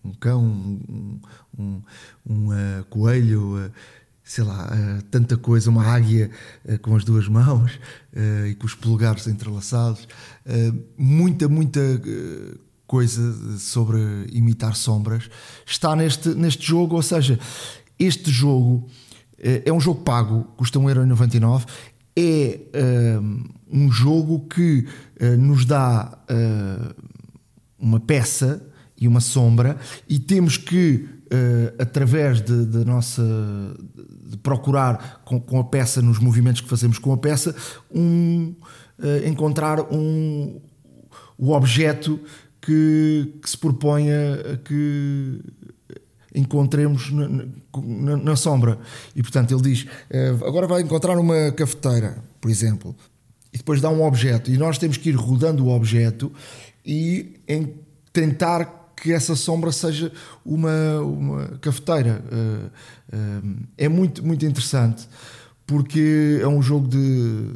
um 0.05 0.13
cão, 0.13 0.43
um, 0.43 1.19
um, 1.57 1.81
um 2.29 2.49
uh, 2.49 2.85
coelho, 2.91 3.65
uh, 3.65 3.71
sei 4.23 4.43
lá, 4.43 4.67
uh, 4.67 5.01
tanta 5.09 5.37
coisa, 5.37 5.67
uma 5.67 5.83
águia 5.83 6.29
com 6.83 6.95
as 6.95 7.03
duas 7.03 7.27
mãos 7.27 7.79
e 8.47 8.53
com 8.53 8.67
os 8.67 8.75
polegares 8.75 9.25
entrelaçados. 9.25 10.07
muita, 10.95 11.49
muita 11.49 11.81
coisa 12.91 13.57
sobre 13.57 13.97
imitar 14.33 14.75
sombras 14.75 15.29
está 15.65 15.95
neste, 15.95 16.27
neste 16.35 16.67
jogo, 16.67 16.97
ou 16.97 17.01
seja, 17.01 17.39
este 17.97 18.29
jogo 18.29 18.85
eh, 19.37 19.61
é 19.65 19.71
um 19.71 19.79
jogo 19.79 20.01
pago, 20.01 20.43
custa 20.57 20.77
1,99€, 20.77 21.65
é 22.17 22.59
um, 23.21 23.45
um 23.71 23.89
jogo 23.89 24.41
que 24.41 24.85
uh, 25.21 25.37
nos 25.37 25.63
dá 25.63 26.19
uh, 26.29 26.93
uma 27.79 28.01
peça 28.01 28.61
e 28.99 29.07
uma 29.07 29.21
sombra 29.21 29.77
e 30.09 30.19
temos 30.19 30.57
que, 30.57 31.07
uh, 31.27 31.81
através 31.81 32.41
de, 32.41 32.65
de 32.65 32.83
nossa 32.83 33.23
de 34.25 34.35
procurar 34.35 35.21
com, 35.23 35.39
com, 35.39 35.61
a 35.61 35.63
peça, 35.63 36.01
nos 36.01 36.19
movimentos 36.19 36.59
que 36.59 36.67
fazemos 36.67 36.99
com 36.99 37.13
a 37.13 37.17
peça, 37.17 37.55
um, 37.89 38.53
encontrar 39.25 39.79
um, 39.91 40.59
o 41.37 41.53
objeto 41.53 42.19
que, 42.61 43.33
que 43.41 43.49
se 43.49 43.57
proponha 43.57 44.59
que 44.63 45.39
encontremos 46.33 47.11
na, 47.11 47.27
na, 47.27 48.17
na, 48.17 48.35
sombra. 48.35 48.79
E 49.15 49.21
portanto 49.21 49.53
ele 49.53 49.61
diz: 49.61 49.87
eh, 50.09 50.29
agora 50.45 50.67
vai 50.67 50.81
encontrar 50.81 51.17
uma 51.17 51.51
cafeteira, 51.51 52.23
por 52.39 52.49
exemplo, 52.49 52.95
e 53.51 53.57
depois 53.57 53.81
dá 53.81 53.89
um 53.89 54.03
objeto, 54.03 54.51
e 54.51 54.57
nós 54.57 54.77
temos 54.77 54.97
que 54.97 55.09
ir 55.09 55.15
rodando 55.15 55.65
o 55.65 55.69
objeto 55.69 56.31
e 56.85 57.39
tentar 58.13 58.93
que 58.95 59.11
essa 59.11 59.35
sombra 59.35 59.71
seja 59.71 60.11
uma, 60.45 60.99
uma 61.01 61.47
cafeteira. 61.59 62.23
Eh, 62.31 62.69
eh, 63.13 63.85
é 63.85 63.89
muito, 63.89 64.25
muito 64.25 64.45
interessante 64.45 65.07
porque 65.65 66.39
é 66.41 66.47
um 66.47 66.61
jogo 66.61 66.87
de 66.87 67.49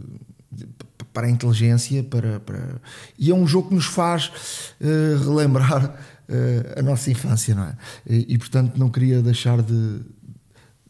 para 1.15 1.27
a 1.27 1.29
inteligência, 1.29 2.03
para, 2.03 2.41
para... 2.41 2.81
e 3.17 3.31
é 3.31 3.33
um 3.33 3.47
jogo 3.47 3.69
que 3.69 3.75
nos 3.75 3.85
faz 3.85 4.27
uh, 4.81 5.23
relembrar 5.23 5.85
uh, 5.85 6.79
a 6.79 6.81
nossa 6.81 7.09
infância, 7.09 7.55
não 7.55 7.63
é? 7.63 7.77
E, 8.05 8.33
e, 8.33 8.37
portanto 8.37 8.77
não 8.77 8.89
queria 8.89 9.21
deixar 9.21 9.61
de, 9.61 10.01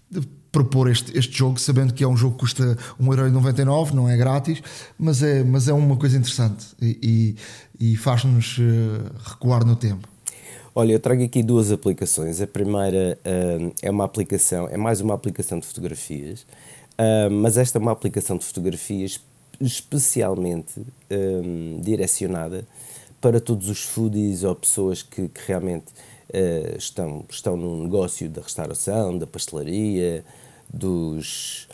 de 0.10 0.28
propor 0.52 0.90
este, 0.90 1.16
este 1.16 1.38
jogo, 1.38 1.60
sabendo 1.60 1.94
que 1.94 2.04
é 2.04 2.08
um 2.08 2.18
jogo 2.18 2.34
que 2.34 2.40
custa 2.40 2.76
1,99€, 3.00 3.92
não 3.92 4.10
é 4.10 4.18
grátis, 4.18 4.64
mas 4.98 5.22
é, 5.22 5.44
mas 5.44 5.68
é 5.68 5.74
uma 5.74 5.96
coisa 5.96 6.18
interessante 6.18 6.66
e, 6.82 7.36
e, 7.80 7.92
e 7.92 7.96
faz-nos 7.96 8.58
uh, 8.58 8.62
recuar 9.30 9.64
no 9.64 9.76
tempo. 9.76 10.08
Olha, 10.74 10.94
eu 10.94 11.00
trago 11.00 11.24
aqui 11.24 11.44
duas 11.44 11.72
aplicações. 11.72 12.42
A 12.42 12.48
primeira 12.48 13.18
uh, 13.24 13.74
é 13.82 13.92
uma 13.92 14.06
aplicação, 14.06 14.68
é 14.70 14.76
mais 14.76 15.02
uma 15.02 15.14
aplicação 15.14 15.60
de 15.60 15.68
fotografias, 15.68 16.42
uh, 16.98 17.30
mas 17.32 17.58
esta 17.58 17.78
é 17.78 17.82
uma 17.82 17.92
aplicação 17.92 18.38
de 18.38 18.44
fotografias 18.44 19.22
especialmente 19.60 20.82
um, 21.10 21.80
direcionada 21.82 22.66
para 23.26 23.40
todos 23.40 23.70
os 23.70 23.82
foodies 23.82 24.44
ou 24.44 24.56
pessoas 24.56 25.02
que, 25.02 25.28
que 25.30 25.42
realmente 25.48 25.86
uh, 26.30 26.78
estão, 26.78 27.26
estão 27.28 27.58
no 27.58 27.84
negócio 27.84 28.30
da 28.30 28.42
restauração, 28.42 29.18
da 29.18 29.26
pastelaria, 29.26 30.24
dos, 30.72 31.68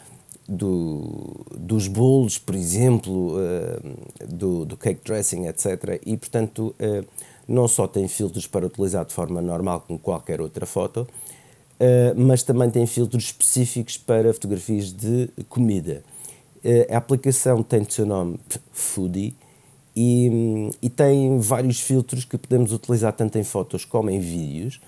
do, 0.47 1.45
dos 1.53 1.87
bolos, 1.89 2.37
por 2.37 2.55
exemplo, 2.55 3.35
uh, 3.35 4.25
do, 4.27 4.65
do 4.65 4.77
cake 4.77 5.01
dressing, 5.03 5.47
etc. 5.47 6.01
E, 6.05 6.15
portanto, 6.15 6.73
uh, 6.79 7.05
não 7.47 7.67
só 7.67 7.85
tem 7.85 8.07
filtros 8.07 8.47
para 8.47 8.65
utilizar 8.65 9.05
de 9.05 9.13
forma 9.13 9.41
normal 9.41 9.83
como 9.85 9.99
qualquer 9.99 10.39
outra 10.39 10.65
foto, 10.65 11.05
mas 12.15 12.43
também 12.43 12.69
tem 12.69 12.85
filtros 12.85 13.23
específicos 13.23 13.97
para 13.97 14.31
fotografias 14.31 14.93
de 14.93 15.27
comida. 15.49 16.03
Eh, 16.63 16.87
a 16.91 16.97
aplicação 16.97 17.63
tem 17.63 17.81
o 17.81 17.91
seu 17.91 18.05
nome 18.05 18.39
Foodie 18.71 19.35
e, 19.95 20.69
e, 20.81 20.89
tem 20.89 21.39
vários 21.39 21.79
filtros 21.79 22.23
que 22.23 22.37
podemos 22.37 22.71
utilizar 22.71 23.13
tanto 23.13 23.37
em 23.37 23.43
fotos 23.43 23.83
como 23.83 24.09
em 24.09 24.19
vídeos, 24.19 24.79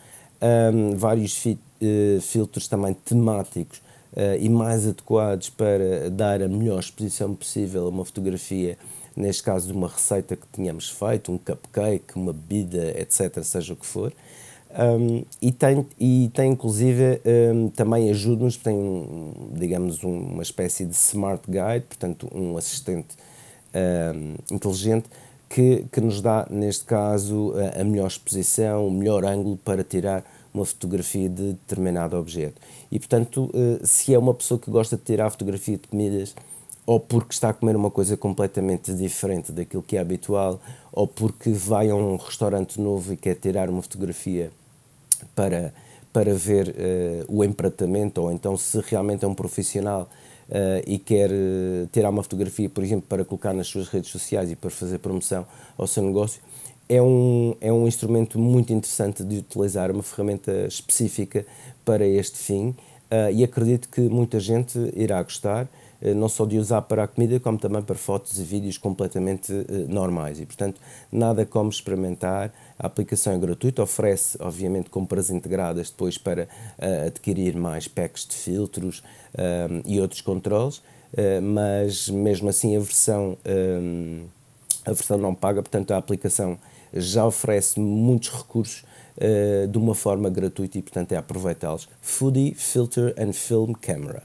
um, 0.74 0.96
vários 0.96 1.36
fi, 1.36 1.58
uh, 1.82 2.22
filtros 2.22 2.68
também 2.68 2.94
temáticos 2.94 3.80
uh, 4.14 4.38
e 4.40 4.48
mais 4.48 4.88
adequados 4.88 5.50
para 5.50 6.10
dar 6.10 6.42
a 6.42 6.48
melhor 6.48 6.80
exposição 6.80 7.34
possível 7.34 7.86
a 7.88 7.90
uma 7.90 8.06
fotografia, 8.06 8.78
neste 9.16 9.44
caso 9.44 9.68
de 9.68 9.74
uma 9.74 9.88
receita 9.88 10.36
que 10.36 10.46
tínhamos 10.54 10.90
feito, 10.90 11.32
um 11.32 11.38
cupcake, 11.38 12.16
uma 12.16 12.32
bebida, 12.32 12.98
etc., 13.00 13.44
seja 13.44 13.74
o 13.74 13.76
que 13.76 13.86
for. 13.86 14.14
Um, 14.76 15.24
e, 15.40 15.52
tem, 15.52 15.86
e 16.00 16.32
tem 16.34 16.52
inclusive 16.52 17.22
um, 17.54 17.70
também 17.70 18.10
ajuda-nos, 18.10 18.58
tem 18.58 18.76
digamos 19.54 20.04
um, 20.04 20.18
uma 20.18 20.42
espécie 20.42 20.84
de 20.84 20.96
smart 20.96 21.44
guide, 21.48 21.86
portanto 21.88 22.28
um 22.34 22.58
assistente 22.58 23.16
inteligente 24.52 25.10
que, 25.50 25.86
que 25.92 26.02
nos 26.02 26.22
dá 26.22 26.48
neste 26.50 26.86
caso 26.86 27.54
a, 27.80 27.84
melhor 27.84 28.08
exposição, 28.08 28.88
o 28.88 28.92
melhor 28.92 29.24
ângulo 29.26 29.58
para 29.58 29.84
tirar 29.84 30.24
uma 30.54 30.66
fotografia 30.66 31.30
de 31.30 31.54
determinado 31.54 32.18
objeto. 32.18 32.60
E 32.92 33.00
portanto, 33.00 33.52
uh, 33.54 33.86
se 33.86 34.14
é 34.14 34.20
uma 34.20 34.34
pessoa 34.34 34.60
que 34.60 34.70
gosta 34.70 34.96
de 34.96 35.04
tirar 35.04 35.30
fotografia 35.30 35.78
de 35.78 35.88
comidas, 35.88 36.36
ou 36.86 37.00
porque 37.00 37.34
está 37.34 37.50
a 37.50 37.54
comer 37.54 37.76
uma 37.76 37.90
coisa 37.90 38.18
completamente 38.18 38.94
diferente 38.94 39.52
daquilo 39.52 39.82
que 39.82 39.96
é 39.96 40.00
habitual, 40.00 40.60
ou 40.92 41.08
porque 41.08 41.52
vai 41.52 41.90
a 41.90 41.96
um 41.96 42.16
restaurante 42.18 42.80
novo 42.80 43.14
e 43.14 43.18
quer 43.18 43.36
tirar 43.36 43.70
uma 43.70 43.82
fotografia 43.82 44.52
para, 45.36 45.74
para 46.12 46.34
ver 46.34 46.70
uh, 46.70 47.26
o 47.28 47.44
empratamento, 47.44 48.22
ou 48.22 48.32
então 48.32 48.56
se 48.56 48.80
realmente 48.82 49.26
é 49.26 49.28
um 49.28 49.34
profissional 49.34 50.10
uh, 50.50 50.84
e 50.86 51.00
quer 51.00 51.32
uh, 51.32 51.88
tirar 51.92 52.10
uma 52.10 52.24
fotografia, 52.24 52.70
por 52.70 52.84
exemplo, 52.84 53.06
para 53.08 53.26
colocar 53.26 53.54
nas 53.54 53.68
suas 53.68 53.88
redes 53.88 54.12
sociais 54.12 54.52
e 54.52 54.56
para 54.56 54.70
fazer 54.70 55.00
promoção 55.00 55.46
ao 55.78 55.88
seu 55.88 56.04
negócio, 56.04 56.42
é 56.88 57.02
um, 57.02 57.56
é 57.60 57.72
um 57.72 57.88
instrumento 57.88 58.38
muito 58.38 58.72
interessante 58.72 59.24
de 59.24 59.38
utilizar, 59.38 59.90
uma 59.90 60.04
ferramenta 60.04 60.68
específica 60.68 61.46
para 61.84 62.06
este 62.06 62.38
fim 62.38 62.76
e 63.34 63.44
acredito 63.44 63.90
que 63.90 64.02
muita 64.02 64.40
gente 64.40 64.78
irá 64.96 65.22
gostar. 65.22 65.68
não 66.16 66.28
só 66.28 66.46
de 66.46 66.58
usar 66.58 66.82
para 66.82 67.04
a 67.04 67.08
comida, 67.08 67.40
como 67.40 67.58
também 67.58 67.82
para 67.82 67.96
fotos 67.96 68.38
e 68.40 68.44
vídeos 68.44 68.78
completamente 68.78 69.54
normais. 69.88 70.40
E, 70.42 70.46
portanto, 70.46 70.82
nada 71.12 71.46
como 71.46 71.70
experimentar. 71.70 72.52
A 72.78 72.88
aplicação 72.88 73.34
é 73.34 73.38
gratuita, 73.38 73.84
oferece, 73.84 74.38
obviamente, 74.40 74.90
compras 74.90 75.30
integradas 75.30 75.90
depois 75.90 76.18
para 76.18 76.48
adquirir 77.06 77.56
mais 77.56 77.88
packs 77.88 78.26
de 78.26 78.36
filtros 78.36 79.04
e 79.86 80.00
outros 80.00 80.22
controles, 80.22 80.82
mas 81.42 82.10
mesmo 82.10 82.50
assim 82.50 82.76
a 82.76 82.80
versão, 82.80 83.38
a 84.86 84.92
versão 84.92 85.18
não 85.18 85.36
paga, 85.36 85.62
portanto, 85.62 85.92
a 85.92 85.98
aplicação 85.98 86.58
já 86.94 87.26
oferece 87.26 87.80
muitos 87.80 88.30
recursos 88.30 88.84
uh, 89.18 89.68
de 89.68 89.78
uma 89.78 89.96
forma 89.96 90.30
gratuita 90.30 90.78
e, 90.78 90.82
portanto, 90.82 91.12
é 91.14 91.18
aproveitá-los. 91.18 91.90
Foodie 92.02 92.54
Filter 92.54 93.14
and 93.18 93.34
Film 93.34 93.74
Camera. 93.74 94.24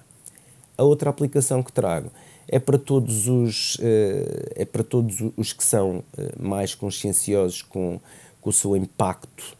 A 0.76 0.82
outra 0.82 1.10
aplicação 1.10 1.62
que 1.62 1.72
trago 1.72 2.10
é 2.46 2.58
para 2.58 2.78
todos 2.78 3.26
os, 3.26 3.76
uh, 3.76 4.50
é 4.54 4.64
para 4.64 4.84
todos 4.84 5.16
os 5.36 5.52
que 5.52 5.64
são 5.64 5.98
uh, 5.98 6.02
mais 6.38 6.74
conscienciosos 6.74 7.62
com, 7.62 8.00
com 8.48 8.50
o 8.50 8.52
seu 8.52 8.74
impacto 8.76 9.56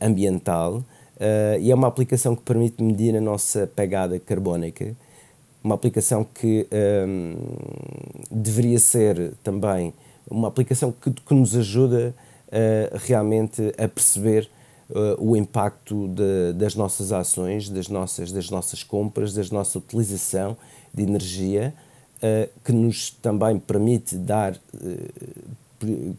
ambiental 0.00 0.82
e 1.60 1.70
é 1.70 1.74
uma 1.74 1.86
aplicação 1.86 2.34
que 2.34 2.42
permite 2.42 2.82
medir 2.82 3.16
a 3.16 3.20
nossa 3.20 3.66
pegada 3.66 4.18
carbónica. 4.18 4.96
Uma 5.62 5.74
aplicação 5.74 6.24
que 6.24 6.66
um, 7.06 7.36
deveria 8.30 8.78
ser 8.78 9.32
também 9.42 9.92
uma 10.30 10.48
aplicação 10.48 10.92
que, 10.92 11.10
que 11.10 11.34
nos 11.34 11.56
ajuda 11.56 12.14
uh, 12.48 12.96
realmente 13.04 13.72
a 13.76 13.88
perceber 13.88 14.48
uh, 14.90 15.16
o 15.18 15.36
impacto 15.36 16.08
de, 16.08 16.52
das 16.54 16.74
nossas 16.74 17.12
ações, 17.12 17.68
das 17.68 17.88
nossas, 17.88 18.30
das 18.30 18.50
nossas 18.50 18.82
compras, 18.82 19.34
da 19.34 19.42
nossa 19.50 19.78
utilização 19.78 20.56
de 20.94 21.02
energia, 21.02 21.74
uh, 22.18 22.48
que 22.64 22.72
nos 22.72 23.10
também 23.10 23.58
permite 23.58 24.16
dar 24.16 24.58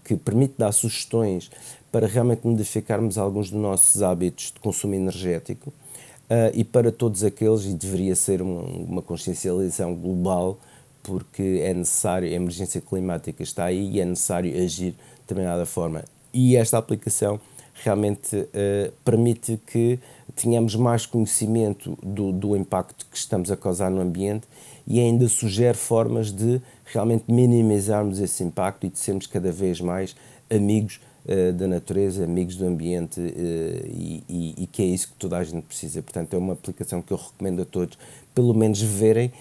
que 0.04 0.16
permite 0.18 0.56
dar 0.58 0.72
sugestões 0.72 1.50
para 1.92 2.08
realmente 2.08 2.46
modificarmos 2.46 3.18
alguns 3.18 3.50
dos 3.50 3.60
nossos 3.60 4.02
hábitos 4.02 4.52
de 4.54 4.60
consumo 4.60 4.94
energético 4.94 5.70
uh, 5.70 6.52
e 6.54 6.64
para 6.64 6.92
todos 6.92 7.24
aqueles, 7.24 7.66
e 7.66 7.74
deveria 7.74 8.16
ser 8.16 8.42
uma, 8.42 8.62
uma 8.62 9.02
consciencialização 9.02 9.96
global, 9.96 10.60
porque 11.02 11.62
é 11.64 11.74
necessário, 11.74 12.28
a 12.28 12.32
emergência 12.32 12.82
climática 12.82 13.42
está 13.42 13.66
aí 13.66 13.92
e 13.92 14.02
é 14.02 14.06
necessário 14.06 14.52
agir 14.52 14.92
de 14.92 14.98
determinada 15.22 15.66
forma. 15.66 16.04
E 16.34 16.56
esta 16.56 16.78
aplicação 16.78 17.40
realmente 17.84 18.36
uh, 18.36 18.92
permite 19.06 19.60
que 19.66 20.00
tenhamos 20.36 20.76
mais 20.76 21.06
conhecimento 21.06 21.98
do, 22.04 22.32
do 22.32 22.56
impacto 22.56 23.06
que 23.10 23.18
estamos 23.18 23.52
a 23.52 23.58
causar 23.58 23.90
no 23.90 24.02
ambiente 24.02 24.48
e 24.86 25.00
ainda 25.00 25.28
sugere 25.28 25.78
formas 25.78 26.32
de 26.32 26.62
realmente 26.86 27.26
minimizarmos 27.28 28.20
esse 28.20 28.44
impacto 28.44 28.86
e 28.86 28.90
de 28.90 28.98
sermos 29.00 29.28
cada 29.28 29.52
vez 29.52 29.82
mais 29.82 30.16
amigos 30.50 31.00
uh, 31.28 31.54
da 31.54 31.68
natureza, 31.68 32.24
amigos 32.24 32.56
do 32.56 32.66
ambiente 32.66 33.20
uh, 33.20 33.88
e, 33.88 34.24
e, 34.30 34.64
e, 34.64 34.68
que 34.68 34.82
é 34.82 34.86
isso 34.86 35.10
que 35.10 35.16
toda 35.16 35.38
a 35.38 35.44
gente 35.44 35.64
precisa. 35.64 36.02
Portanto, 36.02 36.34
é 36.34 36.38
uma 36.38 36.54
aplicação 36.54 37.02
que 37.02 37.12
eu 37.12 37.18
recomendo 37.18 37.62
a 37.62 37.66
todos, 37.66 37.98
pelo 38.34 38.54
menos 38.54 38.82
verem, 38.82 39.32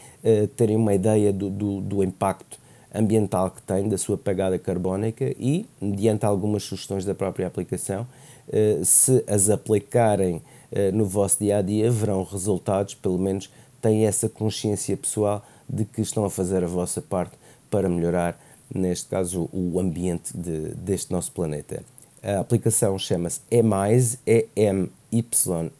terem 0.57 0.74
uma 0.74 0.95
ideia 0.95 1.32
do, 1.32 1.51
do, 1.51 1.80
do 1.80 2.03
impacto 2.03 2.59
ambiental 2.95 3.51
que 3.51 3.62
tem, 3.62 3.89
da 3.89 3.99
sua 3.99 4.16
pegada 4.16 4.59
carbónica 4.59 5.34
e, 5.39 5.66
mediante 5.80 6.24
algumas 6.24 6.62
sugestões 6.62 7.05
da 7.05 7.14
própria 7.14 7.47
aplicação, 7.47 8.07
eh, 8.53 8.80
se 8.84 9.24
as 9.26 9.51
aplicarem 9.51 10.41
eh, 10.70 10.91
no 10.93 11.05
vosso 11.05 11.39
dia 11.41 11.59
a 11.59 11.62
dia, 11.62 11.91
verão 11.91 12.22
resultados, 12.22 12.95
pelo 12.95 13.18
menos 13.18 13.51
têm 13.82 14.07
essa 14.07 14.28
consciência 14.28 14.97
pessoal 14.97 15.45
de 15.68 15.84
que 15.84 16.01
estão 16.01 16.24
a 16.24 16.30
fazer 16.30 16.62
a 16.62 16.66
vossa 16.66 17.01
parte 17.03 17.32
para 17.70 17.89
melhorar, 17.89 18.39
neste 18.75 19.09
caso, 19.09 19.49
o 19.53 19.79
ambiente 19.81 20.37
de, 20.37 20.75
deste 20.75 21.12
nosso 21.12 21.33
planeta. 21.33 21.83
A 22.23 22.41
aplicação 22.41 22.99
chama-se 22.99 23.41
EMYZE, 23.51 24.19
E-M-Y-Z-E, 24.27 25.71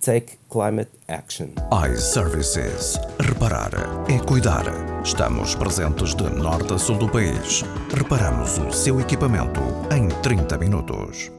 Take 0.00 0.38
Climate 0.50 0.90
Action. 1.08 1.48
iServices. 1.92 2.98
Reparar 3.20 3.70
é 4.08 4.18
cuidar. 4.18 4.64
Estamos 5.04 5.54
presentes 5.54 6.14
de 6.14 6.22
norte 6.30 6.72
a 6.72 6.78
sul 6.78 6.96
do 6.96 7.06
país. 7.08 7.62
Reparamos 7.94 8.56
o 8.58 8.72
seu 8.72 8.98
equipamento 8.98 9.60
em 9.94 10.08
30 10.22 10.56
minutos. 10.56 11.30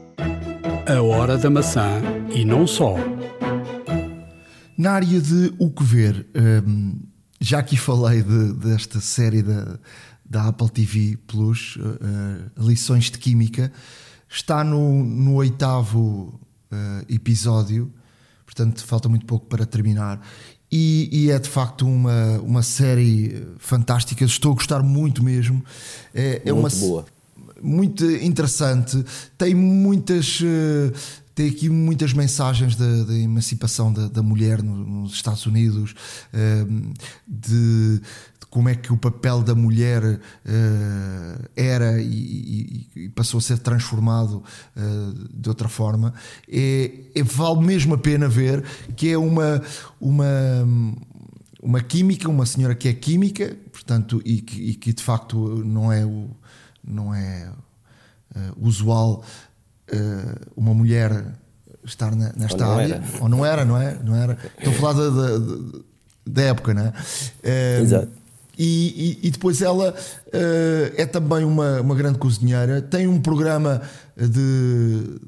A 0.86 1.02
hora 1.02 1.36
da 1.36 1.50
maçã 1.50 2.00
e 2.32 2.44
não 2.44 2.66
só. 2.66 2.94
Na 4.78 4.92
área 4.92 5.20
de 5.20 5.52
o 5.58 5.70
que 5.70 5.82
ver, 5.84 6.26
hum, 6.34 7.00
já 7.40 7.58
aqui 7.58 7.76
falei 7.76 8.22
de, 8.22 8.52
desta 8.54 9.00
série 9.00 9.42
da, 9.42 9.78
da 10.32 10.48
Apple 10.48 10.70
TV 10.70 11.18
Plus, 11.26 11.76
uh, 11.76 12.66
Lições 12.66 13.10
de 13.10 13.18
Química, 13.18 13.70
está 14.28 14.64
no, 14.64 15.04
no 15.04 15.34
oitavo 15.34 16.40
uh, 16.72 17.04
episódio 17.08 17.92
portanto 18.52 18.84
falta 18.84 19.08
muito 19.08 19.26
pouco 19.26 19.46
para 19.46 19.64
terminar. 19.64 20.20
E, 20.70 21.08
e, 21.12 21.30
é 21.30 21.38
de 21.38 21.48
facto 21.48 21.86
uma, 21.86 22.38
uma 22.40 22.62
série 22.62 23.46
fantástica, 23.58 24.24
estou 24.24 24.52
a 24.52 24.54
gostar 24.54 24.82
muito 24.82 25.22
mesmo. 25.22 25.62
É, 26.14 26.40
é 26.44 26.52
muito 26.52 26.74
uma, 26.74 26.80
boa. 26.80 27.06
Muito 27.62 28.04
interessante, 28.10 29.04
tem 29.36 29.54
muitas. 29.54 30.40
Eh, 30.42 30.92
tem 31.34 31.48
aqui 31.48 31.68
muitas 31.68 32.12
mensagens 32.12 32.76
da, 32.76 33.04
da 33.04 33.14
emancipação 33.14 33.92
da, 33.92 34.08
da 34.08 34.22
mulher 34.22 34.62
nos 34.62 35.12
Estados 35.14 35.46
Unidos, 35.46 35.94
de, 37.26 38.02
como 38.52 38.68
é 38.68 38.74
que 38.74 38.92
o 38.92 38.98
papel 38.98 39.40
da 39.40 39.54
mulher 39.54 40.04
uh, 40.04 40.18
era 41.56 42.02
e, 42.02 42.86
e, 42.94 43.08
passou 43.08 43.38
a 43.38 43.40
ser 43.40 43.58
transformado 43.58 44.44
uh, 44.76 45.28
de 45.32 45.48
outra 45.48 45.70
forma, 45.70 46.12
é, 46.46 46.90
é, 47.14 47.22
vale 47.22 47.62
mesmo 47.62 47.94
a 47.94 47.98
pena 47.98 48.28
ver 48.28 48.62
que 48.94 49.10
é 49.10 49.16
uma, 49.16 49.62
uma, 49.98 50.26
uma 51.62 51.80
química, 51.80 52.28
uma 52.28 52.44
senhora 52.44 52.74
que 52.74 52.88
é 52.88 52.92
química, 52.92 53.56
portanto, 53.72 54.20
e 54.22 54.42
que, 54.42 54.60
e 54.60 54.74
que 54.74 54.92
de 54.92 55.02
facto 55.02 55.64
não 55.64 55.90
é, 55.90 56.04
o, 56.04 56.28
não 56.84 57.14
é 57.14 57.50
uh, 58.36 58.66
usual 58.68 59.24
uma 60.56 60.72
mulher 60.72 61.34
estar 61.84 62.14
na, 62.14 62.32
nesta 62.34 62.66
ou 62.66 62.78
área, 62.78 62.94
era. 62.94 63.04
ou 63.22 63.28
não 63.28 63.44
era, 63.44 63.64
não 63.64 63.76
é? 63.76 63.98
Não 64.02 64.14
era. 64.14 64.38
Estou 64.58 64.72
a 64.72 64.76
falar 64.76 64.92
da, 64.92 65.10
da, 65.10 65.78
da 66.26 66.42
época, 66.42 66.72
não 66.72 66.82
é? 66.82 67.80
Exato. 67.80 68.21
E, 68.58 69.18
e, 69.22 69.30
depois 69.30 69.62
ela 69.62 69.94
uh, 69.94 70.94
é 70.96 71.06
também 71.06 71.44
uma, 71.44 71.80
uma 71.80 71.94
grande 71.94 72.18
cozinheira, 72.18 72.82
tem 72.82 73.06
um 73.06 73.20
programa 73.20 73.80
de 74.16 75.20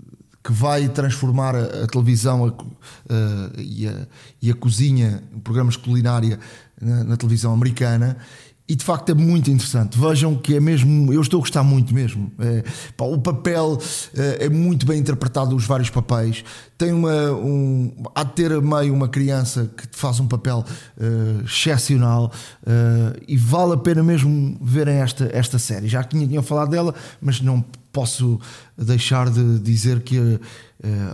que 0.43 0.53
vai 0.53 0.89
transformar 0.91 1.57
a, 1.57 1.85
a 1.85 1.87
televisão 1.87 2.45
a, 2.45 2.49
uh, 2.49 3.53
e, 3.57 3.89
a, 3.89 4.07
e, 4.43 4.51
a, 4.51 4.55
cozinha, 4.55 5.22
programas 5.43 5.75
de 5.75 5.81
culinária 5.81 6.39
na, 6.79 7.03
na 7.03 7.16
televisão 7.16 7.55
americana 7.55 8.18
e 8.67 8.75
de 8.75 8.83
facto 8.83 9.11
é 9.11 9.15
muito 9.15 9.51
interessante. 9.51 9.99
Vejam 9.99 10.37
que 10.37 10.57
é 10.57 10.61
mesmo, 10.61 11.12
eu 11.12 11.21
estou 11.21 11.39
a 11.39 11.41
gostar 11.43 11.62
muito 11.62 11.93
mesmo. 11.93 12.33
É, 12.39 12.65
pá, 12.97 13.05
o 13.05 13.21
papel 13.21 13.79
é, 14.17 14.47
é, 14.47 14.49
muito 14.49 14.87
bem 14.87 14.99
interpretado, 14.99 15.55
os 15.55 15.67
vários 15.67 15.91
papéis. 15.91 16.43
Tem 16.79 16.91
uma. 16.91 17.33
Um, 17.33 17.93
há 18.15 18.25
de 18.25 18.33
ter 18.33 18.53
a 18.53 18.61
meio 18.62 18.95
uma 18.95 19.09
criança 19.09 19.71
que 19.77 19.87
faz 19.93 20.19
um 20.19 20.27
papel 20.27 20.65
uh, 20.97 21.45
excepcional 21.45 22.33
uh, 22.62 23.21
e 23.29 23.37
vale 23.37 23.75
a 23.75 23.77
pena 23.77 24.03
mesmo 24.03 24.57
verem 24.62 24.97
esta, 24.97 25.29
esta 25.33 25.59
série. 25.59 25.87
Já 25.87 26.03
tinha, 26.03 26.27
tinha 26.27 26.43
falado 26.43 26.71
dela, 26.71 26.95
mas 27.21 27.43
não 27.43 27.62
posso 27.95 28.40
deixar 28.76 29.30
de 29.30 29.61
dizer 29.61 30.03
que 30.03 30.18
uh, 30.18 30.40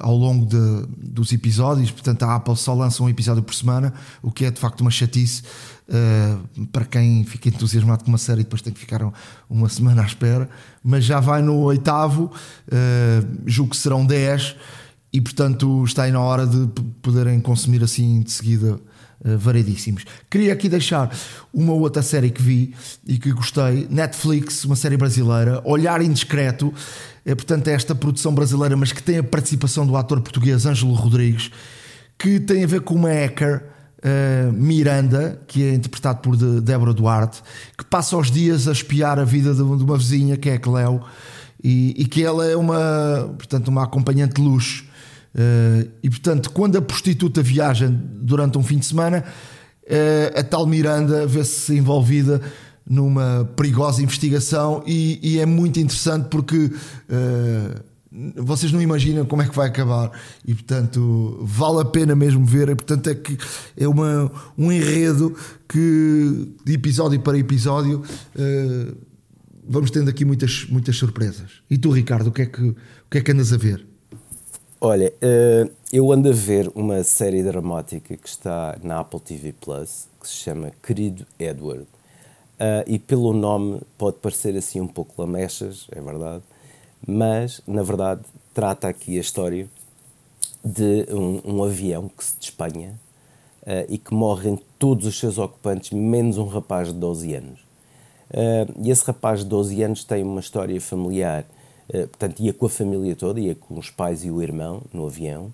ao 0.00 0.16
longo 0.16 0.46
de, 0.46 0.86
dos 0.96 1.30
episódios, 1.30 1.90
portanto, 1.90 2.22
a 2.22 2.34
Apple 2.34 2.56
só 2.56 2.74
lança 2.74 3.02
um 3.02 3.08
episódio 3.08 3.42
por 3.42 3.54
semana, 3.54 3.92
o 4.22 4.32
que 4.32 4.46
é 4.46 4.50
de 4.50 4.58
facto 4.58 4.80
uma 4.80 4.90
chatice. 4.90 5.42
Uh, 5.88 6.66
para 6.68 6.84
quem 6.84 7.24
fica 7.24 7.48
entusiasmado 7.48 8.02
com 8.02 8.08
uma 8.08 8.18
série, 8.18 8.42
depois 8.42 8.62
tem 8.62 8.72
que 8.72 8.80
ficar 8.80 9.00
uma 9.48 9.68
semana 9.68 10.02
à 10.02 10.06
espera, 10.06 10.48
mas 10.82 11.04
já 11.04 11.20
vai 11.20 11.42
no 11.42 11.58
oitavo, 11.58 12.32
uh, 12.68 13.38
julgo 13.44 13.72
que 13.72 13.76
serão 13.76 14.06
10, 14.06 14.56
e 15.12 15.20
portanto 15.20 15.84
está 15.84 16.04
aí 16.04 16.12
na 16.12 16.20
hora 16.20 16.46
de 16.46 16.66
poderem 17.02 17.40
consumir 17.40 17.82
assim 17.82 18.20
de 18.20 18.30
seguida 18.30 18.80
uh, 19.24 19.38
variedíssimos. 19.38 20.04
Queria 20.28 20.52
aqui 20.52 20.68
deixar 20.68 21.14
uma 21.52 21.72
outra 21.72 22.02
série 22.02 22.30
que 22.30 22.42
vi 22.42 22.74
e 23.06 23.18
que 23.18 23.32
gostei, 23.32 23.86
Netflix, 23.90 24.64
uma 24.64 24.76
série 24.76 24.96
brasileira, 24.96 25.60
Olhar 25.64 26.02
Indiscreto, 26.02 26.72
é 27.24 27.34
portanto 27.34 27.68
esta 27.68 27.94
produção 27.94 28.34
brasileira, 28.34 28.76
mas 28.76 28.92
que 28.92 29.02
tem 29.02 29.18
a 29.18 29.22
participação 29.22 29.86
do 29.86 29.96
ator 29.96 30.20
português 30.20 30.66
Ângelo 30.66 30.94
Rodrigues, 30.94 31.50
que 32.18 32.40
tem 32.40 32.64
a 32.64 32.66
ver 32.66 32.80
com 32.82 32.94
uma 32.94 33.10
hacker 33.10 33.62
uh, 34.00 34.52
Miranda, 34.52 35.40
que 35.46 35.62
é 35.62 35.74
interpretado 35.74 36.20
por 36.20 36.36
de 36.36 36.60
Débora 36.60 36.92
Duarte, 36.92 37.42
que 37.76 37.84
passa 37.84 38.16
os 38.16 38.30
dias 38.30 38.68
a 38.68 38.72
espiar 38.72 39.18
a 39.18 39.24
vida 39.24 39.52
de, 39.52 39.58
de 39.58 39.62
uma 39.84 39.96
vizinha, 39.96 40.36
que 40.36 40.48
é 40.48 40.54
a 40.54 40.58
Cleo, 40.58 41.02
e, 41.62 41.94
e, 41.98 42.04
que 42.06 42.24
ela 42.24 42.46
é 42.46 42.56
uma, 42.56 43.34
portanto, 43.36 43.68
uma 43.68 43.84
acompanhante 43.84 44.34
de 44.34 44.40
luxo. 44.40 44.84
Uh, 45.34 45.88
e 46.02 46.10
portanto, 46.10 46.50
quando 46.50 46.76
a 46.76 46.82
prostituta 46.82 47.42
viaja 47.42 47.88
durante 47.88 48.58
um 48.58 48.62
fim 48.62 48.78
de 48.78 48.86
semana, 48.86 49.24
uh, 49.84 50.38
a 50.38 50.42
tal 50.42 50.66
Miranda 50.66 51.26
vê-se 51.26 51.76
envolvida 51.76 52.40
numa 52.88 53.48
perigosa 53.56 54.02
investigação 54.02 54.82
e, 54.86 55.20
e, 55.22 55.38
é 55.38 55.46
muito 55.46 55.78
interessante 55.78 56.26
porque 56.28 56.56
uh, 56.56 57.80
vocês 58.42 58.72
não 58.72 58.82
imaginam 58.82 59.24
como 59.24 59.42
é 59.42 59.48
que 59.48 59.54
vai 59.54 59.68
acabar. 59.68 60.10
E 60.44 60.54
portanto 60.54 61.38
vale 61.42 61.82
a 61.82 61.84
pena 61.84 62.16
mesmo 62.16 62.44
ver. 62.44 62.68
E 62.68 62.74
portanto 62.74 63.08
é 63.08 63.14
que 63.14 63.38
é 63.76 63.86
uma, 63.86 64.30
um 64.58 64.72
enredo 64.72 65.36
que 65.68 66.52
de 66.64 66.72
episódio 66.72 67.20
para 67.20 67.38
episódio 67.38 68.02
uh, 68.34 68.96
vamos 69.68 69.92
tendo 69.92 70.10
aqui 70.10 70.24
muitas, 70.24 70.66
muitas 70.68 70.96
surpresas. 70.96 71.62
E 71.70 71.78
tu 71.78 71.90
Ricardo 71.90 72.26
o 72.26 72.32
que 72.32 72.42
é 72.42 72.46
que, 72.46 72.60
o 72.60 72.76
que, 73.08 73.18
é 73.18 73.20
que 73.20 73.30
andas 73.30 73.52
a 73.52 73.56
ver? 73.56 73.86
Olha, 74.82 75.12
uh, 75.22 75.70
eu 75.92 76.10
ando 76.10 76.30
a 76.30 76.32
ver 76.32 76.72
uma 76.74 77.04
série 77.04 77.42
dramática 77.42 78.16
que 78.16 78.26
está 78.26 78.78
na 78.82 79.00
Apple 79.00 79.20
TV 79.20 79.52
Plus 79.52 80.08
que 80.18 80.26
se 80.26 80.36
chama 80.36 80.72
Querido 80.82 81.26
Edward 81.38 81.82
uh, 81.82 82.82
e 82.86 82.98
pelo 82.98 83.34
nome 83.34 83.82
pode 83.98 84.16
parecer 84.16 84.56
assim 84.56 84.80
um 84.80 84.86
pouco 84.86 85.20
lamechas, 85.20 85.86
é 85.92 86.00
verdade 86.00 86.42
mas 87.06 87.60
na 87.66 87.82
verdade 87.82 88.22
trata 88.54 88.88
aqui 88.88 89.18
a 89.18 89.20
história 89.20 89.68
de 90.64 91.06
um, 91.10 91.56
um 91.56 91.62
avião 91.62 92.08
que 92.08 92.24
se 92.24 92.36
despenha 92.40 92.98
uh, 93.64 93.84
e 93.86 93.98
que 93.98 94.14
morrem 94.14 94.58
todos 94.78 95.04
os 95.04 95.18
seus 95.18 95.36
ocupantes, 95.36 95.90
menos 95.90 96.38
um 96.38 96.46
rapaz 96.46 96.88
de 96.88 96.94
12 96.94 97.34
anos. 97.34 97.60
E 98.82 98.90
esse 98.90 99.04
rapaz 99.04 99.40
de 99.40 99.46
12 99.46 99.82
anos 99.82 100.04
tem 100.04 100.22
uma 100.22 100.40
história 100.40 100.80
familiar, 100.80 101.44
uh, 101.90 102.08
portanto, 102.08 102.40
ia 102.40 102.52
com 102.52 102.66
a 102.66 102.70
família 102.70 103.14
toda, 103.14 103.38
ia 103.38 103.54
com 103.54 103.78
os 103.78 103.90
pais 103.90 104.24
e 104.24 104.30
o 104.30 104.42
irmão 104.42 104.82
no 104.92 105.06
avião. 105.06 105.52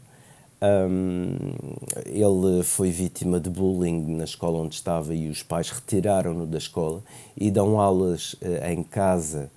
Um, 0.63 1.37
ele 2.07 2.63
foi 2.63 2.91
vítima 2.91 3.39
de 3.39 3.51
bullying 3.51 4.17
na 4.17 4.25
escola 4.25 4.59
onde 4.59 4.75
estava 4.75 5.15
e 5.15 5.29
os 5.29 5.43
pais 5.43 5.71
retiraram-no 5.71 6.47
da 6.47 6.57
escola 6.57 7.03
e 7.37 7.51
dão 7.51 7.79
aulas 7.79 8.37
em 8.73 8.83
casa 8.83 9.51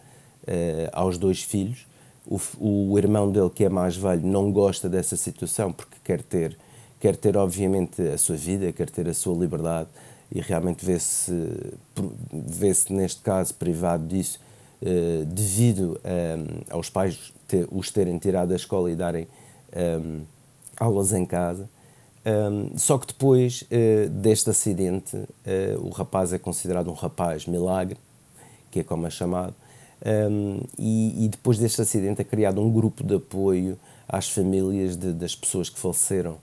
uh, 0.43 0.89
aos 0.91 1.18
dois 1.18 1.41
filhos. 1.41 1.88
O, 2.26 2.39
o 2.91 2.97
irmão 2.97 3.31
dele, 3.31 3.49
que 3.49 3.64
é 3.64 3.69
mais 3.69 3.95
velho, 3.95 4.26
não 4.26 4.51
gosta 4.51 4.89
dessa 4.89 5.15
situação 5.15 5.72
porque 5.72 5.95
quer 6.03 6.22
ter, 6.22 6.57
quer 6.99 7.15
ter 7.15 7.38
obviamente, 7.38 8.01
a 8.01 8.18
sua 8.18 8.35
vida, 8.35 8.72
quer 8.72 8.89
ter 8.89 9.07
a 9.07 9.14
sua 9.14 9.35
liberdade 9.35 9.89
e 10.31 10.39
realmente 10.41 10.85
vê-se, 10.85 11.34
vê-se 12.31 12.93
neste 12.93 13.22
caso, 13.22 13.53
privado 13.56 14.06
disso, 14.06 14.39
uh, 14.81 15.26
devido 15.26 15.99
um, 16.03 16.76
aos 16.76 16.89
pais 16.89 17.34
ter, 17.47 17.68
os 17.72 17.91
terem 17.91 18.18
tirado 18.18 18.49
da 18.49 18.56
escola 18.56 18.91
e 18.91 18.95
darem 18.95 19.27
um, 19.76 20.22
aulas 20.80 21.14
em 21.14 21.26
casa. 21.26 21.69
Um, 22.26 22.77
só 22.77 22.97
que 22.97 23.07
depois 23.07 23.64
uh, 23.64 24.10
deste 24.10 24.49
acidente, 24.49 25.15
uh, 25.15 25.27
o 25.81 25.89
rapaz 25.89 26.34
é 26.34 26.38
considerado 26.38 26.89
um 26.89 26.93
rapaz 26.93 27.45
milagre, 27.45 27.97
que 28.69 28.81
é 28.81 28.84
como 28.84 29.07
é 29.07 29.10
chamado, 29.10 29.56
um, 30.06 30.61
e, 30.77 31.26
e, 31.26 31.27
depois 31.27 31.57
deste 31.57 31.81
acidente 31.81 32.22
é 32.22 32.23
criado 32.23 32.61
um 32.61 32.72
grupo 32.72 33.03
de 33.03 33.15
apoio 33.15 33.77
às 34.07 34.30
famílias 34.30 34.95
de, 34.95 35.11
das 35.11 35.35
pessoas 35.35 35.69
que 35.69 35.80
faleceram. 35.80 36.34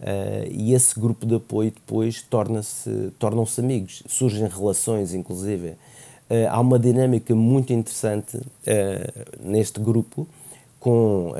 Uh, 0.00 0.50
e 0.50 0.74
esse 0.74 0.98
grupo 0.98 1.24
de 1.24 1.36
apoio 1.36 1.70
depois 1.70 2.22
torna-se, 2.22 3.12
tornam-se 3.18 3.60
amigos, 3.60 4.02
surgem 4.08 4.48
relações, 4.48 5.14
inclusive. 5.14 5.76
Uh, 6.30 6.48
há 6.48 6.60
uma 6.60 6.78
dinâmica 6.78 7.34
muito 7.34 7.72
interessante 7.72 8.36
uh, 8.36 8.42
neste 9.40 9.80
grupo, 9.80 10.26
com, 10.80 11.32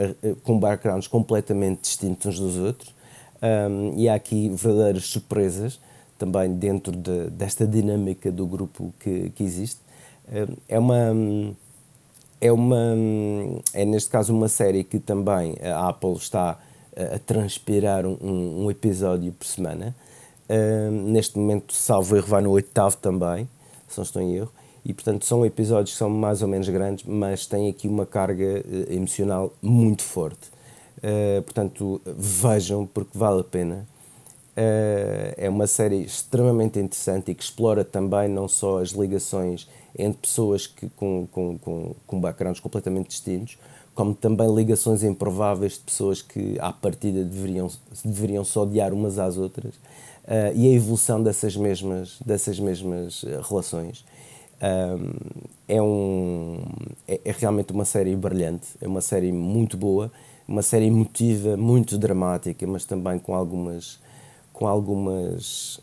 com 0.42 0.58
backgrounds 0.58 1.06
completamente 1.06 1.82
distintos 1.82 2.26
uns 2.26 2.40
dos 2.40 2.56
outros, 2.56 2.94
um, 3.42 3.92
e 3.94 4.08
há 4.08 4.14
aqui 4.14 4.48
verdadeiras 4.48 5.04
surpresas 5.04 5.78
também 6.16 6.50
dentro 6.54 6.96
de, 6.96 7.28
desta 7.28 7.66
dinâmica 7.66 8.32
do 8.32 8.46
grupo 8.46 8.94
que, 8.98 9.28
que 9.30 9.44
existe. 9.44 9.80
é 10.66 10.78
uma 10.78 11.12
é 12.40 12.50
uma 12.50 12.94
é 13.74 13.84
neste 13.84 14.08
caso 14.08 14.34
uma 14.34 14.48
série 14.48 14.82
que 14.82 14.98
também 14.98 15.56
a 15.62 15.90
Apple 15.90 16.14
está 16.14 16.58
a 16.96 17.18
transpirar 17.18 18.06
um, 18.06 18.64
um 18.64 18.70
episódio 18.70 19.32
por 19.32 19.46
semana. 19.46 19.94
Uh, 20.48 20.90
neste 20.90 21.38
momento, 21.38 21.72
salvo 21.74 22.16
erro, 22.16 22.26
vai 22.26 22.42
no 22.42 22.50
oitavo 22.50 22.96
também, 22.98 23.48
se 23.88 23.98
não 23.98 24.04
estou 24.04 24.22
em 24.22 24.36
erro. 24.36 24.52
E 24.84 24.92
portanto, 24.92 25.24
são 25.24 25.44
episódios 25.46 25.92
que 25.92 25.98
são 25.98 26.10
mais 26.10 26.42
ou 26.42 26.48
menos 26.48 26.68
grandes, 26.68 27.04
mas 27.06 27.46
têm 27.46 27.70
aqui 27.70 27.88
uma 27.88 28.04
carga 28.04 28.62
uh, 28.64 28.92
emocional 28.92 29.52
muito 29.62 30.02
forte. 30.02 30.48
Uh, 30.98 31.42
portanto, 31.42 32.00
vejam 32.04 32.86
porque 32.86 33.16
vale 33.16 33.40
a 33.40 33.44
pena. 33.44 33.86
é 35.36 35.48
uma 35.48 35.66
série 35.66 36.04
extremamente 36.04 36.78
interessante 36.78 37.30
e 37.30 37.34
que 37.34 37.42
explora 37.42 37.84
também 37.84 38.28
não 38.28 38.46
só 38.46 38.80
as 38.80 38.90
ligações 38.90 39.68
entre 39.98 40.18
pessoas 40.20 40.66
que, 40.66 40.88
com, 40.90 41.26
com, 41.30 41.58
com, 41.58 41.94
com 42.06 42.20
backgrounds 42.20 42.60
completamente 42.60 43.08
distintos, 43.08 43.58
como 43.94 44.14
também 44.14 44.52
ligações 44.52 45.02
improváveis 45.04 45.74
de 45.74 45.80
pessoas 45.80 46.20
que, 46.20 46.58
à 46.60 46.72
partida, 46.72 47.24
deveriam, 47.24 47.70
deveriam 48.04 48.44
só 48.44 48.62
odiar 48.62 48.92
umas 48.92 49.18
às 49.18 49.36
outras, 49.36 49.74
uh, 49.74 50.52
e 50.54 50.66
a 50.66 50.70
evolução 50.70 51.22
dessas 51.22 51.56
mesmas, 51.56 52.18
dessas 52.24 52.58
mesmas 52.58 53.24
eh, 53.26 53.40
relações. 53.48 54.04
Um, 54.62 55.12
é, 55.68 55.82
um, 55.82 56.62
é, 57.06 57.20
é, 57.24 57.32
realmente 57.32 57.72
uma 57.72 57.84
série 57.84 58.14
brilhante, 58.16 58.68
é 58.80 58.88
uma 58.88 59.00
série 59.00 59.32
muito 59.32 59.76
boa, 59.76 60.10
uma 60.46 60.62
série 60.62 60.86
emotiva, 60.86 61.56
muito 61.56 61.98
dramática, 61.98 62.66
mas 62.66 62.84
também 62.84 63.18
com 63.18 63.34
algumas 63.34 64.02
com 64.52 64.68
algumas 64.68 65.80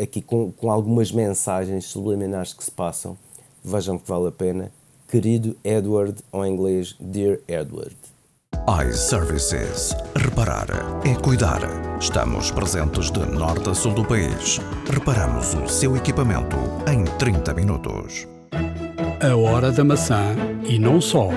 aqui 0.00 0.22
com, 0.22 0.50
com 0.50 0.70
algumas 0.70 1.12
mensagens 1.12 1.84
subliminares 1.84 2.54
que 2.54 2.64
se 2.64 2.70
passam 2.70 3.18
Vejam 3.64 3.98
que 3.98 4.06
vale 4.06 4.28
a 4.28 4.32
pena. 4.32 4.70
Querido 5.08 5.56
Edward, 5.64 6.22
ou 6.30 6.44
em 6.44 6.52
inglês, 6.52 6.94
Dear 7.00 7.38
Edward. 7.48 7.96
iServices. 8.88 9.94
Reparar 10.16 10.66
é 11.04 11.14
cuidar. 11.14 11.60
Estamos 12.00 12.50
presentes 12.50 13.10
de 13.10 13.20
norte 13.20 13.70
a 13.70 13.74
sul 13.74 13.94
do 13.94 14.04
país. 14.04 14.60
Reparamos 14.90 15.54
o 15.54 15.68
seu 15.68 15.96
equipamento 15.96 16.56
em 16.90 17.04
30 17.18 17.54
minutos. 17.54 18.26
A 19.20 19.36
hora 19.36 19.72
da 19.72 19.84
maçã 19.84 20.34
e 20.68 20.78
não 20.78 21.00
só. 21.00 21.28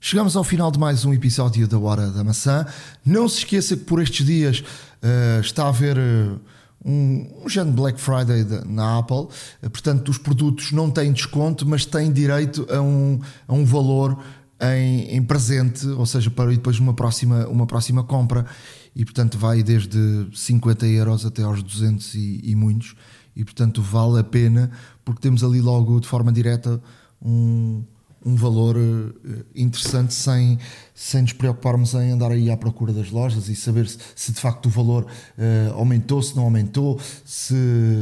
Chegamos 0.00 0.36
ao 0.36 0.44
final 0.44 0.70
de 0.70 0.78
mais 0.78 1.04
um 1.04 1.12
episódio 1.14 1.66
da 1.66 1.78
Hora 1.78 2.10
da 2.10 2.22
Maçã. 2.22 2.66
Não 3.04 3.28
se 3.28 3.38
esqueça 3.38 3.76
que 3.76 3.84
por 3.84 4.02
estes 4.02 4.24
dias 4.24 4.60
uh, 4.60 5.40
está 5.40 5.64
a 5.64 5.68
haver. 5.68 5.96
Uh, 5.98 6.38
um, 6.84 7.44
um 7.44 7.48
género 7.48 7.74
Black 7.74 8.00
Friday 8.00 8.44
na 8.66 8.98
Apple, 8.98 9.28
portanto, 9.62 10.10
os 10.10 10.18
produtos 10.18 10.72
não 10.72 10.90
têm 10.90 11.12
desconto, 11.12 11.66
mas 11.66 11.86
têm 11.86 12.12
direito 12.12 12.66
a 12.70 12.80
um, 12.80 13.18
a 13.48 13.54
um 13.54 13.64
valor 13.64 14.18
em, 14.60 15.16
em 15.16 15.22
presente, 15.22 15.86
ou 15.86 16.06
seja, 16.06 16.30
para 16.30 16.50
depois 16.50 16.78
uma 16.78 16.94
próxima, 16.94 17.46
uma 17.48 17.66
próxima 17.66 18.04
compra, 18.04 18.46
e 18.94 19.04
portanto 19.04 19.38
vai 19.38 19.62
desde 19.62 20.28
50 20.32 20.86
euros 20.86 21.26
até 21.26 21.42
aos 21.42 21.62
200 21.62 22.14
e, 22.14 22.40
e 22.44 22.54
muitos, 22.54 22.94
e 23.34 23.44
portanto 23.44 23.82
vale 23.82 24.20
a 24.20 24.24
pena, 24.24 24.70
porque 25.04 25.20
temos 25.20 25.42
ali 25.42 25.60
logo 25.60 26.00
de 26.00 26.06
forma 26.06 26.32
direta 26.32 26.80
um 27.20 27.82
um 28.24 28.34
valor 28.34 28.76
eh, 28.76 29.44
interessante 29.54 30.14
sem, 30.14 30.58
sem 30.94 31.22
nos 31.22 31.32
preocuparmos 31.32 31.94
em 31.94 32.10
andar 32.12 32.32
aí 32.32 32.50
à 32.50 32.56
procura 32.56 32.92
das 32.92 33.10
lojas 33.10 33.48
e 33.48 33.54
saber 33.54 33.86
se, 33.86 33.98
se 34.16 34.32
de 34.32 34.40
facto 34.40 34.66
o 34.66 34.70
valor 34.70 35.04
uh, 35.04 35.74
aumentou, 35.74 36.22
se 36.22 36.34
não 36.34 36.44
aumentou, 36.44 36.98
se 37.24 37.54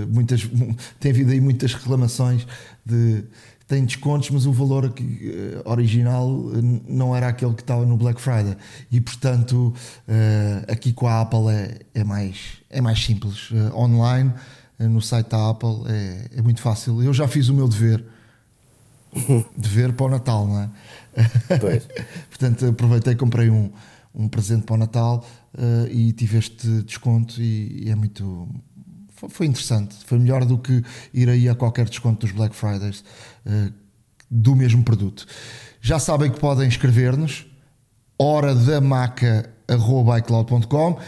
muitas 0.09 0.49
tem 1.01 1.11
havido 1.11 1.33
aí 1.33 1.41
muitas 1.41 1.75
reclamações 1.75 2.47
de 2.85 3.25
tem 3.67 3.85
descontos, 3.87 4.29
mas 4.31 4.45
o 4.45 4.53
valor 4.53 4.85
uh, 4.85 4.93
original 5.71 6.31
não 6.87 7.17
era 7.17 7.29
aquele 7.29 7.55
que 7.55 7.63
estava 7.63 7.87
no 7.87 7.97
Black 7.97 8.21
Friday 8.21 8.57
e 8.91 9.01
portanto 9.01 9.75
uh, 10.07 10.73
aqui 10.73 10.93
com 10.93 11.09
a 11.09 11.23
Apple 11.23 11.49
é, 11.49 11.81
é, 11.95 12.05
mais, 12.05 12.37
é 12.71 12.81
mais 12.81 13.03
simples 13.03 13.51
online 13.75 14.33
no 14.79 15.01
site 15.01 15.29
da 15.29 15.51
Apple 15.51 15.85
é, 15.87 16.29
é 16.37 16.43
muito 16.43 16.61
fácil. 16.61 17.03
Eu 17.03 17.15
já 17.15 17.29
fiz 17.29 17.49
o 17.49 17.55
meu 17.55 17.69
dever 17.69 18.05
de 19.57 19.69
ver 19.69 19.93
para 19.93 20.07
o 20.07 20.09
Natal, 20.09 20.47
não 20.47 20.61
é? 20.61 20.71
Pois. 21.61 21.87
Portanto, 22.31 22.67
aproveitei, 22.67 23.15
comprei 23.15 23.51
um, 23.51 23.71
um 24.15 24.27
presente 24.29 24.65
para 24.65 24.75
o 24.75 24.79
Natal 24.79 25.25
uh, 25.55 25.87
e 25.91 26.13
tive 26.13 26.39
este 26.39 26.67
desconto 26.83 27.41
e, 27.41 27.85
e 27.87 27.91
é 27.91 27.95
muito. 27.95 28.49
Foi, 29.15 29.29
foi, 29.29 29.47
interessante. 29.47 29.95
Foi 30.05 30.19
melhor 30.19 30.45
do 30.45 30.59
que 30.59 30.83
ir 31.13 31.29
aí 31.29 31.49
a 31.49 31.55
qualquer 31.55 31.89
desconto 31.89 32.27
dos 32.27 32.35
Black 32.35 32.57
Fridays 32.57 33.05
uh, 33.47 33.73
do 34.31 34.57
mesmo 34.57 34.83
produto. 34.83 35.27
Já 35.81 35.99
sabem 35.99 36.31
que 36.31 36.41
podem 36.41 36.69
escrever-nos 36.69 37.47
horadamaca.icloud.com 38.19 40.99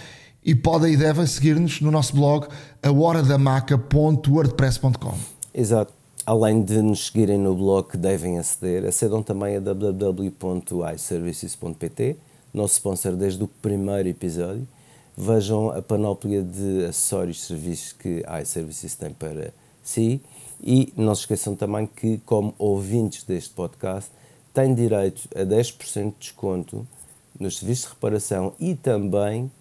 e 0.44 0.54
podem 0.54 0.92
e 0.92 0.96
devem 0.96 1.26
seguir-nos 1.26 1.80
no 1.80 1.90
nosso 1.90 2.14
blog 2.14 2.46
a 2.82 2.90
horadamaca.wordpress.com. 2.90 5.18
Exato. 5.54 6.03
Além 6.26 6.62
de 6.62 6.80
nos 6.80 7.08
seguirem 7.08 7.36
no 7.36 7.54
blog 7.54 7.90
que 7.90 7.98
devem 7.98 8.38
aceder, 8.38 8.86
acedam 8.86 9.22
também 9.22 9.56
a 9.56 9.60
www.iservices.pt, 9.60 12.16
nosso 12.52 12.74
sponsor 12.76 13.14
desde 13.14 13.44
o 13.44 13.48
primeiro 13.48 14.08
episódio. 14.08 14.66
vejam 15.14 15.68
a 15.68 15.82
panóplia 15.82 16.42
de 16.42 16.86
acessórios 16.86 17.42
e 17.42 17.46
serviços 17.48 17.92
que 17.92 18.24
a 18.26 18.40
iServices 18.40 18.94
tem 18.94 19.12
para 19.12 19.52
si 19.82 20.18
e 20.62 20.90
não 20.96 21.14
se 21.14 21.20
esqueçam 21.20 21.54
também 21.54 21.86
que, 21.86 22.16
como 22.24 22.54
ouvintes 22.58 23.24
deste 23.24 23.50
podcast, 23.50 24.10
têm 24.54 24.74
direito 24.74 25.28
a 25.36 25.40
10% 25.40 26.04
de 26.04 26.14
desconto 26.18 26.86
nos 27.38 27.58
serviços 27.58 27.84
de 27.84 27.90
reparação 27.90 28.54
e 28.58 28.74
também 28.74 29.52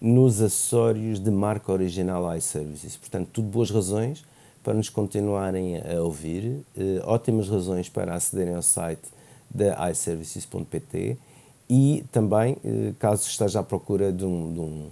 nos 0.00 0.40
acessórios 0.40 1.20
de 1.20 1.30
marca 1.30 1.70
original 1.70 2.34
iServices. 2.34 2.96
Portanto, 2.96 3.28
tudo 3.34 3.48
boas 3.48 3.70
razões 3.70 4.24
para 4.62 4.74
nos 4.74 4.88
continuarem 4.88 5.78
a 5.78 6.02
ouvir, 6.02 6.62
eh, 6.76 7.00
ótimas 7.04 7.48
razões 7.48 7.88
para 7.88 8.14
acederem 8.14 8.54
ao 8.54 8.62
site 8.62 9.08
da 9.48 9.90
iServices.pt 9.90 11.16
e 11.68 12.04
também, 12.12 12.56
eh, 12.64 12.92
caso 12.98 13.26
esteja 13.28 13.60
à 13.60 13.62
procura 13.62 14.12
de 14.12 14.24
um, 14.24 14.52
de 14.52 14.60
um, 14.60 14.88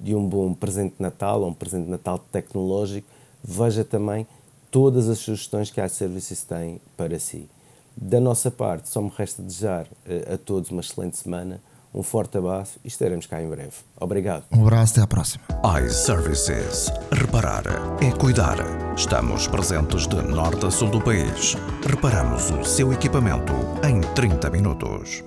de 0.00 0.14
um 0.14 0.28
bom 0.28 0.54
presente 0.54 0.96
de 0.96 1.02
Natal 1.02 1.42
ou 1.42 1.48
um 1.48 1.54
presente 1.54 1.84
de 1.84 1.90
Natal 1.90 2.18
tecnológico, 2.30 3.08
veja 3.42 3.84
também 3.84 4.26
todas 4.70 5.08
as 5.08 5.18
sugestões 5.18 5.70
que 5.70 5.80
a 5.80 5.86
iServices 5.86 6.42
tem 6.42 6.80
para 6.96 7.18
si. 7.18 7.48
Da 7.96 8.20
nossa 8.20 8.50
parte, 8.50 8.88
só 8.88 9.02
me 9.02 9.10
resta 9.16 9.42
desejar 9.42 9.86
eh, 10.06 10.34
a 10.34 10.38
todos 10.38 10.70
uma 10.70 10.80
excelente 10.80 11.16
semana, 11.16 11.60
um 11.98 12.02
forte 12.04 12.38
abraço 12.38 12.78
e 12.84 12.88
estaremos 12.88 13.26
cá 13.26 13.42
em 13.42 13.48
breve. 13.48 13.72
Obrigado. 14.00 14.44
Um 14.52 14.62
abraço, 14.62 14.92
até 14.92 15.02
à 15.02 15.06
próxima. 15.08 15.42
iServices. 15.84 16.92
Reparar 17.10 17.64
é 18.00 18.12
cuidar. 18.12 18.56
Estamos 18.96 19.48
presentes 19.48 20.06
de 20.06 20.22
norte 20.22 20.64
a 20.64 20.70
sul 20.70 20.90
do 20.90 21.00
país. 21.00 21.56
Reparamos 21.84 22.50
o 22.52 22.64
seu 22.64 22.92
equipamento 22.92 23.52
em 23.84 24.00
30 24.14 24.48
minutos. 24.48 25.24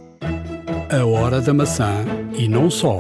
A 0.90 1.06
hora 1.06 1.42
da 1.42 1.54
maçã 1.54 2.06
e 2.34 2.48
não 2.48 2.70
só. 2.70 3.00